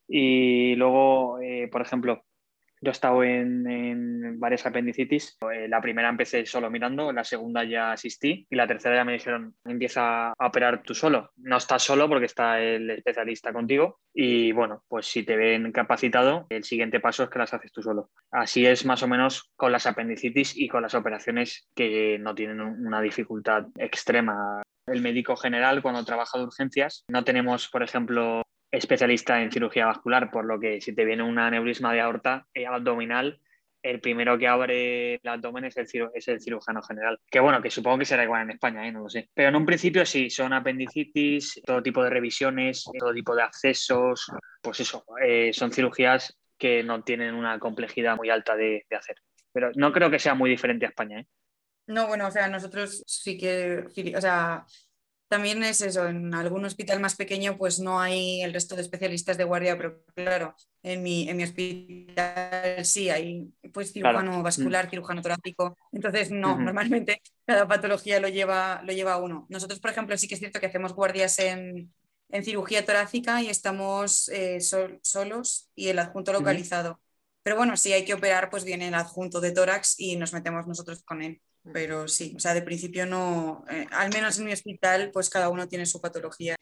y 0.08 0.74
luego, 0.76 1.40
eh, 1.40 1.68
por 1.70 1.82
ejemplo, 1.82 2.24
yo 2.84 2.90
he 2.90 2.92
estado 2.92 3.24
en, 3.24 4.38
varias 4.38 4.66
apendicitis. 4.66 5.38
Eh, 5.52 5.68
la 5.68 5.80
primera 5.80 6.08
empecé 6.08 6.44
solo 6.44 6.70
mirando, 6.70 7.12
la 7.12 7.24
segunda 7.24 7.64
ya 7.64 7.92
asistí 7.92 8.46
y 8.50 8.56
la 8.56 8.66
tercera 8.66 8.96
ya 8.96 9.04
me 9.04 9.14
dijeron, 9.14 9.54
empieza 9.64 10.28
a 10.28 10.46
operar 10.46 10.82
tú 10.82 10.94
solo. 10.94 11.30
No 11.36 11.56
estás 11.56 11.82
solo 11.82 12.08
porque 12.08 12.26
está 12.26 12.60
el 12.60 12.90
especialista 12.90 13.52
contigo 13.52 14.00
y 14.12 14.52
bueno, 14.52 14.84
pues 14.88 15.06
si 15.06 15.22
te 15.22 15.36
ven 15.36 15.72
capacitado, 15.72 16.46
el 16.50 16.64
siguiente 16.64 17.00
paso 17.00 17.24
es 17.24 17.30
que 17.30 17.38
las 17.38 17.54
haces 17.54 17.72
tú 17.72 17.82
solo. 17.82 18.10
Así 18.30 18.66
es 18.66 18.84
más 18.84 19.02
o 19.02 19.08
menos 19.08 19.50
con 19.56 19.72
las 19.72 19.86
apendicitis 19.86 20.56
y 20.56 20.68
con 20.68 20.82
las 20.82 20.94
operaciones 20.94 21.68
que 21.74 22.18
no 22.18 22.34
tienen 22.34 22.60
una 22.60 23.00
dificultad 23.00 23.66
extrema. 23.78 24.62
El 24.86 25.00
médico 25.00 25.36
general, 25.36 25.80
cuando 25.80 26.04
trabaja 26.04 26.36
de 26.38 26.44
urgencias, 26.44 27.04
no 27.08 27.24
tenemos, 27.24 27.68
por 27.68 27.82
ejemplo, 27.82 28.42
especialista 28.76 29.40
en 29.40 29.52
cirugía 29.52 29.86
vascular, 29.86 30.30
por 30.30 30.44
lo 30.44 30.58
que 30.58 30.80
si 30.80 30.94
te 30.94 31.04
viene 31.04 31.22
un 31.22 31.38
aneurisma 31.38 31.92
de 31.92 32.00
aorta 32.00 32.46
eh, 32.54 32.66
abdominal, 32.66 33.40
el 33.84 34.00
primero 34.00 34.38
que 34.38 34.48
abre 34.48 35.14
el 35.16 35.28
abdomen 35.28 35.66
es 35.66 35.76
el, 35.76 35.86
es 36.14 36.28
el 36.28 36.40
cirujano 36.40 36.82
general. 36.82 37.20
Que 37.30 37.38
bueno, 37.38 37.60
que 37.60 37.70
supongo 37.70 37.98
que 37.98 38.06
será 38.06 38.24
igual 38.24 38.42
en 38.42 38.52
España, 38.52 38.86
¿eh? 38.88 38.90
no 38.90 39.02
lo 39.02 39.10
sé. 39.10 39.28
Pero 39.34 39.50
en 39.50 39.56
un 39.56 39.66
principio 39.66 40.06
sí, 40.06 40.30
son 40.30 40.54
apendicitis, 40.54 41.60
todo 41.64 41.82
tipo 41.82 42.02
de 42.02 42.08
revisiones, 42.08 42.84
todo 42.98 43.12
tipo 43.12 43.36
de 43.36 43.42
accesos, 43.42 44.32
pues 44.62 44.80
eso, 44.80 45.04
eh, 45.22 45.52
son 45.52 45.70
cirugías 45.70 46.34
que 46.56 46.82
no 46.82 47.02
tienen 47.02 47.34
una 47.34 47.58
complejidad 47.58 48.16
muy 48.16 48.30
alta 48.30 48.56
de, 48.56 48.86
de, 48.88 48.96
hacer. 48.96 49.16
Pero 49.52 49.70
no 49.76 49.92
creo 49.92 50.10
que 50.10 50.18
sea 50.18 50.34
muy 50.34 50.48
diferente 50.48 50.86
a 50.86 50.88
España. 50.88 51.20
¿eh? 51.20 51.26
No, 51.86 52.06
bueno, 52.06 52.26
o 52.26 52.30
sea, 52.30 52.48
nosotros 52.48 53.04
sí 53.06 53.36
que, 53.36 53.84
o 54.16 54.20
sea, 54.20 54.64
también 55.34 55.64
es 55.64 55.80
eso, 55.80 56.06
en 56.06 56.32
algún 56.32 56.64
hospital 56.64 57.00
más 57.00 57.16
pequeño 57.16 57.58
pues 57.58 57.80
no 57.80 58.00
hay 58.00 58.40
el 58.42 58.52
resto 58.52 58.76
de 58.76 58.82
especialistas 58.82 59.36
de 59.36 59.42
guardia, 59.42 59.76
pero 59.76 60.00
claro, 60.14 60.54
en 60.84 61.02
mi, 61.02 61.28
en 61.28 61.36
mi 61.36 61.42
hospital 61.42 62.84
sí 62.84 63.10
hay 63.10 63.52
pues 63.72 63.92
cirujano 63.92 64.44
vascular, 64.44 64.86
mm. 64.86 64.90
cirujano 64.90 65.22
torácico, 65.22 65.76
entonces 65.90 66.30
no, 66.30 66.56
normalmente 66.56 67.20
cada 67.44 67.66
patología 67.66 68.20
lo 68.20 68.28
lleva, 68.28 68.80
lo 68.84 68.92
lleva 68.92 69.16
uno. 69.16 69.44
Nosotros, 69.48 69.80
por 69.80 69.90
ejemplo, 69.90 70.16
sí 70.16 70.28
que 70.28 70.34
es 70.34 70.38
cierto 70.38 70.60
que 70.60 70.66
hacemos 70.66 70.92
guardias 70.92 71.36
en, 71.40 71.92
en 72.28 72.44
cirugía 72.44 72.84
torácica 72.84 73.42
y 73.42 73.48
estamos 73.48 74.28
eh, 74.28 74.60
solos 74.60 75.68
y 75.74 75.88
el 75.88 75.98
adjunto 75.98 76.32
localizado. 76.32 77.00
Pero 77.42 77.56
bueno, 77.56 77.76
si 77.76 77.92
hay 77.92 78.04
que 78.04 78.14
operar, 78.14 78.50
pues 78.50 78.62
viene 78.62 78.86
el 78.86 78.94
adjunto 78.94 79.40
de 79.40 79.50
tórax 79.50 79.98
y 79.98 80.14
nos 80.14 80.32
metemos 80.32 80.68
nosotros 80.68 81.02
con 81.02 81.22
él. 81.22 81.42
Pero 81.72 82.08
sí, 82.08 82.34
o 82.36 82.40
sea, 82.40 82.52
de 82.52 82.62
principio 82.62 83.06
no, 83.06 83.64
eh, 83.70 83.86
al 83.90 84.12
menos 84.12 84.38
en 84.38 84.46
mi 84.46 84.52
hospital, 84.52 85.10
pues 85.12 85.30
cada 85.30 85.48
uno 85.48 85.66
tiene 85.66 85.86
su 85.86 86.00
patología. 86.00 86.56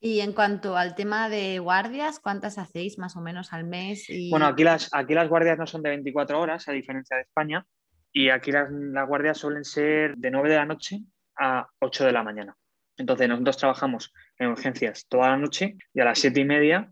Y 0.00 0.20
en 0.20 0.32
cuanto 0.32 0.76
al 0.76 0.94
tema 0.94 1.28
de 1.28 1.58
guardias, 1.58 2.20
¿cuántas 2.20 2.56
hacéis 2.56 2.98
más 2.98 3.16
o 3.16 3.20
menos 3.20 3.52
al 3.52 3.64
mes? 3.64 4.06
Bueno, 4.30 4.46
aquí 4.46 4.62
las, 4.62 4.88
aquí 4.92 5.12
las 5.12 5.28
guardias 5.28 5.58
no 5.58 5.66
son 5.66 5.82
de 5.82 5.90
24 5.90 6.40
horas, 6.40 6.68
a 6.68 6.72
diferencia 6.72 7.16
de 7.16 7.22
España, 7.22 7.66
y 8.12 8.30
aquí 8.30 8.52
las, 8.52 8.68
guardias 9.06 9.38
suelen 9.38 9.64
ser 9.64 10.16
de 10.16 10.30
9 10.30 10.48
de 10.50 10.56
la 10.56 10.64
noche 10.64 11.00
a 11.36 11.68
8 11.80 12.06
de 12.06 12.12
la 12.12 12.22
mañana. 12.22 12.56
Entonces 12.96 13.28
nosotros 13.28 13.56
trabajamos 13.56 14.12
en 14.38 14.48
urgencias 14.48 15.06
toda 15.08 15.28
la 15.28 15.36
noche 15.36 15.76
y 15.92 16.00
a 16.00 16.04
las 16.04 16.18
7 16.18 16.40
y 16.40 16.44
media 16.44 16.90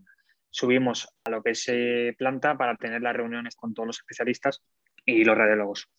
subimos 0.49 1.07
a 1.25 1.29
lo 1.29 1.43
que 1.43 1.55
se 1.55 2.13
planta 2.17 2.57
para 2.57 2.75
tener 2.75 3.01
las 3.01 3.15
reuniones 3.15 3.55
con 3.55 3.73
todos 3.73 3.87
los 3.87 3.97
especialistas 3.99 4.61
y 5.05 5.23
los 5.23 5.37
radiólogos 5.37 5.89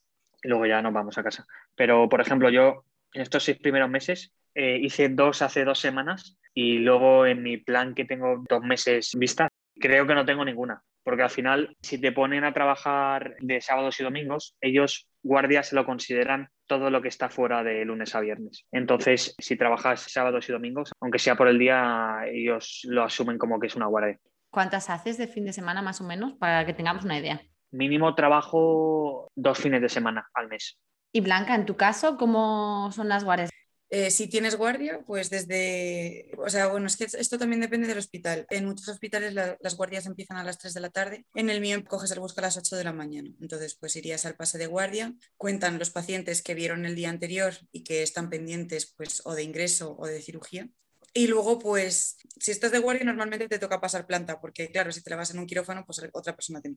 luego 0.42 0.66
ya 0.66 0.82
nos 0.82 0.92
vamos 0.92 1.18
a 1.18 1.22
casa. 1.22 1.46
Pero, 1.74 2.08
por 2.08 2.20
ejemplo, 2.20 2.50
yo 2.50 2.84
en 3.12 3.22
estos 3.22 3.44
seis 3.44 3.58
primeros 3.58 3.90
meses 3.90 4.32
eh, 4.54 4.78
hice 4.80 5.08
dos 5.08 5.42
hace 5.42 5.64
dos 5.64 5.78
semanas 5.78 6.38
y 6.54 6.78
luego 6.78 7.26
en 7.26 7.42
mi 7.42 7.56
plan 7.56 7.94
que 7.94 8.04
tengo 8.04 8.42
dos 8.48 8.62
meses 8.62 9.12
vista, 9.16 9.48
creo 9.74 10.06
que 10.06 10.14
no 10.14 10.24
tengo 10.24 10.44
ninguna. 10.44 10.82
Porque 11.04 11.22
al 11.22 11.30
final, 11.30 11.76
si 11.80 11.98
te 11.98 12.12
ponen 12.12 12.44
a 12.44 12.52
trabajar 12.52 13.36
de 13.40 13.60
sábados 13.60 13.98
y 13.98 14.04
domingos, 14.04 14.56
ellos 14.60 15.08
guardias 15.22 15.68
se 15.68 15.76
lo 15.76 15.86
consideran 15.86 16.50
todo 16.66 16.90
lo 16.90 17.00
que 17.00 17.08
está 17.08 17.30
fuera 17.30 17.64
de 17.64 17.84
lunes 17.84 18.14
a 18.14 18.20
viernes. 18.20 18.66
Entonces, 18.72 19.34
si 19.38 19.56
trabajas 19.56 20.02
sábados 20.02 20.48
y 20.48 20.52
domingos, 20.52 20.92
aunque 21.00 21.18
sea 21.18 21.34
por 21.34 21.48
el 21.48 21.58
día, 21.58 22.18
ellos 22.26 22.82
lo 22.84 23.04
asumen 23.04 23.38
como 23.38 23.58
que 23.58 23.68
es 23.68 23.76
una 23.76 23.86
guardia. 23.86 24.18
¿Cuántas 24.50 24.90
haces 24.90 25.16
de 25.16 25.28
fin 25.28 25.44
de 25.44 25.52
semana 25.52 25.80
más 25.80 26.00
o 26.00 26.04
menos 26.04 26.34
para 26.34 26.66
que 26.66 26.74
tengamos 26.74 27.04
una 27.04 27.18
idea? 27.18 27.40
Mínimo 27.70 28.14
trabajo 28.14 29.30
dos 29.34 29.58
fines 29.58 29.82
de 29.82 29.88
semana 29.88 30.28
al 30.34 30.48
mes. 30.48 30.78
Y 31.12 31.20
Blanca, 31.20 31.54
en 31.54 31.66
tu 31.66 31.76
caso, 31.76 32.16
¿cómo 32.16 32.90
son 32.92 33.08
las 33.08 33.24
guardias? 33.24 33.50
Eh, 33.90 34.10
si 34.10 34.28
tienes 34.28 34.56
guardia, 34.56 35.00
pues 35.06 35.30
desde, 35.30 36.30
o 36.36 36.50
sea, 36.50 36.66
bueno, 36.66 36.86
es 36.86 36.96
que 36.98 37.04
esto 37.04 37.38
también 37.38 37.62
depende 37.62 37.86
del 37.86 37.96
hospital. 37.96 38.46
En 38.50 38.66
muchos 38.66 38.86
hospitales 38.88 39.32
las 39.32 39.76
guardias 39.76 40.04
empiezan 40.04 40.36
a 40.36 40.44
las 40.44 40.58
3 40.58 40.74
de 40.74 40.80
la 40.80 40.90
tarde, 40.90 41.24
en 41.34 41.48
el 41.48 41.62
mío 41.62 41.82
coges 41.86 42.10
el 42.10 42.20
bus 42.20 42.36
a 42.36 42.42
las 42.42 42.58
8 42.58 42.76
de 42.76 42.84
la 42.84 42.92
mañana. 42.92 43.30
Entonces, 43.40 43.76
pues 43.80 43.96
irías 43.96 44.26
al 44.26 44.36
pase 44.36 44.58
de 44.58 44.66
guardia, 44.66 45.14
cuentan 45.38 45.78
los 45.78 45.90
pacientes 45.90 46.42
que 46.42 46.54
vieron 46.54 46.84
el 46.84 46.96
día 46.96 47.08
anterior 47.08 47.54
y 47.72 47.82
que 47.82 48.02
están 48.02 48.28
pendientes 48.28 48.92
pues 48.94 49.22
o 49.24 49.34
de 49.34 49.44
ingreso 49.44 49.96
o 49.98 50.06
de 50.06 50.20
cirugía 50.20 50.68
y 51.14 51.26
luego, 51.26 51.58
pues, 51.58 52.16
si 52.38 52.50
estás 52.50 52.72
de 52.72 52.78
guardia, 52.78 53.04
normalmente 53.04 53.48
te 53.48 53.58
toca 53.58 53.80
pasar 53.80 54.06
planta, 54.06 54.40
porque 54.40 54.70
claro, 54.70 54.92
si 54.92 55.02
te 55.02 55.10
la 55.10 55.16
vas 55.16 55.30
en 55.30 55.38
un 55.38 55.46
quirófano, 55.46 55.84
pues 55.84 56.00
otra 56.12 56.34
persona 56.34 56.60
te 56.60 56.74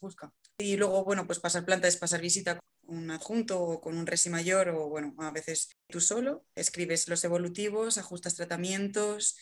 busca. 0.00 0.32
Y 0.58 0.76
luego, 0.76 1.04
bueno, 1.04 1.26
pues 1.26 1.40
pasar 1.40 1.64
planta 1.64 1.88
es 1.88 1.96
pasar 1.96 2.20
visita 2.20 2.58
con 2.86 2.98
un 2.98 3.10
adjunto 3.10 3.60
o 3.60 3.80
con 3.80 3.96
un 3.96 4.06
resi 4.06 4.30
mayor, 4.30 4.68
o 4.70 4.88
bueno, 4.88 5.14
a 5.18 5.30
veces 5.30 5.70
tú 5.88 6.00
solo, 6.00 6.44
escribes 6.54 7.08
los 7.08 7.24
evolutivos, 7.24 7.98
ajustas 7.98 8.34
tratamientos 8.34 9.36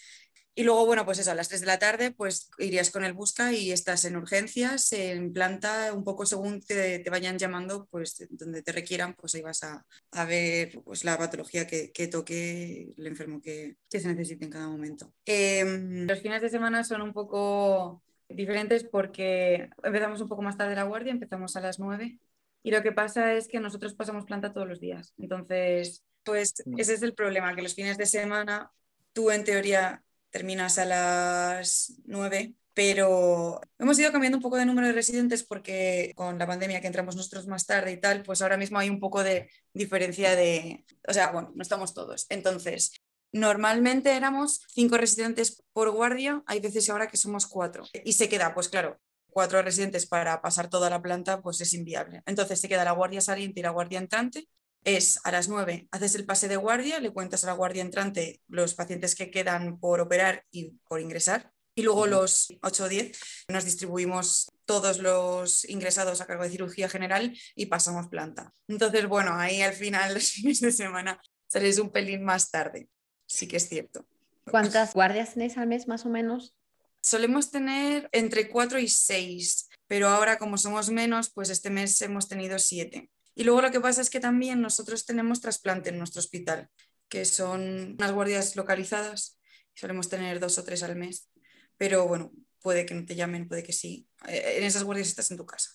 Y 0.55 0.65
luego, 0.65 0.85
bueno, 0.85 1.07
pues 1.07 1.19
eso, 1.19 1.31
a 1.31 1.35
las 1.35 1.49
3 1.49 1.63
de 1.63 1.67
la 1.67 1.79
tarde, 1.79 2.11
pues 2.11 2.51
irías 2.59 2.91
con 2.91 3.05
el 3.05 3.15
busca 3.15 3.53
y 3.53 3.73
estás 3.73 4.05
en 4.05 4.17
urgencias, 4.17 4.93
en 4.93 5.33
planta, 5.33 5.95
un 5.95 6.05
poco 6.05 6.27
según 6.27 6.61
te, 6.61 6.99
te 6.99 7.11
vayan 7.11 7.39
llamando, 7.39 7.89
pues 7.91 8.27
donde 8.31 8.63
te 8.63 8.73
requieran, 8.73 9.15
pues 9.15 9.35
ahí 9.35 9.41
vas 9.41 9.63
a, 9.63 9.87
a 10.11 10.25
ver 10.27 10.79
pues, 10.85 11.05
la 11.05 11.17
patología 11.17 11.67
que, 11.67 11.91
que, 11.91 12.07
toque 12.07 12.93
el 12.99 13.07
enfermo 13.07 13.41
que, 13.41 13.77
que 13.89 14.01
se 14.01 14.09
necesite 14.09 14.45
en 14.45 14.51
cada 14.51 14.69
momento. 14.69 15.15
Eh, 15.25 15.65
los 16.07 16.21
fines 16.21 16.43
de 16.43 16.51
semana 16.51 16.85
son 16.85 17.01
un 17.01 17.15
poco 17.15 18.03
diferentes 18.29 18.85
porque 18.85 19.71
empezamos 19.83 20.21
un 20.21 20.29
poco 20.29 20.43
más 20.43 20.59
tarde 20.59 20.75
la 20.75 20.85
guardia, 20.85 21.13
empezamos 21.13 21.57
a 21.57 21.61
las 21.61 21.79
9 21.79 22.19
y 22.63 22.71
lo 22.71 22.83
que 22.83 22.93
pasa 22.93 23.33
es 23.35 23.49
que 23.49 23.59
nosotros 23.59 23.95
pasamos 23.95 24.27
planta 24.27 24.53
todos 24.53 24.69
los 24.69 24.81
días. 24.81 25.15
Entonces, 25.19 26.05
pues 26.25 26.55
ese 26.77 26.95
es 26.95 27.03
el 27.03 27.15
problema, 27.15 27.55
que 27.55 27.63
los 27.63 27.75
fines 27.75 27.99
de 27.99 28.07
semana 28.07 28.71
tú 29.13 29.31
en 29.31 29.45
teoría 29.45 30.03
terminas 30.33 30.79
a 30.79 30.85
las 30.87 31.95
9, 32.07 32.55
pero 32.75 33.61
hemos 33.79 33.99
ido 33.99 34.11
cambiando 34.11 34.39
un 34.39 34.43
poco 34.43 34.57
de 34.57 34.67
número 34.67 34.89
de 34.89 34.95
residentes 34.95 35.45
porque 35.45 36.13
con 36.17 36.39
la 36.39 36.47
pandemia 36.47 36.81
que 36.81 36.87
entramos 36.87 37.15
nosotros 37.15 37.47
más 37.47 37.67
tarde 37.67 37.93
y 37.93 38.01
tal, 38.01 38.23
pues 38.23 38.43
ahora 38.43 38.57
mismo 38.57 38.79
hay 38.79 38.89
un 38.91 38.99
poco 38.99 39.23
de 39.23 39.51
diferencia 39.75 40.35
de, 40.35 40.85
o 41.07 41.13
sea, 41.13 41.31
bueno, 41.31 41.53
no 41.55 41.63
estamos 41.63 41.95
todos. 41.95 42.27
Entonces, 42.31 42.93
normalmente 43.31 44.17
éramos 44.17 44.63
cinco 44.69 44.97
residentes 44.97 45.63
por 45.73 45.91
guardia, 45.91 46.43
hay 46.47 46.61
veces 46.61 46.89
ahora 46.89 47.09
que 47.09 47.19
somos 47.19 47.47
cuatro. 47.47 47.85
Y 48.05 48.15
se 48.15 48.29
queda, 48.29 48.55
pues 48.55 48.71
claro, 48.71 48.99
cuatro 49.29 49.61
residentes 49.61 50.07
para 50.07 50.41
pasar 50.41 50.71
toda 50.71 50.89
la 50.89 51.03
planta, 51.03 51.43
pues 51.43 51.61
es 51.61 51.75
inviable. 51.75 52.23
Entonces 52.25 52.59
se 52.61 52.69
queda 52.69 52.85
la 52.85 52.93
guardia 52.93 53.21
saliente 53.21 53.61
y 53.61 53.63
la 53.63 53.71
guardia 53.71 53.99
entrante 53.99 54.49
es 54.85 55.21
a 55.25 55.31
las 55.31 55.49
9, 55.49 55.89
haces 55.91 56.15
el 56.15 56.27
pase 56.27 56.49
de 56.49 56.57
guardia, 56.57 57.01
le 57.01 57.13
cuentas 57.13 57.45
a 57.45 57.49
la 57.49 57.53
guardia 57.53 57.83
entrante 57.83 58.41
los 58.49 58.75
pacientes 58.75 59.15
que 59.15 59.31
quedan 59.31 59.79
por 59.79 60.01
operar 60.01 60.45
y 60.51 60.73
por 60.89 61.01
ingresar. 61.01 61.53
Y 61.75 61.83
luego 61.83 62.07
los 62.07 62.53
8 62.61 62.85
o 62.85 62.89
10 62.89 63.19
nos 63.49 63.65
distribuimos 63.65 64.53
todos 64.67 64.99
los 64.99 65.65
ingresados 65.69 66.21
a 66.21 66.27
cargo 66.27 66.45
de 66.45 66.51
cirugía 66.51 66.89
general 66.89 67.37
y 67.55 67.67
pasamos 67.67 68.09
planta. 68.09 68.53
Entonces, 68.69 69.07
bueno, 69.07 69.35
ahí 69.35 69.63
al 69.63 69.73
final, 69.73 70.15
los 70.15 70.25
fines 70.33 70.61
de 70.61 70.73
semana, 70.73 71.21
salís 71.47 71.79
un 71.79 71.91
pelín 71.91 72.25
más 72.25 72.51
tarde. 72.51 72.89
Sí 73.27 73.49
que 73.49 73.57
es 73.57 73.69
cierto. 73.69 74.07
¿Cuántas 74.51 74.93
guardias 74.93 75.35
tenéis 75.35 75.57
al 75.57 75.69
mes 75.69 75.89
más 75.89 76.05
o 76.05 76.11
menos? 76.11 76.55
Solemos 77.01 77.51
tener 77.51 78.09
entre 78.13 78.49
4 78.49 78.79
y 78.79 78.89
6, 78.89 79.69
pero 79.87 80.09
ahora 80.09 80.39
como 80.39 80.59
somos 80.59 80.91
menos, 80.91 81.31
pues 81.33 81.49
este 81.49 81.71
mes 81.71 82.01
hemos 82.03 82.29
tenido 82.29 82.59
7. 82.59 83.11
Y 83.35 83.45
luego 83.45 83.63
lo 83.63 83.71
que 83.71 83.81
pasa 83.81 84.01
es 84.01 84.11
que 84.11 84.21
también 84.21 84.61
nosotros 84.61 85.05
tenemos 85.07 85.41
trasplante 85.41 85.91
en 85.91 85.99
nuestro 85.99 86.21
hospital, 86.21 86.69
que 87.09 87.25
son 87.25 87.97
unas 87.99 88.13
guardias 88.13 88.57
localizadas, 88.57 89.41
solemos 89.75 90.09
tener 90.09 90.41
dos 90.41 90.59
o 90.59 90.65
tres 90.65 90.83
al 90.83 90.97
mes, 90.97 91.31
pero 91.77 92.07
bueno, 92.07 92.33
puede 92.61 92.87
que 92.87 92.95
no 92.95 93.05
te 93.05 93.15
llamen, 93.15 93.49
puede 93.49 93.63
que 93.63 93.73
sí. 93.73 94.07
Eh, 94.29 94.57
en 94.59 94.65
esas 94.65 94.85
guardias 94.85 95.09
estás 95.09 95.31
en 95.31 95.37
tu 95.37 95.47
casa. 95.47 95.71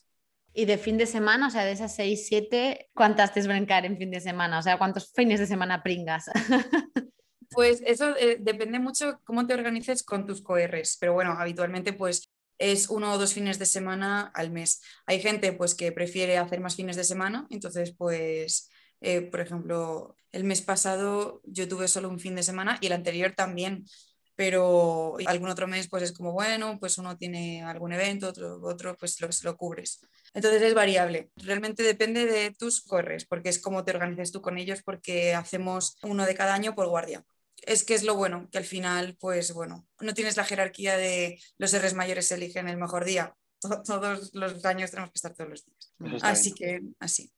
Y 0.54 0.66
de 0.66 0.78
fin 0.78 0.98
de 0.98 1.06
semana, 1.06 1.48
o 1.48 1.52
sea, 1.52 1.66
de 1.66 1.72
esas 1.72 1.96
seis, 1.96 2.28
siete, 2.28 2.90
¿cuántas 2.94 3.34
te 3.34 3.42
brincar 3.48 3.86
en 3.86 3.98
fin 3.98 4.10
de 4.10 4.22
semana? 4.22 4.60
O 4.60 4.64
sea, 4.64 4.78
¿cuántos 4.78 5.12
fines 5.14 5.40
de 5.40 5.48
semana 5.48 5.84
pringas? 5.84 6.26
Pues 7.52 7.82
eso 7.86 8.16
eh, 8.18 8.38
depende 8.40 8.78
mucho 8.78 9.22
cómo 9.24 9.48
te 9.48 9.54
organices 9.54 10.04
con 10.04 10.26
tus 10.26 10.42
coRs, 10.42 10.98
pero 11.00 11.14
bueno, 11.14 11.32
habitualmente 11.32 11.94
pues 11.94 12.30
es 12.58 12.90
uno 12.90 13.14
o 13.14 13.18
dos 13.18 13.34
fines 13.34 13.60
de 13.60 13.66
semana 13.66 14.32
al 14.34 14.52
mes. 14.52 14.82
Hay 15.06 15.22
gente 15.22 15.54
pues 15.54 15.76
que 15.76 15.92
prefiere 15.92 16.38
hacer 16.38 16.60
más 16.60 16.76
fines 16.76 16.96
de 16.96 17.04
semana, 17.04 17.48
entonces 17.50 17.94
pues, 17.98 18.70
eh, 19.02 19.22
por 19.22 19.42
ejemplo, 19.42 20.16
el 20.32 20.44
mes 20.44 20.62
pasado 20.62 21.42
yo 21.46 21.68
tuve 21.68 21.88
solo 21.88 22.10
un 22.10 22.20
fin 22.20 22.36
de 22.36 22.44
semana 22.44 22.78
y 22.82 22.88
el 22.88 22.94
anterior 22.94 23.34
también, 23.36 23.86
pero 24.36 25.18
algún 25.26 25.50
otro 25.50 25.68
mes 25.68 25.88
pues 25.88 26.04
es 26.04 26.12
como, 26.12 26.32
bueno, 26.32 26.78
pues 26.80 26.98
uno 26.98 27.18
tiene 27.18 27.64
algún 27.64 27.94
evento, 27.94 28.28
otro, 28.30 28.60
otro 28.64 28.96
pues 28.98 29.20
lo, 29.22 29.30
lo 29.44 29.58
cubres. 29.58 30.02
Entonces 30.34 30.62
es 30.62 30.74
variable, 30.74 31.32
realmente 31.36 31.84
depende 31.84 32.26
de 32.26 32.52
tus 32.52 32.82
corres, 32.82 33.26
porque 33.26 33.50
es 33.50 33.60
como 33.60 33.84
te 33.84 33.92
organizas 33.92 34.32
tú 34.32 34.42
con 34.42 34.58
ellos, 34.58 34.84
porque 34.84 35.34
hacemos 35.34 35.98
uno 36.04 36.26
de 36.26 36.36
cada 36.36 36.54
año 36.54 36.76
por 36.76 36.88
guardia 36.88 37.24
es 37.68 37.84
que 37.84 37.94
es 37.94 38.04
lo 38.04 38.16
bueno, 38.16 38.48
que 38.50 38.58
al 38.58 38.64
final, 38.64 39.18
pues 39.20 39.54
bueno, 39.54 39.86
no 40.00 40.14
tienes 40.14 40.38
la 40.38 40.46
jerarquía 40.46 40.98
de 40.98 41.40
los 41.58 41.78
R's 41.78 41.94
mayores 41.94 42.32
eligen 42.32 42.68
el 42.70 42.78
mejor 42.78 43.04
día. 43.04 43.36
Todos 43.86 44.34
los 44.34 44.66
años 44.66 44.92
tenemos 44.92 45.12
que 45.12 45.18
estar 45.18 45.34
todos 45.34 45.50
los 45.50 45.66
días. 45.66 46.24
Así 46.24 46.54
que, 46.54 46.80
así, 47.00 47.24
sí. 47.24 47.34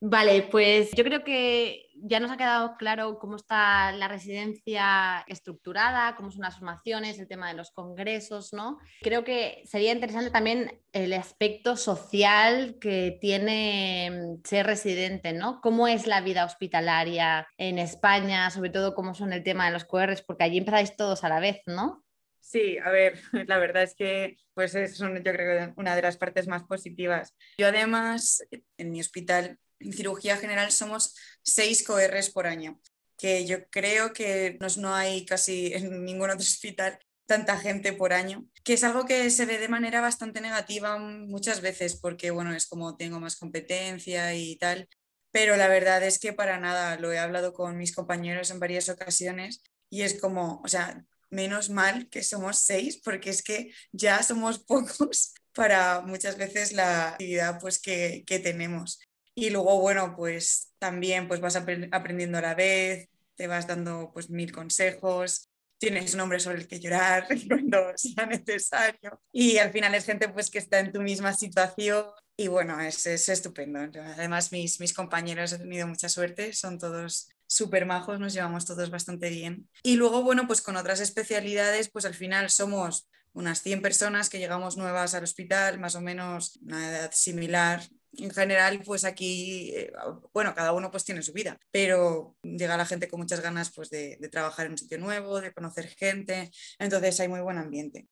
Vale, 0.00 0.42
pues 0.50 0.90
yo 0.92 1.04
creo 1.04 1.24
que 1.24 1.86
ya 1.94 2.20
nos 2.20 2.30
ha 2.30 2.36
quedado 2.36 2.76
claro 2.76 3.18
cómo 3.18 3.36
está 3.36 3.92
la 3.92 4.08
residencia 4.08 5.24
estructurada, 5.26 6.14
cómo 6.16 6.30
son 6.30 6.42
las 6.42 6.56
formaciones, 6.56 7.18
el 7.18 7.28
tema 7.28 7.48
de 7.48 7.54
los 7.54 7.70
congresos, 7.70 8.52
¿no? 8.52 8.78
Creo 9.00 9.24
que 9.24 9.62
sería 9.64 9.92
interesante 9.92 10.30
también 10.30 10.82
el 10.92 11.14
aspecto 11.14 11.76
social 11.76 12.76
que 12.78 13.16
tiene 13.20 14.10
mm, 14.10 14.42
ser 14.44 14.66
residente, 14.66 15.32
¿no? 15.32 15.62
¿Cómo 15.62 15.88
es 15.88 16.06
la 16.06 16.20
vida 16.20 16.44
hospitalaria 16.44 17.48
en 17.56 17.78
España? 17.78 18.50
Sobre 18.50 18.70
todo 18.70 18.94
cómo 18.94 19.14
son 19.14 19.32
el 19.32 19.42
tema 19.42 19.66
de 19.66 19.72
los 19.72 19.86
QRs, 19.86 20.22
porque 20.22 20.44
allí 20.44 20.58
empezáis 20.58 20.94
todos 20.94 21.24
a 21.24 21.30
la 21.30 21.40
vez, 21.40 21.62
¿no? 21.66 22.04
Sí, 22.40 22.78
a 22.78 22.90
ver, 22.90 23.18
la 23.48 23.58
verdad 23.58 23.82
es 23.82 23.94
que 23.94 24.36
pues 24.54 24.74
es 24.74 24.98
yo 24.98 25.08
creo 25.22 25.72
una 25.76 25.96
de 25.96 26.02
las 26.02 26.16
partes 26.16 26.46
más 26.46 26.64
positivas. 26.64 27.34
Yo 27.58 27.66
además 27.66 28.46
en 28.76 28.90
mi 28.90 29.00
hospital 29.00 29.58
en 29.80 29.92
cirugía 29.92 30.36
general 30.36 30.72
somos 30.72 31.14
seis 31.42 31.84
CORs 31.84 32.30
por 32.30 32.46
año, 32.46 32.80
que 33.18 33.46
yo 33.46 33.68
creo 33.70 34.12
que 34.12 34.58
no 34.78 34.94
hay 34.94 35.24
casi 35.24 35.72
en 35.74 36.04
ningún 36.04 36.30
otro 36.30 36.42
hospital 36.42 36.98
tanta 37.26 37.58
gente 37.58 37.92
por 37.92 38.12
año, 38.12 38.46
que 38.62 38.74
es 38.74 38.84
algo 38.84 39.04
que 39.04 39.30
se 39.30 39.46
ve 39.46 39.58
de 39.58 39.68
manera 39.68 40.00
bastante 40.00 40.40
negativa 40.40 40.96
muchas 40.98 41.60
veces, 41.60 41.96
porque 41.96 42.30
bueno, 42.30 42.54
es 42.54 42.66
como 42.66 42.96
tengo 42.96 43.18
más 43.18 43.36
competencia 43.36 44.34
y 44.34 44.56
tal, 44.56 44.88
pero 45.32 45.56
la 45.56 45.68
verdad 45.68 46.02
es 46.04 46.18
que 46.18 46.32
para 46.32 46.58
nada, 46.58 46.96
lo 46.98 47.12
he 47.12 47.18
hablado 47.18 47.52
con 47.52 47.76
mis 47.76 47.94
compañeros 47.94 48.50
en 48.50 48.60
varias 48.60 48.88
ocasiones 48.88 49.62
y 49.90 50.02
es 50.02 50.20
como, 50.20 50.62
o 50.64 50.68
sea, 50.68 51.04
menos 51.30 51.70
mal 51.70 52.08
que 52.08 52.22
somos 52.22 52.58
seis, 52.58 53.00
porque 53.04 53.30
es 53.30 53.42
que 53.42 53.70
ya 53.92 54.22
somos 54.22 54.58
pocos 54.64 55.34
para 55.52 56.00
muchas 56.02 56.36
veces 56.36 56.72
la 56.72 57.10
actividad 57.10 57.58
pues, 57.60 57.78
que, 57.80 58.24
que 58.26 58.38
tenemos. 58.38 59.00
Y 59.38 59.50
luego, 59.50 59.78
bueno, 59.80 60.16
pues 60.16 60.72
también 60.78 61.28
pues 61.28 61.40
vas 61.40 61.56
aprendiendo 61.56 62.38
a 62.38 62.40
la 62.40 62.54
vez, 62.54 63.10
te 63.34 63.46
vas 63.46 63.66
dando 63.66 64.10
pues 64.14 64.30
mil 64.30 64.50
consejos, 64.50 65.50
tienes 65.78 66.14
un 66.14 66.20
hombre 66.20 66.40
sobre 66.40 66.56
el 66.56 66.66
que 66.66 66.80
llorar 66.80 67.28
cuando 67.48 67.92
sea 67.96 68.24
necesario. 68.24 69.20
Y 69.30 69.58
al 69.58 69.72
final 69.72 69.94
es 69.94 70.06
gente 70.06 70.30
pues 70.30 70.50
que 70.50 70.58
está 70.58 70.80
en 70.80 70.90
tu 70.90 71.02
misma 71.02 71.34
situación 71.34 72.06
y 72.34 72.48
bueno, 72.48 72.80
es, 72.80 73.06
es 73.06 73.28
estupendo. 73.28 73.78
Además, 73.78 74.52
mis, 74.52 74.80
mis 74.80 74.94
compañeros 74.94 75.52
han 75.52 75.60
tenido 75.60 75.86
mucha 75.86 76.08
suerte, 76.08 76.54
son 76.54 76.78
todos 76.78 77.28
súper 77.46 77.84
majos, 77.84 78.18
nos 78.18 78.32
llevamos 78.32 78.64
todos 78.64 78.90
bastante 78.90 79.28
bien. 79.28 79.68
Y 79.82 79.96
luego, 79.96 80.22
bueno, 80.22 80.46
pues 80.46 80.62
con 80.62 80.76
otras 80.76 81.00
especialidades, 81.00 81.90
pues 81.90 82.06
al 82.06 82.14
final 82.14 82.48
somos 82.48 83.08
unas 83.34 83.60
100 83.60 83.82
personas 83.82 84.30
que 84.30 84.38
llegamos 84.38 84.78
nuevas 84.78 85.14
al 85.14 85.24
hospital, 85.24 85.78
más 85.78 85.94
o 85.94 86.00
menos 86.00 86.58
una 86.62 86.88
edad 86.88 87.10
similar 87.12 87.82
en 88.18 88.30
general, 88.30 88.82
pues 88.84 89.04
aquí, 89.04 89.72
eh, 89.74 89.92
bueno, 90.32 90.54
cada 90.54 90.72
uno 90.72 90.90
pues 90.90 91.04
tiene 91.04 91.22
su 91.22 91.32
vida, 91.32 91.58
pero 91.70 92.36
llega 92.42 92.76
la 92.76 92.86
gente 92.86 93.08
con 93.08 93.20
muchas 93.20 93.40
ganas 93.40 93.72
pues 93.74 93.90
de, 93.90 94.18
trabajar 94.30 94.66
en 94.66 94.72
un 94.72 94.78
sitio 94.78 94.98
nuevo, 94.98 95.40
de 95.40 95.52
conocer 95.52 95.88
gente, 95.88 96.50
entonces 96.78 97.20
hay 97.20 97.28
muy 97.28 97.40
buen 97.40 97.58
ambiente. 97.58 98.08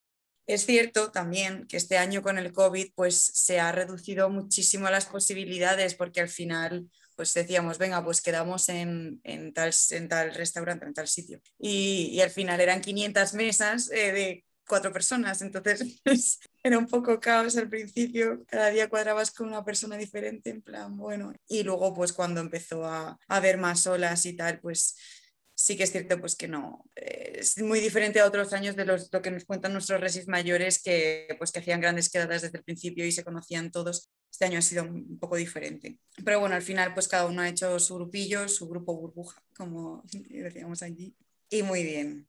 Es 0.47 0.65
cierto 0.65 1.11
también 1.11 1.65
que 1.67 1.77
este 1.77 1.97
año 1.97 2.21
con 2.21 2.37
el 2.37 2.53
COVID 2.53 2.91
pues 2.93 3.15
se 3.33 3.59
ha 3.59 3.71
reducido 3.71 4.29
muchísimo 4.29 4.89
las 4.89 5.07
posibilidades 5.07 5.95
porque 5.95 6.21
al 6.21 6.29
final 6.29 6.87
pues 7.15 7.33
decíamos, 7.33 7.77
venga, 7.77 8.03
pues 8.03 8.21
quedamos 8.21 8.69
en, 8.69 9.21
tal, 9.53 9.71
en 9.91 10.09
tal 10.09 10.33
restaurante, 10.33 10.85
en 10.85 10.93
tal 10.93 11.07
sitio. 11.07 11.41
Y, 11.57 12.19
al 12.19 12.29
final 12.29 12.59
eran 12.59 12.81
500 12.81 13.33
mesas 13.33 13.89
eh, 13.91 14.11
de 14.11 14.45
cuatro 14.67 14.91
personas, 14.91 15.41
entonces 15.41 16.01
pues, 16.03 16.39
era 16.63 16.77
un 16.77 16.87
poco 16.87 17.19
caos 17.19 17.57
al 17.57 17.69
principio, 17.69 18.43
cada 18.47 18.69
día 18.69 18.89
cuadrabas 18.89 19.31
con 19.31 19.47
una 19.47 19.63
persona 19.63 19.97
diferente, 19.97 20.49
en 20.49 20.61
plan, 20.61 20.95
bueno, 20.97 21.33
y 21.47 21.63
luego 21.63 21.93
pues 21.93 22.13
cuando 22.13 22.41
empezó 22.41 22.85
a, 22.85 23.19
haber 23.27 23.57
más 23.57 23.85
olas 23.87 24.25
y 24.25 24.33
tal, 24.35 24.59
pues 24.59 24.97
sí 25.53 25.77
que 25.77 25.83
es 25.83 25.91
cierto 25.91 26.19
pues 26.19 26.35
que 26.35 26.47
no, 26.47 26.83
eh, 26.95 27.37
es 27.39 27.61
muy 27.61 27.79
diferente 27.79 28.19
a 28.19 28.25
otros 28.25 28.53
años 28.53 28.75
de 28.75 28.85
los, 28.85 29.09
lo 29.11 29.21
que 29.21 29.31
nos 29.31 29.45
cuentan 29.45 29.73
nuestros 29.73 30.01
resis 30.01 30.27
mayores 30.27 30.81
que 30.81 31.27
pues 31.37 31.51
que 31.51 31.59
hacían 31.59 31.81
grandes 31.81 32.09
quedadas 32.09 32.41
desde 32.41 32.57
el 32.57 32.63
principio 32.63 33.05
y 33.05 33.11
se 33.11 33.23
conocían 33.23 33.71
todos. 33.71 34.09
Este 34.31 34.45
año 34.45 34.59
ha 34.59 34.61
sido 34.61 34.83
un 34.83 35.17
poco 35.17 35.37
diferente. 35.37 35.99
Pero 36.25 36.41
bueno, 36.41 36.55
al 36.55 36.61
final 36.61 36.93
pues 36.93 37.07
cada 37.07 37.25
uno 37.25 37.41
ha 37.41 37.47
hecho 37.47 37.79
su 37.79 37.95
grupillo, 37.95 38.49
su 38.49 38.67
grupo 38.67 38.95
burbuja, 38.95 39.41
como 39.55 40.03
decíamos 40.29 40.81
allí. 40.81 41.15
Y 41.49 41.63
muy 41.63 41.83
bien. 41.83 42.27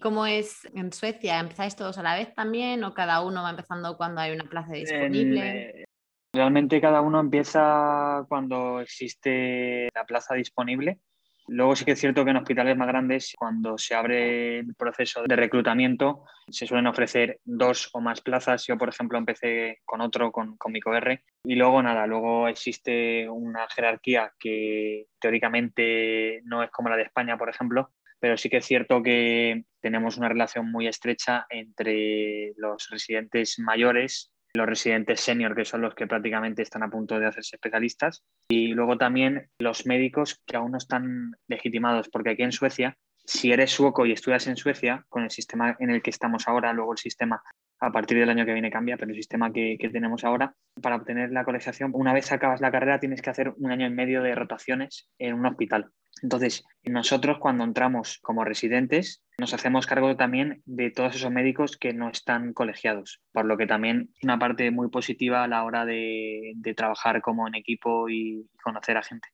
¿Cómo 0.00 0.26
es 0.26 0.64
en 0.74 0.92
Suecia? 0.92 1.38
¿Empezáis 1.38 1.76
todos 1.76 1.98
a 1.98 2.02
la 2.02 2.14
vez 2.14 2.34
también 2.34 2.84
o 2.84 2.94
cada 2.94 3.22
uno 3.22 3.42
va 3.42 3.50
empezando 3.50 3.96
cuando 3.96 4.20
hay 4.20 4.32
una 4.32 4.44
plaza 4.44 4.72
disponible? 4.72 5.86
Realmente 6.32 6.80
cada 6.80 7.00
uno 7.00 7.20
empieza 7.20 8.24
cuando 8.28 8.80
existe 8.80 9.88
la 9.94 10.04
plaza 10.04 10.34
disponible 10.34 11.00
Luego 11.48 11.74
sí 11.74 11.86
que 11.86 11.92
es 11.92 12.00
cierto 12.00 12.24
que 12.24 12.30
en 12.30 12.36
hospitales 12.36 12.76
más 12.76 12.88
grandes, 12.88 13.32
cuando 13.36 13.78
se 13.78 13.94
abre 13.94 14.58
el 14.58 14.74
proceso 14.74 15.22
de 15.26 15.34
reclutamiento, 15.34 16.24
se 16.50 16.66
suelen 16.66 16.86
ofrecer 16.86 17.40
dos 17.44 17.88
o 17.94 18.00
más 18.00 18.20
plazas. 18.20 18.66
Yo, 18.66 18.76
por 18.76 18.90
ejemplo, 18.90 19.16
empecé 19.16 19.80
con 19.86 20.02
otro, 20.02 20.30
con, 20.30 20.58
con 20.58 20.76
R. 20.76 21.24
Y 21.44 21.54
luego 21.54 21.82
nada, 21.82 22.06
luego 22.06 22.48
existe 22.48 23.28
una 23.30 23.66
jerarquía 23.68 24.32
que 24.38 25.06
teóricamente 25.18 26.42
no 26.44 26.62
es 26.62 26.70
como 26.70 26.90
la 26.90 26.96
de 26.96 27.04
España, 27.04 27.38
por 27.38 27.48
ejemplo, 27.48 27.92
pero 28.20 28.36
sí 28.36 28.48
que 28.48 28.58
es 28.58 28.66
cierto 28.66 29.02
que 29.02 29.64
tenemos 29.80 30.16
una 30.16 30.28
relación 30.28 30.70
muy 30.70 30.86
estrecha 30.86 31.46
entre 31.50 32.52
los 32.56 32.88
residentes 32.90 33.58
mayores 33.58 34.32
los 34.54 34.66
residentes 34.66 35.20
senior, 35.20 35.54
que 35.54 35.64
son 35.64 35.82
los 35.82 35.94
que 35.94 36.06
prácticamente 36.06 36.62
están 36.62 36.82
a 36.82 36.90
punto 36.90 37.18
de 37.18 37.26
hacerse 37.26 37.56
especialistas, 37.56 38.24
y 38.48 38.68
luego 38.68 38.98
también 38.98 39.48
los 39.58 39.86
médicos 39.86 40.42
que 40.46 40.56
aún 40.56 40.72
no 40.72 40.78
están 40.78 41.32
legitimados, 41.48 42.08
porque 42.08 42.30
aquí 42.30 42.42
en 42.42 42.52
Suecia, 42.52 42.96
si 43.24 43.52
eres 43.52 43.70
sueco 43.70 44.06
y 44.06 44.12
estudias 44.12 44.46
en 44.46 44.56
Suecia, 44.56 45.04
con 45.08 45.22
el 45.22 45.30
sistema 45.30 45.76
en 45.80 45.90
el 45.90 46.02
que 46.02 46.10
estamos 46.10 46.48
ahora, 46.48 46.72
luego 46.72 46.92
el 46.92 46.98
sistema 46.98 47.42
a 47.80 47.92
partir 47.92 48.18
del 48.18 48.30
año 48.30 48.44
que 48.44 48.52
viene 48.52 48.70
cambia, 48.70 48.96
pero 48.96 49.10
el 49.10 49.16
sistema 49.16 49.52
que, 49.52 49.76
que, 49.78 49.88
tenemos 49.88 50.24
ahora, 50.24 50.54
para 50.82 50.96
obtener 50.96 51.30
la 51.30 51.44
colegiación, 51.44 51.92
una 51.94 52.12
vez 52.12 52.32
acabas 52.32 52.60
la 52.60 52.70
carrera 52.70 53.00
tienes 53.00 53.22
que 53.22 53.30
hacer 53.30 53.52
un 53.56 53.70
año 53.70 53.86
y 53.86 53.90
medio 53.90 54.22
de 54.22 54.34
rotaciones 54.34 55.08
en 55.18 55.34
un 55.34 55.46
hospital. 55.46 55.90
Entonces, 56.22 56.64
nosotros 56.82 57.38
cuando 57.38 57.64
entramos 57.64 58.18
como 58.22 58.44
residentes, 58.44 59.22
nos 59.38 59.54
hacemos 59.54 59.86
cargo 59.86 60.16
también 60.16 60.62
de 60.64 60.90
todos 60.90 61.14
esos 61.14 61.30
médicos 61.30 61.76
que 61.76 61.92
no 61.92 62.10
están 62.10 62.52
colegiados, 62.52 63.20
por 63.32 63.44
lo 63.44 63.56
que 63.56 63.66
también 63.66 64.10
es 64.16 64.24
una 64.24 64.38
parte 64.38 64.70
muy 64.70 64.88
positiva 64.88 65.44
a 65.44 65.48
la 65.48 65.64
hora 65.64 65.84
de, 65.84 66.54
de 66.56 66.74
trabajar 66.74 67.22
como 67.22 67.46
en 67.46 67.54
equipo 67.54 68.08
y 68.08 68.48
conocer 68.62 68.96
a 68.96 69.02
gente. 69.02 69.28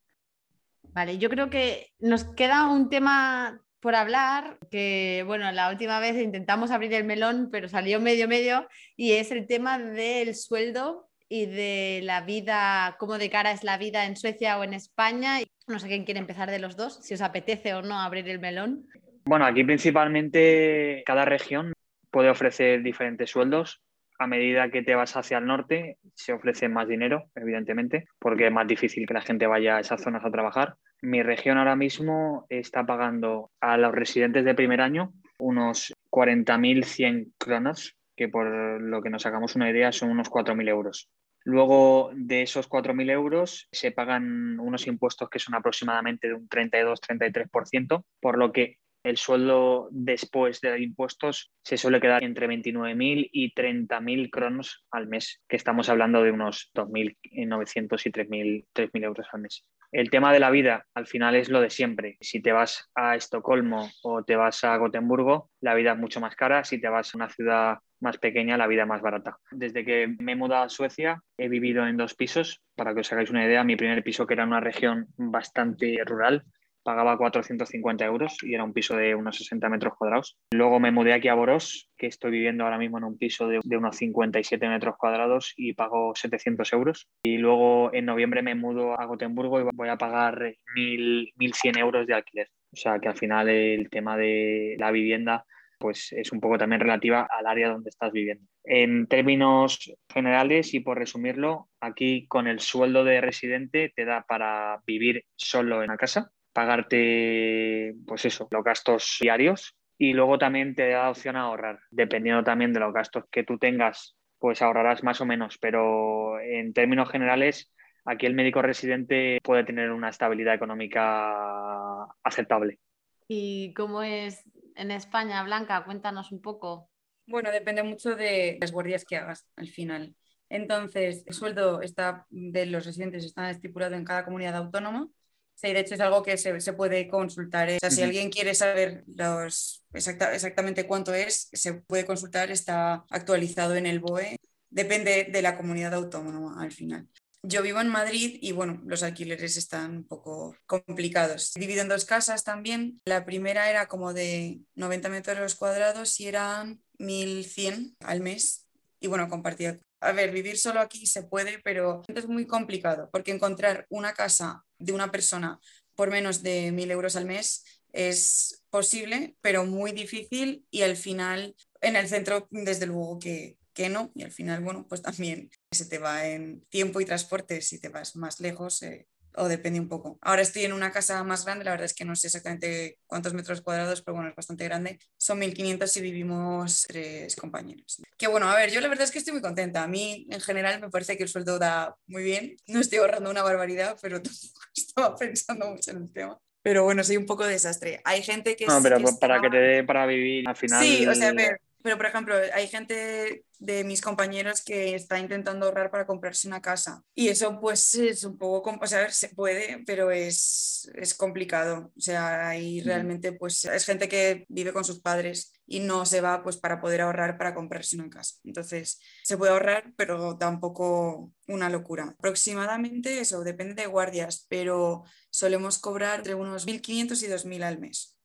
Vale, 0.92 1.18
yo 1.18 1.28
creo 1.30 1.50
que 1.50 1.88
nos 1.98 2.24
queda 2.24 2.68
un 2.68 2.88
tema 2.88 3.60
por 3.84 3.94
hablar, 3.96 4.56
que 4.70 5.24
bueno, 5.26 5.52
la 5.52 5.68
última 5.68 6.00
vez 6.00 6.16
intentamos 6.16 6.70
abrir 6.70 6.94
el 6.94 7.04
melón, 7.04 7.50
pero 7.52 7.68
salió 7.68 8.00
medio 8.00 8.26
medio, 8.26 8.66
y 8.96 9.12
es 9.12 9.30
el 9.30 9.46
tema 9.46 9.78
del 9.78 10.34
sueldo 10.34 11.10
y 11.28 11.44
de 11.44 12.00
la 12.02 12.22
vida, 12.22 12.96
cómo 12.98 13.18
de 13.18 13.28
cara 13.28 13.52
es 13.52 13.62
la 13.62 13.76
vida 13.76 14.06
en 14.06 14.16
Suecia 14.16 14.58
o 14.58 14.64
en 14.64 14.72
España. 14.72 15.40
No 15.66 15.78
sé 15.78 15.88
quién 15.88 16.06
quiere 16.06 16.18
empezar 16.18 16.50
de 16.50 16.60
los 16.60 16.78
dos, 16.78 16.98
si 17.04 17.12
os 17.12 17.20
apetece 17.20 17.74
o 17.74 17.82
no 17.82 18.00
abrir 18.00 18.26
el 18.30 18.38
melón. 18.38 18.86
Bueno, 19.26 19.44
aquí 19.44 19.62
principalmente 19.64 21.02
cada 21.04 21.26
región 21.26 21.74
puede 22.10 22.30
ofrecer 22.30 22.82
diferentes 22.82 23.28
sueldos. 23.28 23.82
A 24.18 24.26
medida 24.26 24.70
que 24.70 24.82
te 24.82 24.94
vas 24.94 25.14
hacia 25.14 25.36
el 25.36 25.44
norte, 25.44 25.98
se 26.14 26.32
ofrece 26.32 26.70
más 26.70 26.88
dinero, 26.88 27.30
evidentemente, 27.34 28.06
porque 28.18 28.46
es 28.46 28.52
más 28.52 28.66
difícil 28.66 29.06
que 29.06 29.12
la 29.12 29.20
gente 29.20 29.46
vaya 29.46 29.76
a 29.76 29.80
esas 29.80 30.02
zonas 30.02 30.24
a 30.24 30.30
trabajar. 30.30 30.76
Mi 31.04 31.22
región 31.22 31.58
ahora 31.58 31.76
mismo 31.76 32.46
está 32.48 32.86
pagando 32.86 33.50
a 33.60 33.76
los 33.76 33.92
residentes 33.92 34.42
de 34.42 34.54
primer 34.54 34.80
año 34.80 35.12
unos 35.38 35.92
40.100 36.10 37.34
cronos, 37.36 37.94
que 38.16 38.30
por 38.30 38.80
lo 38.80 39.02
que 39.02 39.10
nos 39.10 39.20
sacamos 39.20 39.54
una 39.54 39.68
idea 39.68 39.92
son 39.92 40.08
unos 40.08 40.30
4.000 40.30 40.66
euros. 40.66 41.10
Luego 41.44 42.10
de 42.14 42.40
esos 42.40 42.70
4.000 42.70 43.10
euros 43.10 43.68
se 43.70 43.92
pagan 43.92 44.58
unos 44.58 44.86
impuestos 44.86 45.28
que 45.28 45.38
son 45.38 45.54
aproximadamente 45.54 46.28
de 46.28 46.34
un 46.36 46.48
32-33%, 46.48 48.02
por 48.18 48.38
lo 48.38 48.50
que 48.50 48.78
el 49.04 49.18
sueldo 49.18 49.88
después 49.90 50.62
de 50.62 50.80
impuestos 50.80 51.52
se 51.62 51.76
suele 51.76 52.00
quedar 52.00 52.24
entre 52.24 52.48
29.000 52.48 53.28
y 53.30 53.52
30.000 53.52 54.30
cronos 54.30 54.86
al 54.90 55.06
mes, 55.06 55.42
que 55.46 55.56
estamos 55.56 55.90
hablando 55.90 56.22
de 56.22 56.30
unos 56.30 56.70
2.900 56.74 58.06
y 58.06 58.10
3.000 58.10 59.04
euros 59.04 59.26
al 59.30 59.42
mes. 59.42 59.66
El 59.94 60.10
tema 60.10 60.32
de 60.32 60.40
la 60.40 60.50
vida 60.50 60.86
al 60.92 61.06
final 61.06 61.36
es 61.36 61.48
lo 61.48 61.60
de 61.60 61.70
siempre. 61.70 62.16
Si 62.20 62.42
te 62.42 62.50
vas 62.50 62.90
a 62.96 63.14
Estocolmo 63.14 63.88
o 64.02 64.24
te 64.24 64.34
vas 64.34 64.64
a 64.64 64.76
Gotemburgo, 64.76 65.52
la 65.60 65.76
vida 65.76 65.92
es 65.92 65.98
mucho 65.98 66.20
más 66.20 66.34
cara. 66.34 66.64
Si 66.64 66.80
te 66.80 66.88
vas 66.88 67.14
a 67.14 67.16
una 67.16 67.30
ciudad 67.30 67.78
más 68.00 68.18
pequeña, 68.18 68.56
la 68.56 68.66
vida 68.66 68.86
más 68.86 69.02
barata. 69.02 69.38
Desde 69.52 69.84
que 69.84 70.12
me 70.18 70.32
he 70.32 70.36
mudado 70.36 70.64
a 70.64 70.68
Suecia, 70.68 71.22
he 71.38 71.48
vivido 71.48 71.86
en 71.86 71.96
dos 71.96 72.14
pisos. 72.16 72.60
Para 72.74 72.92
que 72.92 73.02
os 73.02 73.12
hagáis 73.12 73.30
una 73.30 73.46
idea, 73.46 73.62
mi 73.62 73.76
primer 73.76 74.02
piso, 74.02 74.26
que 74.26 74.34
era 74.34 74.44
una 74.44 74.58
región 74.58 75.06
bastante 75.16 75.96
rural, 76.04 76.42
pagaba 76.84 77.16
450 77.16 78.04
euros 78.04 78.36
y 78.42 78.54
era 78.54 78.62
un 78.62 78.72
piso 78.72 78.96
de 78.96 79.14
unos 79.14 79.36
60 79.38 79.68
metros 79.68 79.94
cuadrados. 79.98 80.36
Luego 80.52 80.78
me 80.78 80.92
mudé 80.92 81.14
aquí 81.14 81.28
a 81.28 81.34
Boros, 81.34 81.90
que 81.96 82.06
estoy 82.06 82.30
viviendo 82.30 82.64
ahora 82.64 82.78
mismo 82.78 82.98
en 82.98 83.04
un 83.04 83.18
piso 83.18 83.48
de, 83.48 83.60
unos 83.76 83.96
57 83.96 84.68
metros 84.68 84.96
cuadrados 84.96 85.52
y 85.56 85.72
pago 85.72 86.14
700 86.14 86.72
euros. 86.72 87.08
Y 87.24 87.38
luego 87.38 87.92
en 87.92 88.04
noviembre 88.04 88.42
me 88.42 88.54
mudo 88.54 89.00
a 89.00 89.04
Gotemburgo 89.06 89.60
y 89.60 89.64
voy 89.74 89.88
a 89.88 89.96
pagar 89.96 90.54
1.100 90.76 91.78
euros 91.78 92.06
de 92.06 92.14
alquiler. 92.14 92.48
O 92.72 92.76
sea 92.76 92.98
que 92.98 93.08
al 93.08 93.16
final 93.16 93.48
el 93.48 93.88
tema 93.88 94.16
de 94.16 94.76
la 94.78 94.90
vivienda 94.90 95.44
pues 95.78 96.12
es 96.12 96.32
un 96.32 96.40
poco 96.40 96.56
también 96.56 96.80
relativa 96.80 97.26
al 97.28 97.46
área 97.46 97.68
donde 97.68 97.90
estás 97.90 98.10
viviendo. 98.10 98.46
En 98.64 99.06
términos 99.06 99.92
generales 100.08 100.72
y 100.72 100.80
por 100.80 100.98
resumirlo, 100.98 101.68
aquí 101.78 102.26
con 102.26 102.46
el 102.46 102.60
sueldo 102.60 103.04
de 103.04 103.20
residente 103.20 103.92
te 103.94 104.06
da 104.06 104.24
para 104.26 104.80
vivir 104.86 105.24
solo 105.36 105.82
en 105.82 105.88
la 105.88 105.98
casa, 105.98 106.30
pagarte, 106.54 107.94
pues 108.06 108.24
eso, 108.24 108.48
los 108.50 108.64
gastos 108.64 109.18
diarios 109.20 109.76
y 109.98 110.12
luego 110.12 110.38
también 110.38 110.74
te 110.74 110.88
da 110.88 111.10
opción 111.10 111.36
a 111.36 111.42
ahorrar. 111.42 111.80
Dependiendo 111.90 112.42
también 112.42 112.72
de 112.72 112.80
los 112.80 112.94
gastos 112.94 113.24
que 113.30 113.44
tú 113.44 113.58
tengas, 113.58 114.16
pues 114.38 114.62
ahorrarás 114.62 115.02
más 115.02 115.20
o 115.20 115.26
menos, 115.26 115.58
pero 115.58 116.40
en 116.40 116.72
términos 116.72 117.10
generales, 117.10 117.72
aquí 118.04 118.26
el 118.26 118.34
médico 118.34 118.62
residente 118.62 119.40
puede 119.42 119.64
tener 119.64 119.90
una 119.90 120.08
estabilidad 120.08 120.54
económica 120.54 122.04
aceptable. 122.22 122.78
¿Y 123.26 123.74
cómo 123.74 124.02
es 124.02 124.44
en 124.76 124.90
España, 124.90 125.42
Blanca? 125.42 125.84
Cuéntanos 125.84 126.30
un 126.30 126.40
poco. 126.40 126.88
Bueno, 127.26 127.50
depende 127.50 127.82
mucho 127.82 128.16
de 128.16 128.58
las 128.60 128.70
guardias 128.70 129.04
que 129.04 129.16
hagas 129.16 129.48
al 129.56 129.68
final. 129.68 130.14
Entonces, 130.50 131.24
el 131.26 131.34
sueldo 131.34 131.80
está, 131.80 132.26
de 132.28 132.66
los 132.66 132.84
residentes 132.84 133.24
está 133.24 133.50
estipulado 133.50 133.94
en 133.94 134.04
cada 134.04 134.24
comunidad 134.24 134.54
autónoma 134.56 135.08
Sí, 135.54 135.72
de 135.72 135.80
hecho 135.80 135.94
es 135.94 136.00
algo 136.00 136.22
que 136.22 136.36
se, 136.36 136.72
puede 136.72 137.08
consultar. 137.08 137.70
¿eh? 137.70 137.76
O 137.76 137.78
sea, 137.80 137.90
si 137.90 138.02
alguien 138.02 138.30
quiere 138.30 138.54
saber 138.54 139.04
los, 139.06 139.84
exactamente 139.92 140.86
cuánto 140.86 141.14
es, 141.14 141.48
se 141.52 141.74
puede 141.74 142.04
consultar, 142.04 142.50
está 142.50 143.04
actualizado 143.08 143.76
en 143.76 143.86
el 143.86 144.00
BOE. 144.00 144.36
Depende 144.70 145.28
de 145.30 145.42
la 145.42 145.56
comunidad 145.56 145.94
autónoma 145.94 146.60
al 146.60 146.72
final. 146.72 147.08
Yo 147.46 147.62
vivo 147.62 147.80
en 147.80 147.88
Madrid 147.88 148.38
y 148.40 148.52
bueno, 148.52 148.80
los 148.86 149.02
alquileres 149.02 149.56
están 149.56 149.98
un 149.98 150.04
poco 150.04 150.56
complicados. 150.66 151.52
Divido 151.54 151.82
en 151.82 151.88
dos 151.88 152.06
casas 152.06 152.42
también. 152.42 153.00
La 153.04 153.24
primera 153.24 153.68
era 153.70 153.86
como 153.86 154.14
de 154.14 154.60
90 154.74 155.08
metros 155.10 155.54
cuadrados 155.54 156.18
y 156.20 156.26
eran 156.26 156.80
1.100 156.98 157.96
al 158.00 158.20
mes. 158.20 158.66
Y 158.98 159.08
bueno, 159.08 159.28
compartía 159.28 159.78
a 160.04 160.12
ver, 160.12 160.30
vivir 160.30 160.58
solo 160.58 160.80
aquí 160.80 161.06
se 161.06 161.22
puede, 161.22 161.60
pero 161.60 162.02
es 162.08 162.28
muy 162.28 162.46
complicado 162.46 163.08
porque 163.10 163.32
encontrar 163.32 163.86
una 163.88 164.12
casa 164.12 164.64
de 164.84 164.92
una 164.92 165.10
persona 165.10 165.60
por 165.94 166.10
menos 166.10 166.42
de 166.42 166.72
mil 166.72 166.90
euros 166.90 167.16
al 167.16 167.26
mes 167.26 167.64
es 167.92 168.64
posible, 168.70 169.36
pero 169.40 169.64
muy 169.64 169.92
difícil 169.92 170.66
y 170.70 170.82
al 170.82 170.96
final 170.96 171.54
en 171.80 171.96
el 171.96 172.08
centro, 172.08 172.48
desde 172.50 172.86
luego 172.86 173.18
que, 173.18 173.56
que 173.72 173.88
no, 173.88 174.10
y 174.14 174.22
al 174.24 174.32
final, 174.32 174.62
bueno, 174.62 174.86
pues 174.88 175.02
también 175.02 175.50
se 175.70 175.86
te 175.86 175.98
va 175.98 176.26
en 176.26 176.62
tiempo 176.70 177.00
y 177.00 177.04
transporte, 177.04 177.60
si 177.62 177.78
te 177.78 177.88
vas 177.88 178.16
más 178.16 178.40
lejos, 178.40 178.82
eh, 178.82 179.06
o 179.36 179.48
depende 179.48 179.80
un 179.80 179.88
poco. 179.88 180.18
Ahora 180.20 180.42
estoy 180.42 180.64
en 180.64 180.72
una 180.72 180.92
casa 180.92 181.22
más 181.24 181.44
grande, 181.44 181.64
la 181.64 181.72
verdad 181.72 181.86
es 181.86 181.94
que 181.94 182.04
no 182.04 182.14
sé 182.16 182.28
exactamente 182.28 182.98
cuántos 183.06 183.34
metros 183.34 183.60
cuadrados, 183.60 184.02
pero 184.02 184.16
bueno, 184.16 184.30
es 184.30 184.36
bastante 184.36 184.64
grande. 184.64 184.98
Son 185.16 185.40
1.500 185.40 185.96
y 185.96 186.00
vivimos 186.00 186.84
tres 186.88 187.36
compañeros. 187.36 188.02
Que 188.16 188.26
bueno, 188.26 188.48
a 188.48 188.56
ver, 188.56 188.70
yo 188.70 188.80
la 188.80 188.88
verdad 188.88 189.04
es 189.04 189.10
que 189.10 189.18
estoy 189.18 189.32
muy 189.32 189.42
contenta. 189.42 189.82
A 189.82 189.88
mí 189.88 190.26
en 190.30 190.40
general 190.40 190.80
me 190.80 190.90
parece 190.90 191.16
que 191.16 191.24
el 191.24 191.28
sueldo 191.28 191.58
da 191.58 191.96
muy 192.06 192.22
bien. 192.22 192.56
No 192.66 192.80
estoy 192.80 192.98
ahorrando 192.98 193.30
una 193.30 193.42
barbaridad, 193.42 193.96
pero 194.00 194.22
tampoco 194.22 194.60
estaba 194.76 195.16
pensando 195.16 195.70
mucho 195.70 195.90
en 195.90 195.96
el 195.98 196.12
tema. 196.12 196.38
Pero 196.62 196.84
bueno, 196.84 197.04
soy 197.04 197.18
un 197.18 197.26
poco 197.26 197.44
desastre. 197.44 198.00
Hay 198.04 198.22
gente 198.22 198.56
que... 198.56 198.64
No, 198.66 198.82
pero 198.82 198.98
para 199.20 199.38
que 199.40 199.50
te 199.50 199.58
dé 199.58 199.84
para 199.84 200.06
vivir 200.06 200.48
al 200.48 200.56
final... 200.56 200.82
Sí, 200.82 201.06
o 201.06 201.14
sea, 201.14 201.28
a 201.28 201.32
ver, 201.32 201.60
pero, 201.84 201.98
por 201.98 202.06
ejemplo, 202.06 202.34
hay 202.54 202.66
gente 202.66 203.44
de 203.58 203.84
mis 203.84 204.00
compañeros 204.00 204.62
que 204.64 204.94
está 204.94 205.18
intentando 205.18 205.66
ahorrar 205.66 205.90
para 205.90 206.06
comprarse 206.06 206.48
una 206.48 206.62
casa. 206.62 207.04
Y 207.14 207.28
eso, 207.28 207.60
pues, 207.60 207.94
es 207.96 208.24
un 208.24 208.38
poco, 208.38 208.74
o 208.80 208.86
sea, 208.86 209.10
se 209.10 209.28
puede, 209.28 209.84
pero 209.86 210.10
es, 210.10 210.90
es 210.94 211.12
complicado. 211.12 211.92
O 211.94 212.00
sea, 212.00 212.48
ahí 212.48 212.80
realmente, 212.80 213.32
pues, 213.32 213.66
es 213.66 213.84
gente 213.84 214.08
que 214.08 214.46
vive 214.48 214.72
con 214.72 214.82
sus 214.82 215.00
padres 215.00 215.52
y 215.66 215.80
no 215.80 216.06
se 216.06 216.22
va, 216.22 216.42
pues, 216.42 216.56
para 216.56 216.80
poder 216.80 217.02
ahorrar 217.02 217.36
para 217.36 217.54
comprarse 217.54 217.96
una 217.96 218.08
casa. 218.08 218.36
Entonces, 218.44 218.98
se 219.22 219.36
puede 219.36 219.52
ahorrar, 219.52 219.92
pero 219.94 220.38
tampoco 220.38 221.34
una 221.48 221.68
locura. 221.68 222.04
Aproximadamente 222.18 223.20
eso, 223.20 223.44
depende 223.44 223.74
de 223.82 223.88
guardias, 223.88 224.46
pero 224.48 225.04
solemos 225.28 225.78
cobrar 225.78 226.20
entre 226.20 226.34
unos 226.34 226.66
1.500 226.66 227.22
y 227.22 227.26
2.000 227.26 227.62
al 227.62 227.78
mes. 227.78 228.16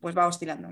Pues 0.00 0.16
va 0.16 0.28
oscilando. 0.28 0.68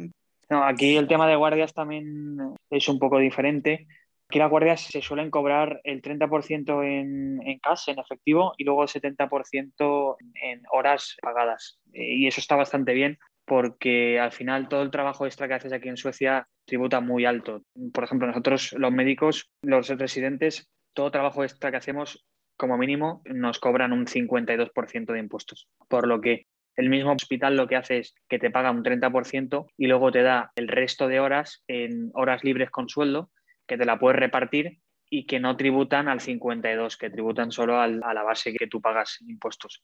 No, 0.49 0.65
aquí 0.65 0.97
el 0.97 1.09
tema 1.09 1.27
de 1.27 1.37
guardias 1.37 1.75
también 1.75 2.55
es 2.71 2.89
un 2.89 2.99
poco 2.99 3.19
diferente 3.19 3.87
Aquí 4.29 4.41
las 4.41 4.51
guardias 4.51 4.81
se 4.81 5.03
suelen 5.03 5.31
cobrar 5.31 5.81
el 5.85 6.03
30% 6.03 6.83
en, 6.83 7.41
en 7.47 7.59
cash, 7.61 7.89
en 7.89 8.01
efectivo, 8.01 8.55
y 8.59 8.65
luego 8.65 8.83
el 8.83 8.89
70% 8.89 10.17
en 10.43 10.63
horas 10.73 11.17
pagadas. 11.23 11.79
Eh, 11.93 12.17
y 12.17 12.27
eso 12.27 12.41
está 12.41 12.57
bastante 12.57 12.93
bien 12.93 13.19
porque 13.45 14.19
al 14.19 14.33
final 14.33 14.69
todo 14.69 14.83
el 14.83 14.91
trabajo 14.91 15.25
extra 15.25 15.47
que 15.47 15.55
haces 15.55 15.73
aquí 15.73 15.89
en 15.89 15.97
Suecia 15.97 16.49
tributa 16.65 17.01
muy 17.01 17.25
alto. 17.25 17.63
Por 17.93 18.03
ejemplo, 18.03 18.27
nosotros 18.27 18.75
los 18.77 18.91
médicos, 18.91 19.49
los 19.63 19.89
residentes, 19.91 20.69
todo 20.93 21.13
trabajo 21.13 21.45
extra 21.45 21.71
que 21.71 21.77
hacemos, 21.77 22.27
como 22.57 22.77
mínimo, 22.77 23.23
nos 23.27 23.61
cobran 23.61 23.93
un 23.93 24.07
52% 24.07 25.13
de 25.13 25.21
impuestos. 25.21 25.69
Por 25.87 26.09
lo 26.09 26.21
que 26.21 26.49
el 26.77 26.91
mismo 26.91 27.13
hospital 27.13 27.57
lo 27.57 27.67
que 27.67 27.77
hace 27.77 27.99
es 27.99 28.15
que 28.29 28.39
te 28.39 28.51
paga 28.51 28.71
un 28.71 28.85
30% 28.85 29.67
y 29.77 29.87
luego 29.87 30.13
te 30.13 30.23
da 30.23 30.53
el 30.57 30.69
resto 30.69 31.09
de 31.09 31.21
horas 31.21 31.65
en 31.69 32.11
horas 32.15 32.45
libres 32.45 32.71
con 32.71 32.89
sueldo, 32.89 33.31
que 33.67 33.79
te 33.79 33.85
la 33.85 33.99
puedes 33.99 34.21
repartir 34.21 34.81
y 35.09 35.27
que 35.27 35.41
no 35.41 35.57
tributan 35.57 36.09
al 36.09 36.21
52, 36.21 36.97
que 36.97 37.11
tributan 37.11 37.51
solo 37.51 37.81
a 37.81 37.89
la 37.89 38.23
base 38.23 38.55
que 38.55 38.67
tú 38.67 38.81
pagas 38.81 39.21
impuestos. 39.23 39.83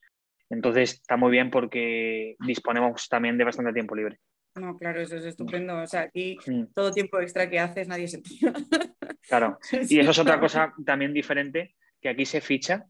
Entonces 0.50 0.94
está 0.94 1.16
muy 1.16 1.30
bien 1.30 1.50
porque 1.50 2.36
disponemos 2.46 3.08
también 3.08 3.38
de 3.38 3.44
bastante 3.44 3.72
tiempo 3.72 3.94
libre. 3.94 4.18
No, 4.54 4.76
claro, 4.76 5.00
eso 5.00 5.16
es 5.16 5.24
estupendo. 5.24 5.78
O 5.78 5.86
sea, 5.86 6.02
aquí 6.02 6.36
mm. 6.46 6.74
todo 6.74 6.92
tiempo 6.92 7.18
extra 7.20 7.48
que 7.48 7.58
haces 7.58 7.88
nadie 7.88 8.08
se 8.08 8.20
tira. 8.20 8.52
Claro. 9.28 9.58
Y 9.88 10.00
eso 10.00 10.10
es 10.10 10.18
otra 10.18 10.40
cosa 10.40 10.74
también 10.84 11.14
diferente, 11.14 11.76
que 12.00 12.08
aquí 12.08 12.26
se 12.26 12.40
ficha 12.40 12.86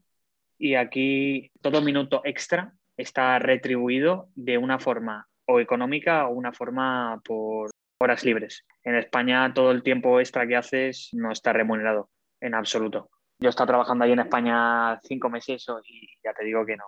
y 0.58 0.76
aquí 0.76 1.52
todo 1.60 1.82
minuto 1.82 2.22
extra 2.24 2.74
está 2.96 3.38
retribuido 3.38 4.28
de 4.34 4.58
una 4.58 4.78
forma 4.78 5.28
o 5.46 5.60
económica 5.60 6.26
o 6.26 6.32
una 6.32 6.52
forma 6.52 7.20
por 7.24 7.70
horas 7.98 8.24
libres. 8.24 8.64
En 8.84 8.96
España 8.96 9.52
todo 9.54 9.70
el 9.70 9.82
tiempo 9.82 10.20
extra 10.20 10.46
que 10.46 10.56
haces 10.56 11.10
no 11.12 11.32
está 11.32 11.52
remunerado 11.52 12.10
en 12.40 12.54
absoluto. 12.54 13.10
Yo 13.38 13.48
he 13.48 13.50
estado 13.50 13.68
trabajando 13.68 14.04
ahí 14.04 14.12
en 14.12 14.20
España 14.20 15.00
cinco 15.02 15.28
meses 15.28 15.66
y 15.84 16.06
ya 16.22 16.32
te 16.32 16.44
digo 16.44 16.64
que 16.64 16.76
no, 16.76 16.84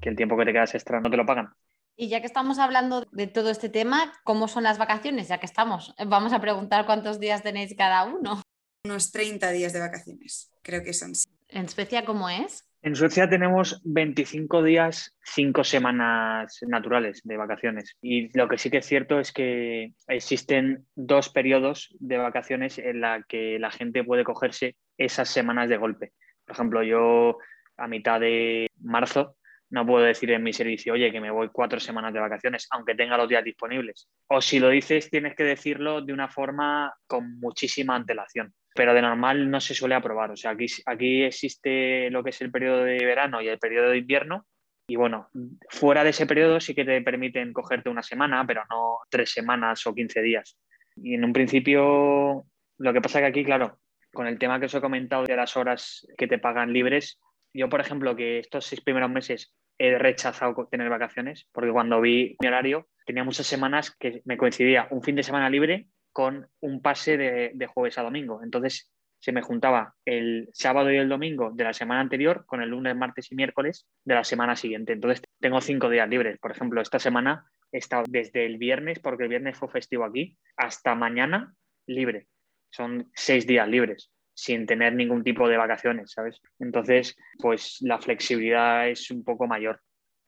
que 0.00 0.08
el 0.10 0.16
tiempo 0.16 0.36
que 0.36 0.44
te 0.44 0.52
quedas 0.52 0.74
extra 0.74 1.00
no 1.00 1.10
te 1.10 1.16
lo 1.16 1.26
pagan. 1.26 1.52
Y 1.96 2.08
ya 2.08 2.20
que 2.20 2.26
estamos 2.26 2.60
hablando 2.60 3.04
de 3.10 3.26
todo 3.26 3.50
este 3.50 3.68
tema, 3.68 4.12
¿cómo 4.22 4.46
son 4.46 4.62
las 4.62 4.78
vacaciones? 4.78 5.26
Ya 5.26 5.38
que 5.38 5.46
estamos, 5.46 5.94
vamos 6.06 6.32
a 6.32 6.40
preguntar 6.40 6.86
cuántos 6.86 7.18
días 7.18 7.42
tenéis 7.42 7.74
cada 7.76 8.04
uno. 8.04 8.40
Unos 8.84 9.10
30 9.10 9.50
días 9.50 9.72
de 9.72 9.80
vacaciones, 9.80 10.52
creo 10.62 10.84
que 10.84 10.92
son. 10.92 11.12
¿En 11.48 11.68
Suecia 11.68 12.04
cómo 12.04 12.28
es? 12.28 12.67
En 12.80 12.94
Suecia 12.94 13.28
tenemos 13.28 13.80
25 13.84 14.62
días, 14.62 15.16
5 15.24 15.64
semanas 15.64 16.60
naturales 16.62 17.20
de 17.24 17.36
vacaciones. 17.36 17.96
Y 18.00 18.36
lo 18.38 18.48
que 18.48 18.56
sí 18.56 18.70
que 18.70 18.78
es 18.78 18.86
cierto 18.86 19.18
es 19.18 19.32
que 19.32 19.94
existen 20.06 20.86
dos 20.94 21.28
periodos 21.28 21.94
de 21.98 22.18
vacaciones 22.18 22.78
en 22.78 23.00
la 23.00 23.24
que 23.28 23.58
la 23.58 23.72
gente 23.72 24.04
puede 24.04 24.22
cogerse 24.22 24.76
esas 24.96 25.28
semanas 25.28 25.68
de 25.68 25.76
golpe. 25.76 26.12
Por 26.44 26.54
ejemplo, 26.54 26.82
yo 26.84 27.38
a 27.76 27.88
mitad 27.88 28.20
de 28.20 28.68
marzo 28.80 29.36
no 29.70 29.84
puedo 29.84 30.04
decir 30.04 30.30
en 30.30 30.42
mi 30.42 30.52
servicio, 30.52 30.94
oye, 30.94 31.12
que 31.12 31.20
me 31.20 31.30
voy 31.30 31.48
cuatro 31.52 31.80
semanas 31.80 32.14
de 32.14 32.20
vacaciones, 32.20 32.68
aunque 32.70 32.94
tenga 32.94 33.18
los 33.18 33.28
días 33.28 33.44
disponibles. 33.44 34.08
O 34.28 34.40
si 34.40 34.60
lo 34.60 34.70
dices, 34.70 35.10
tienes 35.10 35.34
que 35.34 35.44
decirlo 35.44 36.00
de 36.00 36.12
una 36.12 36.28
forma 36.28 36.94
con 37.06 37.38
muchísima 37.38 37.96
antelación. 37.96 38.54
Pero 38.78 38.94
de 38.94 39.02
normal 39.02 39.50
no 39.50 39.60
se 39.60 39.74
suele 39.74 39.96
aprobar. 39.96 40.30
O 40.30 40.36
sea, 40.36 40.52
aquí, 40.52 40.66
aquí 40.86 41.24
existe 41.24 42.10
lo 42.10 42.22
que 42.22 42.30
es 42.30 42.40
el 42.42 42.52
periodo 42.52 42.84
de 42.84 43.04
verano 43.04 43.42
y 43.42 43.48
el 43.48 43.58
periodo 43.58 43.90
de 43.90 43.98
invierno. 43.98 44.46
Y 44.86 44.94
bueno, 44.94 45.30
fuera 45.68 46.04
de 46.04 46.10
ese 46.10 46.26
periodo 46.26 46.60
sí 46.60 46.76
que 46.76 46.84
te 46.84 47.02
permiten 47.02 47.52
cogerte 47.52 47.90
una 47.90 48.04
semana, 48.04 48.46
pero 48.46 48.62
no 48.70 48.98
tres 49.10 49.32
semanas 49.32 49.84
o 49.84 49.92
quince 49.96 50.22
días. 50.22 50.56
Y 50.94 51.14
en 51.14 51.24
un 51.24 51.32
principio, 51.32 52.44
lo 52.78 52.92
que 52.92 53.00
pasa 53.00 53.18
que 53.18 53.26
aquí, 53.26 53.44
claro, 53.44 53.80
con 54.12 54.28
el 54.28 54.38
tema 54.38 54.60
que 54.60 54.66
os 54.66 54.74
he 54.74 54.80
comentado 54.80 55.24
de 55.24 55.34
las 55.34 55.56
horas 55.56 56.06
que 56.16 56.28
te 56.28 56.38
pagan 56.38 56.72
libres, 56.72 57.18
yo, 57.52 57.68
por 57.68 57.80
ejemplo, 57.80 58.14
que 58.14 58.38
estos 58.38 58.64
seis 58.64 58.80
primeros 58.80 59.10
meses 59.10 59.52
he 59.76 59.98
rechazado 59.98 60.68
tener 60.70 60.88
vacaciones, 60.88 61.48
porque 61.50 61.72
cuando 61.72 62.00
vi 62.00 62.36
mi 62.40 62.46
horario 62.46 62.86
tenía 63.04 63.24
muchas 63.24 63.48
semanas 63.48 63.90
que 63.98 64.22
me 64.24 64.36
coincidía 64.36 64.86
un 64.92 65.02
fin 65.02 65.16
de 65.16 65.24
semana 65.24 65.50
libre 65.50 65.88
con 66.18 66.48
un 66.58 66.82
pase 66.82 67.16
de, 67.16 67.66
jueves 67.68 67.96
a 67.96 68.02
domingo. 68.02 68.40
Entonces 68.42 68.90
se 69.20 69.30
me 69.30 69.40
juntaba 69.40 69.94
el 70.04 70.48
sábado 70.52 70.90
y 70.90 70.96
el 70.96 71.08
domingo 71.08 71.52
de 71.54 71.62
la 71.62 71.72
semana 71.72 72.00
anterior 72.00 72.44
con 72.44 72.60
el 72.60 72.70
lunes, 72.70 72.96
martes 72.96 73.30
y 73.30 73.36
miércoles 73.36 73.86
de 74.02 74.16
la 74.16 74.24
semana 74.24 74.56
siguiente. 74.56 74.94
Entonces 74.94 75.22
tengo 75.38 75.60
cinco 75.60 75.88
días 75.88 76.08
libres. 76.08 76.36
Por 76.40 76.50
ejemplo, 76.50 76.80
esta 76.80 76.98
semana 76.98 77.48
he 77.70 77.78
estado 77.78 78.02
desde 78.08 78.46
el 78.46 78.58
viernes, 78.58 78.98
porque 78.98 79.22
el 79.22 79.28
viernes 79.28 79.56
fue 79.56 79.68
festivo 79.68 80.04
aquí, 80.04 80.36
hasta 80.56 80.96
mañana 80.96 81.54
libre. 81.86 82.26
Son 82.70 83.08
seis 83.14 83.46
días 83.46 83.68
libres 83.68 84.10
sin 84.34 84.66
tener 84.66 84.94
ningún 84.94 85.22
tipo 85.22 85.48
de 85.48 85.56
vacaciones, 85.56 86.10
¿sabes? 86.10 86.40
Entonces, 86.58 87.16
pues 87.38 87.76
la 87.82 88.00
flexibilidad 88.00 88.88
es 88.88 89.08
un 89.12 89.22
poco 89.22 89.46
mayor. 89.46 89.80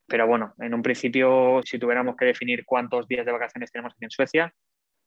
Pero 0.06 0.28
bueno, 0.28 0.54
en 0.60 0.72
un 0.72 0.82
principio, 0.82 1.62
si 1.64 1.80
tuviéramos 1.80 2.14
que 2.14 2.26
definir 2.26 2.64
cuántos 2.64 3.08
días 3.08 3.26
de 3.26 3.32
vacaciones 3.32 3.72
tenemos 3.72 3.92
aquí 3.92 4.04
en 4.04 4.10
Suecia, 4.12 4.54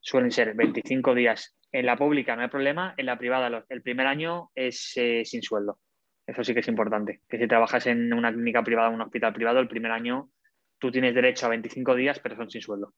suelen 0.04 0.32
ser 0.32 0.54
25 0.54 1.16
días. 1.16 1.56
En 1.72 1.86
la 1.86 1.98
pública 1.98 2.36
no 2.36 2.44
hay 2.44 2.50
problema, 2.50 2.94
en 2.98 3.08
la 3.08 3.18
privada 3.18 3.66
el 3.70 3.82
primer 3.82 4.06
año 4.06 4.52
es 4.54 4.94
eh, 4.98 5.24
sin 5.26 5.42
sueldo. 5.42 5.80
Eso 6.28 6.44
sí 6.44 6.54
que 6.54 6.60
es 6.60 6.68
importante, 6.68 7.22
que 7.28 7.38
si 7.38 7.48
trabajas 7.48 7.88
en 7.88 8.14
una 8.14 8.32
clínica 8.32 8.64
privada 8.64 8.90
o 8.90 8.94
un 8.94 9.02
hospital 9.02 9.34
privado, 9.34 9.60
el 9.60 9.68
primer 9.68 9.92
año 9.92 10.30
tú 10.78 10.92
tienes 10.92 11.16
derecho 11.16 11.46
a 11.46 11.50
25 11.50 11.96
días, 11.96 12.20
pero 12.20 12.36
son 12.36 12.50
sin 12.50 12.62
sueldo. 12.62 12.94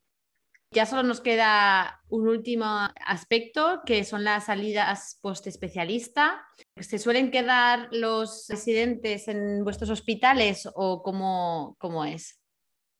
Ya 0.72 0.86
solo 0.86 1.04
nos 1.04 1.22
queda 1.22 2.02
un 2.10 2.28
último 2.28 2.65
aspecto, 3.06 3.82
que 3.86 4.04
son 4.04 4.24
las 4.24 4.48
salidas 4.48 5.20
post-especialista. 5.22 6.46
¿Se 6.76 7.00
suelen 7.00 7.32
quedar 7.32 7.88
los 7.91 8.48
residentes 8.50 9.28
en 9.28 9.63
vuestros 9.63 9.89
hospitales 9.89 10.68
o 10.74 11.02
cómo, 11.02 11.78
cómo 11.80 12.04
es? 12.04 12.41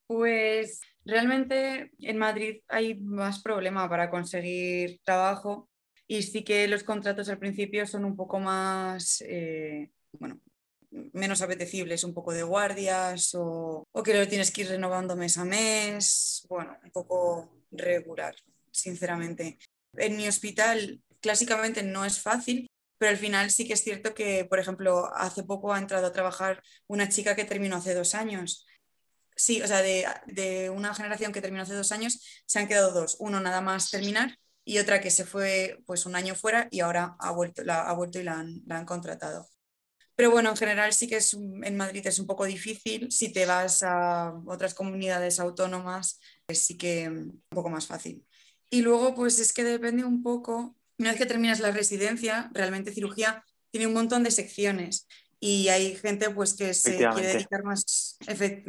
Pues 0.08 0.82
realmente 1.06 1.92
en 2.00 2.18
Madrid 2.18 2.62
hay 2.68 2.96
más 2.96 3.42
problema 3.42 3.88
para 3.90 4.10
conseguir 4.10 5.00
trabajo 5.04 5.70
y 6.08 6.24
sí 6.24 6.44
que 6.44 6.68
los 6.68 6.84
contratos 6.84 7.30
al 7.30 7.40
principio 7.40 7.86
son 7.88 8.06
un 8.06 8.16
poco 8.16 8.40
más, 8.40 9.24
eh, 9.28 9.92
bueno, 10.14 10.40
menos 11.14 11.42
apetecibles, 11.42 12.04
un 12.04 12.14
poco 12.14 12.32
de 12.34 12.44
guardias 12.44 13.34
o, 13.36 13.88
o, 13.92 14.04
que 14.04 14.14
lo 14.14 14.28
tienes 14.28 14.52
que 14.52 14.62
ir 14.62 14.70
renovando 14.70 15.16
mes 15.16 15.38
a 15.38 15.46
mes, 15.46 16.46
bueno, 16.50 16.78
un 16.84 16.92
poco 16.92 17.50
regular, 17.72 18.36
sinceramente. 18.72 19.58
En 19.94 20.18
mi 20.18 20.28
hospital, 20.28 21.02
clásicamente 21.22 21.84
no 21.84 22.06
es 22.06 22.22
fácil, 22.22 22.68
pero 22.98 23.12
al 23.12 23.18
final 23.18 23.52
sí 23.52 23.68
que 23.68 23.74
es 23.74 23.84
cierto 23.84 24.14
que, 24.14 24.46
por 24.46 24.60
ejemplo, 24.60 25.14
hace 25.16 25.44
poco 25.44 25.74
ha 25.74 25.80
entrado 25.80 26.08
a 26.08 26.14
trabajar 26.14 26.62
una 26.88 27.10
chica 27.10 27.36
que 27.36 27.46
terminó 27.46 27.78
hace 27.78 27.94
dos 27.94 28.16
años. 28.16 28.66
Sí, 29.36 29.62
o 29.62 29.68
sea, 29.68 29.82
de, 29.82 30.70
una 30.70 30.94
generación 30.94 31.34
que 31.34 31.42
terminó 31.42 31.64
hace 31.64 31.74
dos 31.74 31.92
años, 31.92 32.22
se 32.46 32.60
han 32.60 32.68
quedado 32.68 32.92
dos. 32.92 33.18
Uno 33.20 33.40
nada 33.42 33.62
más 33.62 33.92
terminar 33.92 34.38
y 34.64 34.80
otra 34.80 35.02
que 35.02 35.12
se 35.12 35.26
fue 35.26 35.80
pues 35.86 36.06
un 36.06 36.16
año 36.16 36.36
fuera 36.36 36.68
y 36.72 36.80
ahora 36.80 37.16
ha 37.20 37.32
vuelto, 37.32 37.64
la, 37.64 37.82
ha 37.82 37.94
vuelto 37.94 38.20
y 38.20 38.24
la 38.24 38.40
han, 38.40 38.86
contratado. 38.86 39.48
Pero 40.16 40.32
bueno, 40.32 40.52
en 40.52 40.58
general 40.58 40.94
sí 40.94 41.08
que 41.08 41.18
es 41.18 41.34
en 41.34 41.76
Madrid 41.78 42.06
es 42.08 42.20
un 42.20 42.28
poco 42.28 42.46
difícil. 42.46 43.12
Si 43.12 43.34
te 43.34 43.46
vas 43.46 43.84
a 43.84 44.34
otras 44.48 44.74
comunidades 44.74 45.40
autónomas, 45.40 46.20
sí 46.54 46.78
que 46.78 47.10
un 47.10 47.44
poco 47.50 47.70
más 47.70 47.88
fácil. 47.88 48.26
Y 48.70 48.82
luego, 48.82 49.16
pues 49.16 49.40
es 49.40 49.54
que 49.54 49.64
depende 49.64 50.06
un 50.06 50.24
poco, 50.24 50.76
una 50.98 51.10
vez 51.12 51.20
que 51.20 51.26
terminas 51.26 51.60
la 51.60 51.72
residencia, 51.72 52.50
realmente 52.54 52.94
cirugía 52.94 53.44
tiene 53.72 53.88
un 53.88 53.94
montón 53.94 54.24
de 54.24 54.32
secciones 54.32 55.08
y 55.40 55.68
hay 55.70 55.96
gente 55.96 56.30
pues 56.30 56.54
que 56.54 56.74
se 56.74 56.98
quiere 56.98 57.28
dedicar 57.28 57.64
más, 57.64 58.18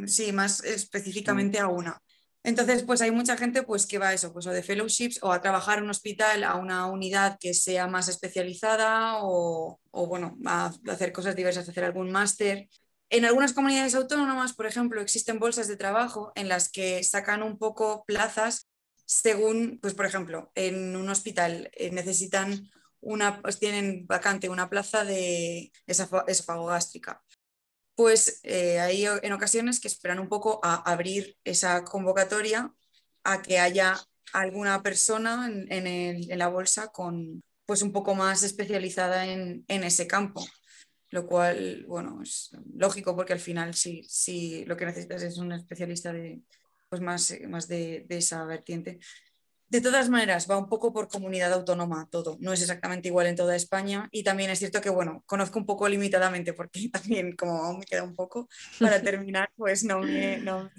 sí, 0.07 0.33
más 0.33 0.63
específicamente 0.65 1.59
a 1.59 1.69
una. 1.69 2.01
Entonces, 2.43 2.85
pues 2.85 3.01
hay 3.01 3.11
mucha 3.11 3.37
gente 3.37 3.65
pues 3.65 3.87
que 3.87 3.99
va 3.99 4.11
a 4.11 4.15
eso, 4.15 4.33
pues 4.33 4.47
o 4.47 4.51
de 4.51 4.63
fellowships 4.63 5.19
o 5.23 5.33
a 5.33 5.43
trabajar 5.43 5.79
en 5.79 5.85
un 5.85 5.91
hospital, 5.91 6.45
a 6.45 6.55
una 6.55 6.87
unidad 6.87 7.39
que 7.41 7.55
sea 7.55 7.89
más 7.89 8.09
especializada 8.09 9.19
o, 9.23 9.81
o 9.91 10.07
bueno, 10.07 10.39
a 10.47 10.73
hacer 10.89 11.13
cosas 11.13 11.35
diversas, 11.35 11.69
hacer 11.69 11.83
algún 11.83 12.13
máster. 12.13 12.69
En 13.11 13.25
algunas 13.25 13.53
comunidades 13.53 13.97
autónomas, 13.97 14.53
por 14.53 14.67
ejemplo, 14.67 15.01
existen 15.01 15.41
bolsas 15.41 15.67
de 15.67 15.77
trabajo 15.77 16.31
en 16.37 16.49
las 16.49 16.71
que 16.71 17.03
sacan 17.03 17.43
un 17.43 17.59
poco 17.59 18.05
plazas 18.07 18.69
según, 19.07 19.79
pues 19.81 19.95
por 19.95 20.07
ejemplo, 20.07 20.51
en 20.55 20.95
un 20.97 21.09
hospital 21.09 21.71
eh, 21.73 21.91
necesitan 21.91 22.69
una, 23.01 23.41
pues 23.43 23.59
tienen 23.59 24.07
vacante 24.07 24.49
una 24.49 24.69
plaza 24.69 25.05
de 25.05 25.73
esofagogástrica 25.87 27.23
pues 27.97 28.41
eh, 28.45 28.79
hay 28.79 29.07
en 29.07 29.33
ocasiones 29.33 29.81
que 29.81 29.89
esperan 29.89 30.21
un 30.21 30.29
poco 30.29 30.61
a 30.63 30.75
abrir 30.75 31.37
esa 31.45 31.83
convocatoria 31.83 32.73
a 33.25 33.43
que 33.43 33.59
haya 33.59 33.97
alguna 34.33 34.83
persona 34.83 35.51
en, 35.51 36.39
la 36.39 36.49
bolsa 36.49 36.89
con 36.89 37.43
pues 37.65 37.83
un 37.83 37.93
poco 37.93 38.15
más 38.15 38.43
especializada 38.43 39.27
en, 39.27 39.65
ese 39.67 40.07
campo, 40.07 40.47
lo 41.11 41.27
cual, 41.27 41.85
bueno, 41.89 42.21
es 42.23 42.51
lógico 42.75 43.17
porque 43.17 43.33
al 43.33 43.41
final 43.41 43.75
sí, 43.75 44.05
sí 44.09 44.65
lo 44.67 44.77
que 44.77 44.87
necesitas 44.87 45.23
es 45.23 45.39
un 45.39 45.53
especialista 45.53 46.13
de, 46.13 46.43
pues 46.89 47.01
más, 47.01 47.35
más 47.49 47.67
de, 47.67 48.07
esa 48.11 48.45
vertiente. 48.45 49.01
De 49.69 49.81
todas 49.81 50.09
maneras, 50.09 50.49
va 50.49 50.57
un 50.59 50.69
poco 50.69 50.93
por 50.93 51.09
comunidad 51.09 51.53
autónoma 51.53 52.09
todo, 52.09 52.37
no 52.41 52.53
es 52.53 52.61
exactamente 52.61 53.09
igual 53.09 53.27
en 53.27 53.35
toda 53.35 53.57
España 53.57 54.09
y 54.13 54.23
también 54.23 54.51
es 54.51 54.61
cierto 54.61 54.81
que, 54.81 54.91
bueno, 54.91 55.25
conozco 55.27 55.59
un 55.59 55.67
poco 55.67 55.89
limitadamente 55.89 56.53
porque 56.53 56.89
también 56.93 57.35
como 57.35 57.65
aún 57.65 57.81
me 57.81 57.85
queda 57.85 58.05
un 58.05 58.15
poco 58.15 58.49
para 58.79 59.03
terminar, 59.03 59.51
pues 59.57 59.83
no 59.83 60.01
me, 60.01 60.39
no 60.39 60.71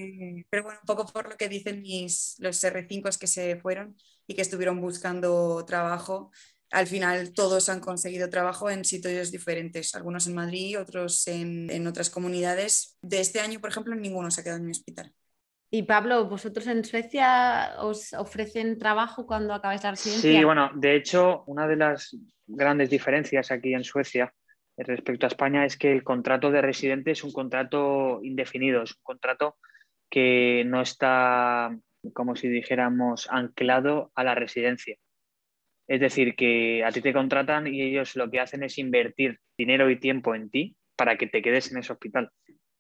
Pero 0.49 0.63
bueno, 0.63 0.79
un 0.81 0.85
poco 0.85 1.05
por 1.05 1.29
lo 1.29 1.35
que 1.35 1.49
dicen 1.49 1.81
mis, 1.81 2.35
los 2.39 2.63
R5 2.63 3.17
que 3.17 3.27
se 3.27 3.57
fueron 3.57 3.97
y 4.25 4.35
que 4.35 4.41
estuvieron 4.41 4.79
buscando 4.79 5.65
trabajo, 5.65 6.31
al 6.71 6.88
final 6.88 7.33
todos 7.33 7.69
han 7.69 7.79
conseguido 7.81 8.29
trabajo 8.29 8.69
en 8.69 8.85
sitios 8.85 9.31
diferentes, 9.31 9.95
algunos 9.95 10.27
en 10.27 10.35
Madrid, 10.35 10.79
otros 10.79 11.27
en, 11.27 11.69
en 11.69 11.88
otras 11.88 12.09
comunidades. 12.09 12.97
De 13.01 13.19
este 13.19 13.39
año, 13.39 13.59
por 13.59 13.69
ejemplo, 13.69 13.95
ninguno 13.95 14.31
se 14.31 14.41
ha 14.41 14.43
quedado 14.43 14.59
en 14.59 14.65
mi 14.65 14.71
hospital. 14.71 15.13
Y 15.70 15.84
Pablo, 15.84 16.30
¿vosotros 16.30 16.65
en 16.68 16.86
Suecia 16.86 17.74
os 17.80 18.13
ofrecen 18.13 18.80
trabajo 18.80 19.28
cuando 19.28 19.53
acabáis 19.53 19.84
la 19.84 19.91
residencia? 19.91 20.32
Sí, 20.32 20.43
bueno, 20.43 20.72
de 20.76 20.95
hecho, 20.95 21.43
una 21.47 21.68
de 21.68 21.76
las 21.76 22.15
grandes 22.45 22.89
diferencias 22.89 23.51
aquí 23.51 23.74
en 23.74 23.84
Suecia 23.84 24.34
respecto 24.78 25.26
a 25.26 25.30
España 25.30 25.65
es 25.65 25.78
que 25.78 25.91
el 25.91 26.03
contrato 26.03 26.51
de 26.51 26.61
residente 26.61 27.11
es 27.11 27.24
un 27.24 27.34
contrato 27.34 28.22
indefinido, 28.24 28.84
es 28.84 28.91
un 28.91 29.03
contrato 29.03 29.57
que 30.09 30.63
no 30.65 30.82
está, 30.82 31.78
como 32.13 32.38
si 32.38 32.47
dijéramos, 32.47 33.28
anclado 33.30 34.11
a 34.15 34.24
la 34.24 34.36
residencia. 34.36 34.95
Es 35.89 35.99
decir, 35.99 36.36
que 36.36 36.84
a 36.86 36.91
ti 36.91 37.01
te 37.01 37.13
contratan 37.13 37.68
y 37.68 37.82
ellos 37.82 38.15
lo 38.15 38.30
que 38.30 38.39
hacen 38.39 38.63
es 38.63 38.78
invertir 38.78 39.39
dinero 39.57 39.89
y 39.89 39.99
tiempo 39.99 40.34
en 40.34 40.49
ti 40.49 40.78
para 40.95 41.18
que 41.18 41.28
te 41.28 41.41
quedes 41.41 41.72
en 41.72 41.80
ese 41.80 41.91
hospital. 41.91 42.32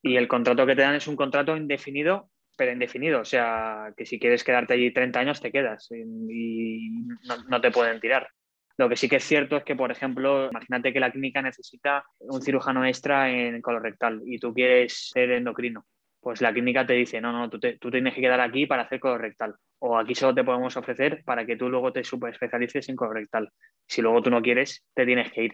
Y 0.01 0.15
el 0.15 0.27
contrato 0.27 0.65
que 0.65 0.75
te 0.75 0.81
dan 0.83 0.95
es 0.95 1.07
un 1.07 1.15
contrato 1.15 1.57
indefinido 1.57 2.29
pero 2.57 2.73
indefinido. 2.73 3.21
O 3.21 3.25
sea, 3.25 3.93
que 3.95 4.05
si 4.05 4.19
quieres 4.19 4.43
quedarte 4.43 4.73
allí 4.73 4.91
30 4.91 5.19
años, 5.19 5.41
te 5.41 5.51
quedas 5.51 5.87
y, 5.91 6.89
no, 7.47 7.61
te 7.61 7.71
pueden 7.71 8.01
tirar. 8.01 8.27
Lo 8.77 8.89
que 8.89 8.97
sí 8.97 9.07
que 9.07 9.15
es 9.15 9.23
cierto 9.23 9.57
es 9.57 9.63
que, 9.63 9.75
por 9.75 9.91
ejemplo, 9.91 10.49
imagínate 10.49 10.91
que 10.91 10.99
la 10.99 11.11
clínica 11.11 11.41
necesita 11.41 12.03
un 12.19 12.41
cirujano 12.41 12.85
extra 12.85 13.31
en 13.31 13.61
colorectal 13.61 14.21
y 14.25 14.37
tú 14.39 14.53
quieres 14.53 15.09
ser 15.11 15.31
endocrino. 15.31 15.85
Pues 16.19 16.41
la 16.41 16.51
clínica 16.51 16.85
te 16.85 16.93
dice, 16.93 17.21
no, 17.21 17.31
no, 17.31 17.49
tú, 17.49 17.59
tú 17.59 17.89
tienes 17.89 18.13
que 18.13 18.21
quedar 18.21 18.41
aquí 18.41 18.65
para 18.65 18.83
hacer 18.83 18.99
colorectal. 18.99 19.55
O 19.79 19.97
aquí 19.97 20.13
solo 20.13 20.35
te 20.35 20.43
podemos 20.43 20.75
ofrecer 20.75 21.23
para 21.23 21.45
que 21.45 21.55
tú 21.55 21.69
luego 21.69 21.93
te 21.93 22.03
super 22.03 22.31
especialices 22.33 22.89
en 22.89 22.95
colorectal. 22.95 23.49
Si 23.87 24.01
luego 24.01 24.21
tú 24.21 24.29
no 24.29 24.41
quieres, 24.41 24.83
te 24.93 25.05
tienes 25.05 25.31
que 25.31 25.45
ir. 25.45 25.53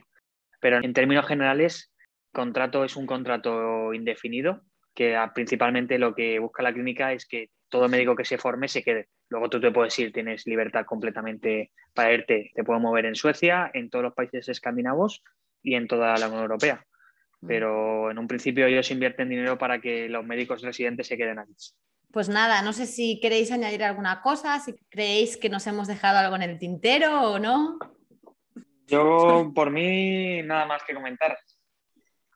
Pero 0.60 0.84
en 0.84 0.94
términos 0.94 1.28
generales, 1.28 1.94
contrato 2.32 2.84
es 2.84 2.96
un 2.96 3.06
contrato 3.06 3.94
indefinido 3.94 4.64
que 4.94 5.18
principalmente 5.34 5.98
lo 5.98 6.14
que 6.14 6.40
busca 6.40 6.64
la 6.64 6.74
clínica 6.74 7.14
es 7.14 7.26
que 7.26 7.50
todo 7.70 7.90
médico 7.90 8.16
que 8.16 8.26
se 8.26 8.38
forme 8.38 8.68
se 8.68 8.84
quede. 8.84 9.10
Luego 9.30 9.50
tú 9.50 9.60
te 9.60 9.72
puedes 9.72 9.98
ir, 9.98 10.14
tienes 10.14 10.46
libertad 10.46 10.86
completamente 10.86 11.72
para 11.94 12.14
irte. 12.14 12.52
Te 12.54 12.64
puedo 12.64 12.80
mover 12.80 13.06
en 13.06 13.16
Suecia, 13.16 13.72
en 13.74 13.90
todos 13.90 14.04
los 14.04 14.14
países 14.14 14.48
escandinavos 14.48 15.24
y 15.64 15.74
en 15.74 15.88
toda 15.88 16.16
la 16.18 16.28
Unión 16.28 16.44
Europea. 16.44 16.86
Mm. 17.42 17.48
Pero 17.48 18.12
en 18.12 18.20
un 18.20 18.28
principio 18.28 18.68
ellos 18.68 18.92
invierten 18.92 19.30
dinero 19.30 19.58
para 19.58 19.82
que 19.82 20.08
los 20.08 20.24
médicos 20.24 20.62
residentes 20.62 21.08
se 21.08 21.18
queden 21.18 21.40
aquí. 21.40 21.56
Pues 22.12 22.30
nada, 22.30 22.62
no 22.62 22.74
sé 22.74 22.86
si 22.86 23.20
queréis 23.20 23.52
añadir 23.52 23.84
alguna 23.84 24.22
cosa, 24.22 24.60
si 24.60 24.76
creéis 24.92 25.36
que 25.36 25.50
nos 25.50 25.66
hemos 25.66 25.88
dejado 25.88 26.20
algo 26.20 26.36
en 26.36 26.44
el 26.44 26.60
tintero 26.60 27.32
o 27.32 27.40
no. 27.40 27.80
Yo, 28.86 29.52
por 29.56 29.72
mí, 29.72 30.44
nada 30.44 30.68
más 30.68 30.84
que 30.84 30.94
comentar. 30.94 31.36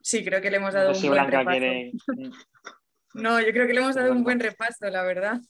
Sí, 0.07 0.23
creo 0.23 0.41
que 0.41 0.49
le 0.49 0.55
hemos 0.55 0.73
dado 0.73 0.93
un 0.93 1.01
buen 1.09 1.29
repaso. 1.29 1.59
No, 3.13 3.41
yo 3.41 3.51
creo 3.51 3.65
que 3.65 3.73
le 3.73 3.81
hemos 3.81 3.95
dado 3.95 4.11
un 4.11 4.23
buen 4.23 4.39
repaso, 4.39 4.87
la 4.89 5.01
verdad. 5.01 5.41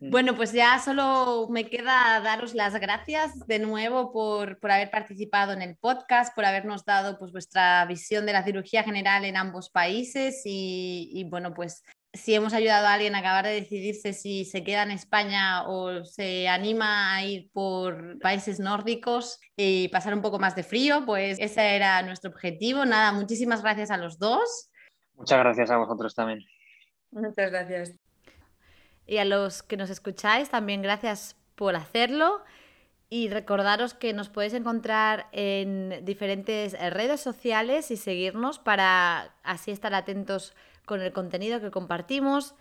Bueno, 0.00 0.34
pues 0.34 0.52
ya 0.52 0.78
solo 0.78 1.46
me 1.50 1.68
queda 1.68 2.18
daros 2.20 2.54
las 2.54 2.74
gracias 2.80 3.38
de 3.46 3.58
nuevo 3.58 4.10
por, 4.10 4.58
haber 4.62 4.90
participado 4.90 5.52
en 5.52 5.60
el 5.60 5.76
podcast, 5.76 6.34
por 6.34 6.44
habernos 6.44 6.84
dado 6.84 7.18
pues, 7.18 7.30
vuestra 7.30 7.84
visión 7.84 8.26
de 8.26 8.32
la 8.32 8.42
cirugía 8.42 8.82
general 8.84 9.24
en 9.24 9.36
ambos 9.36 9.70
países 9.70 10.42
y, 10.44 11.10
y 11.12 11.24
bueno, 11.24 11.52
pues 11.52 11.82
si 12.12 12.34
hemos 12.34 12.54
ayudado 12.54 12.86
a 12.86 12.94
alguien 12.94 13.14
a 13.14 13.18
acabar 13.18 13.44
de 13.44 13.52
decidirse 13.52 14.12
si 14.12 14.44
se 14.44 14.64
queda 14.64 14.82
en 14.82 14.90
España 14.90 15.68
o 15.68 16.04
se 16.04 16.48
anima 16.48 17.14
a 17.14 17.24
ir 17.24 17.50
por 17.52 18.18
países 18.20 18.60
nórdicos 18.60 19.40
y 19.56 19.88
pasar 19.88 20.14
un 20.14 20.22
poco 20.22 20.38
más 20.38 20.56
de 20.56 20.62
frío, 20.62 21.04
pues 21.04 21.38
ese 21.38 21.76
era 21.76 22.02
nuestro 22.02 22.30
objetivo. 22.30 22.84
Nada, 22.84 23.12
muchísimas 23.12 23.62
gracias 23.62 23.90
a 23.90 23.98
los 23.98 24.18
dos. 24.18 24.70
Muchas 25.14 25.38
gracias 25.38 25.70
a 25.70 25.76
vosotros 25.76 26.14
también. 26.14 26.40
Muchas 27.10 27.50
gracias. 27.50 27.94
Y 29.06 29.18
a 29.18 29.24
los 29.24 29.62
que 29.62 29.76
nos 29.76 29.90
escucháis, 29.90 30.48
también 30.50 30.82
gracias 30.82 31.36
por 31.54 31.76
hacerlo. 31.76 32.42
Y 33.10 33.30
recordaros 33.30 33.94
que 33.94 34.12
nos 34.12 34.28
podéis 34.28 34.52
encontrar 34.52 35.28
en 35.32 36.04
diferentes 36.04 36.72
redes 36.92 37.20
sociales 37.20 37.90
y 37.90 37.96
seguirnos 37.96 38.58
para 38.58 39.34
así 39.42 39.70
estar 39.70 39.94
atentos 39.94 40.54
con 40.88 41.02
el 41.02 41.12
contenido 41.12 41.60
que 41.60 41.70
compartimos. 41.70 42.56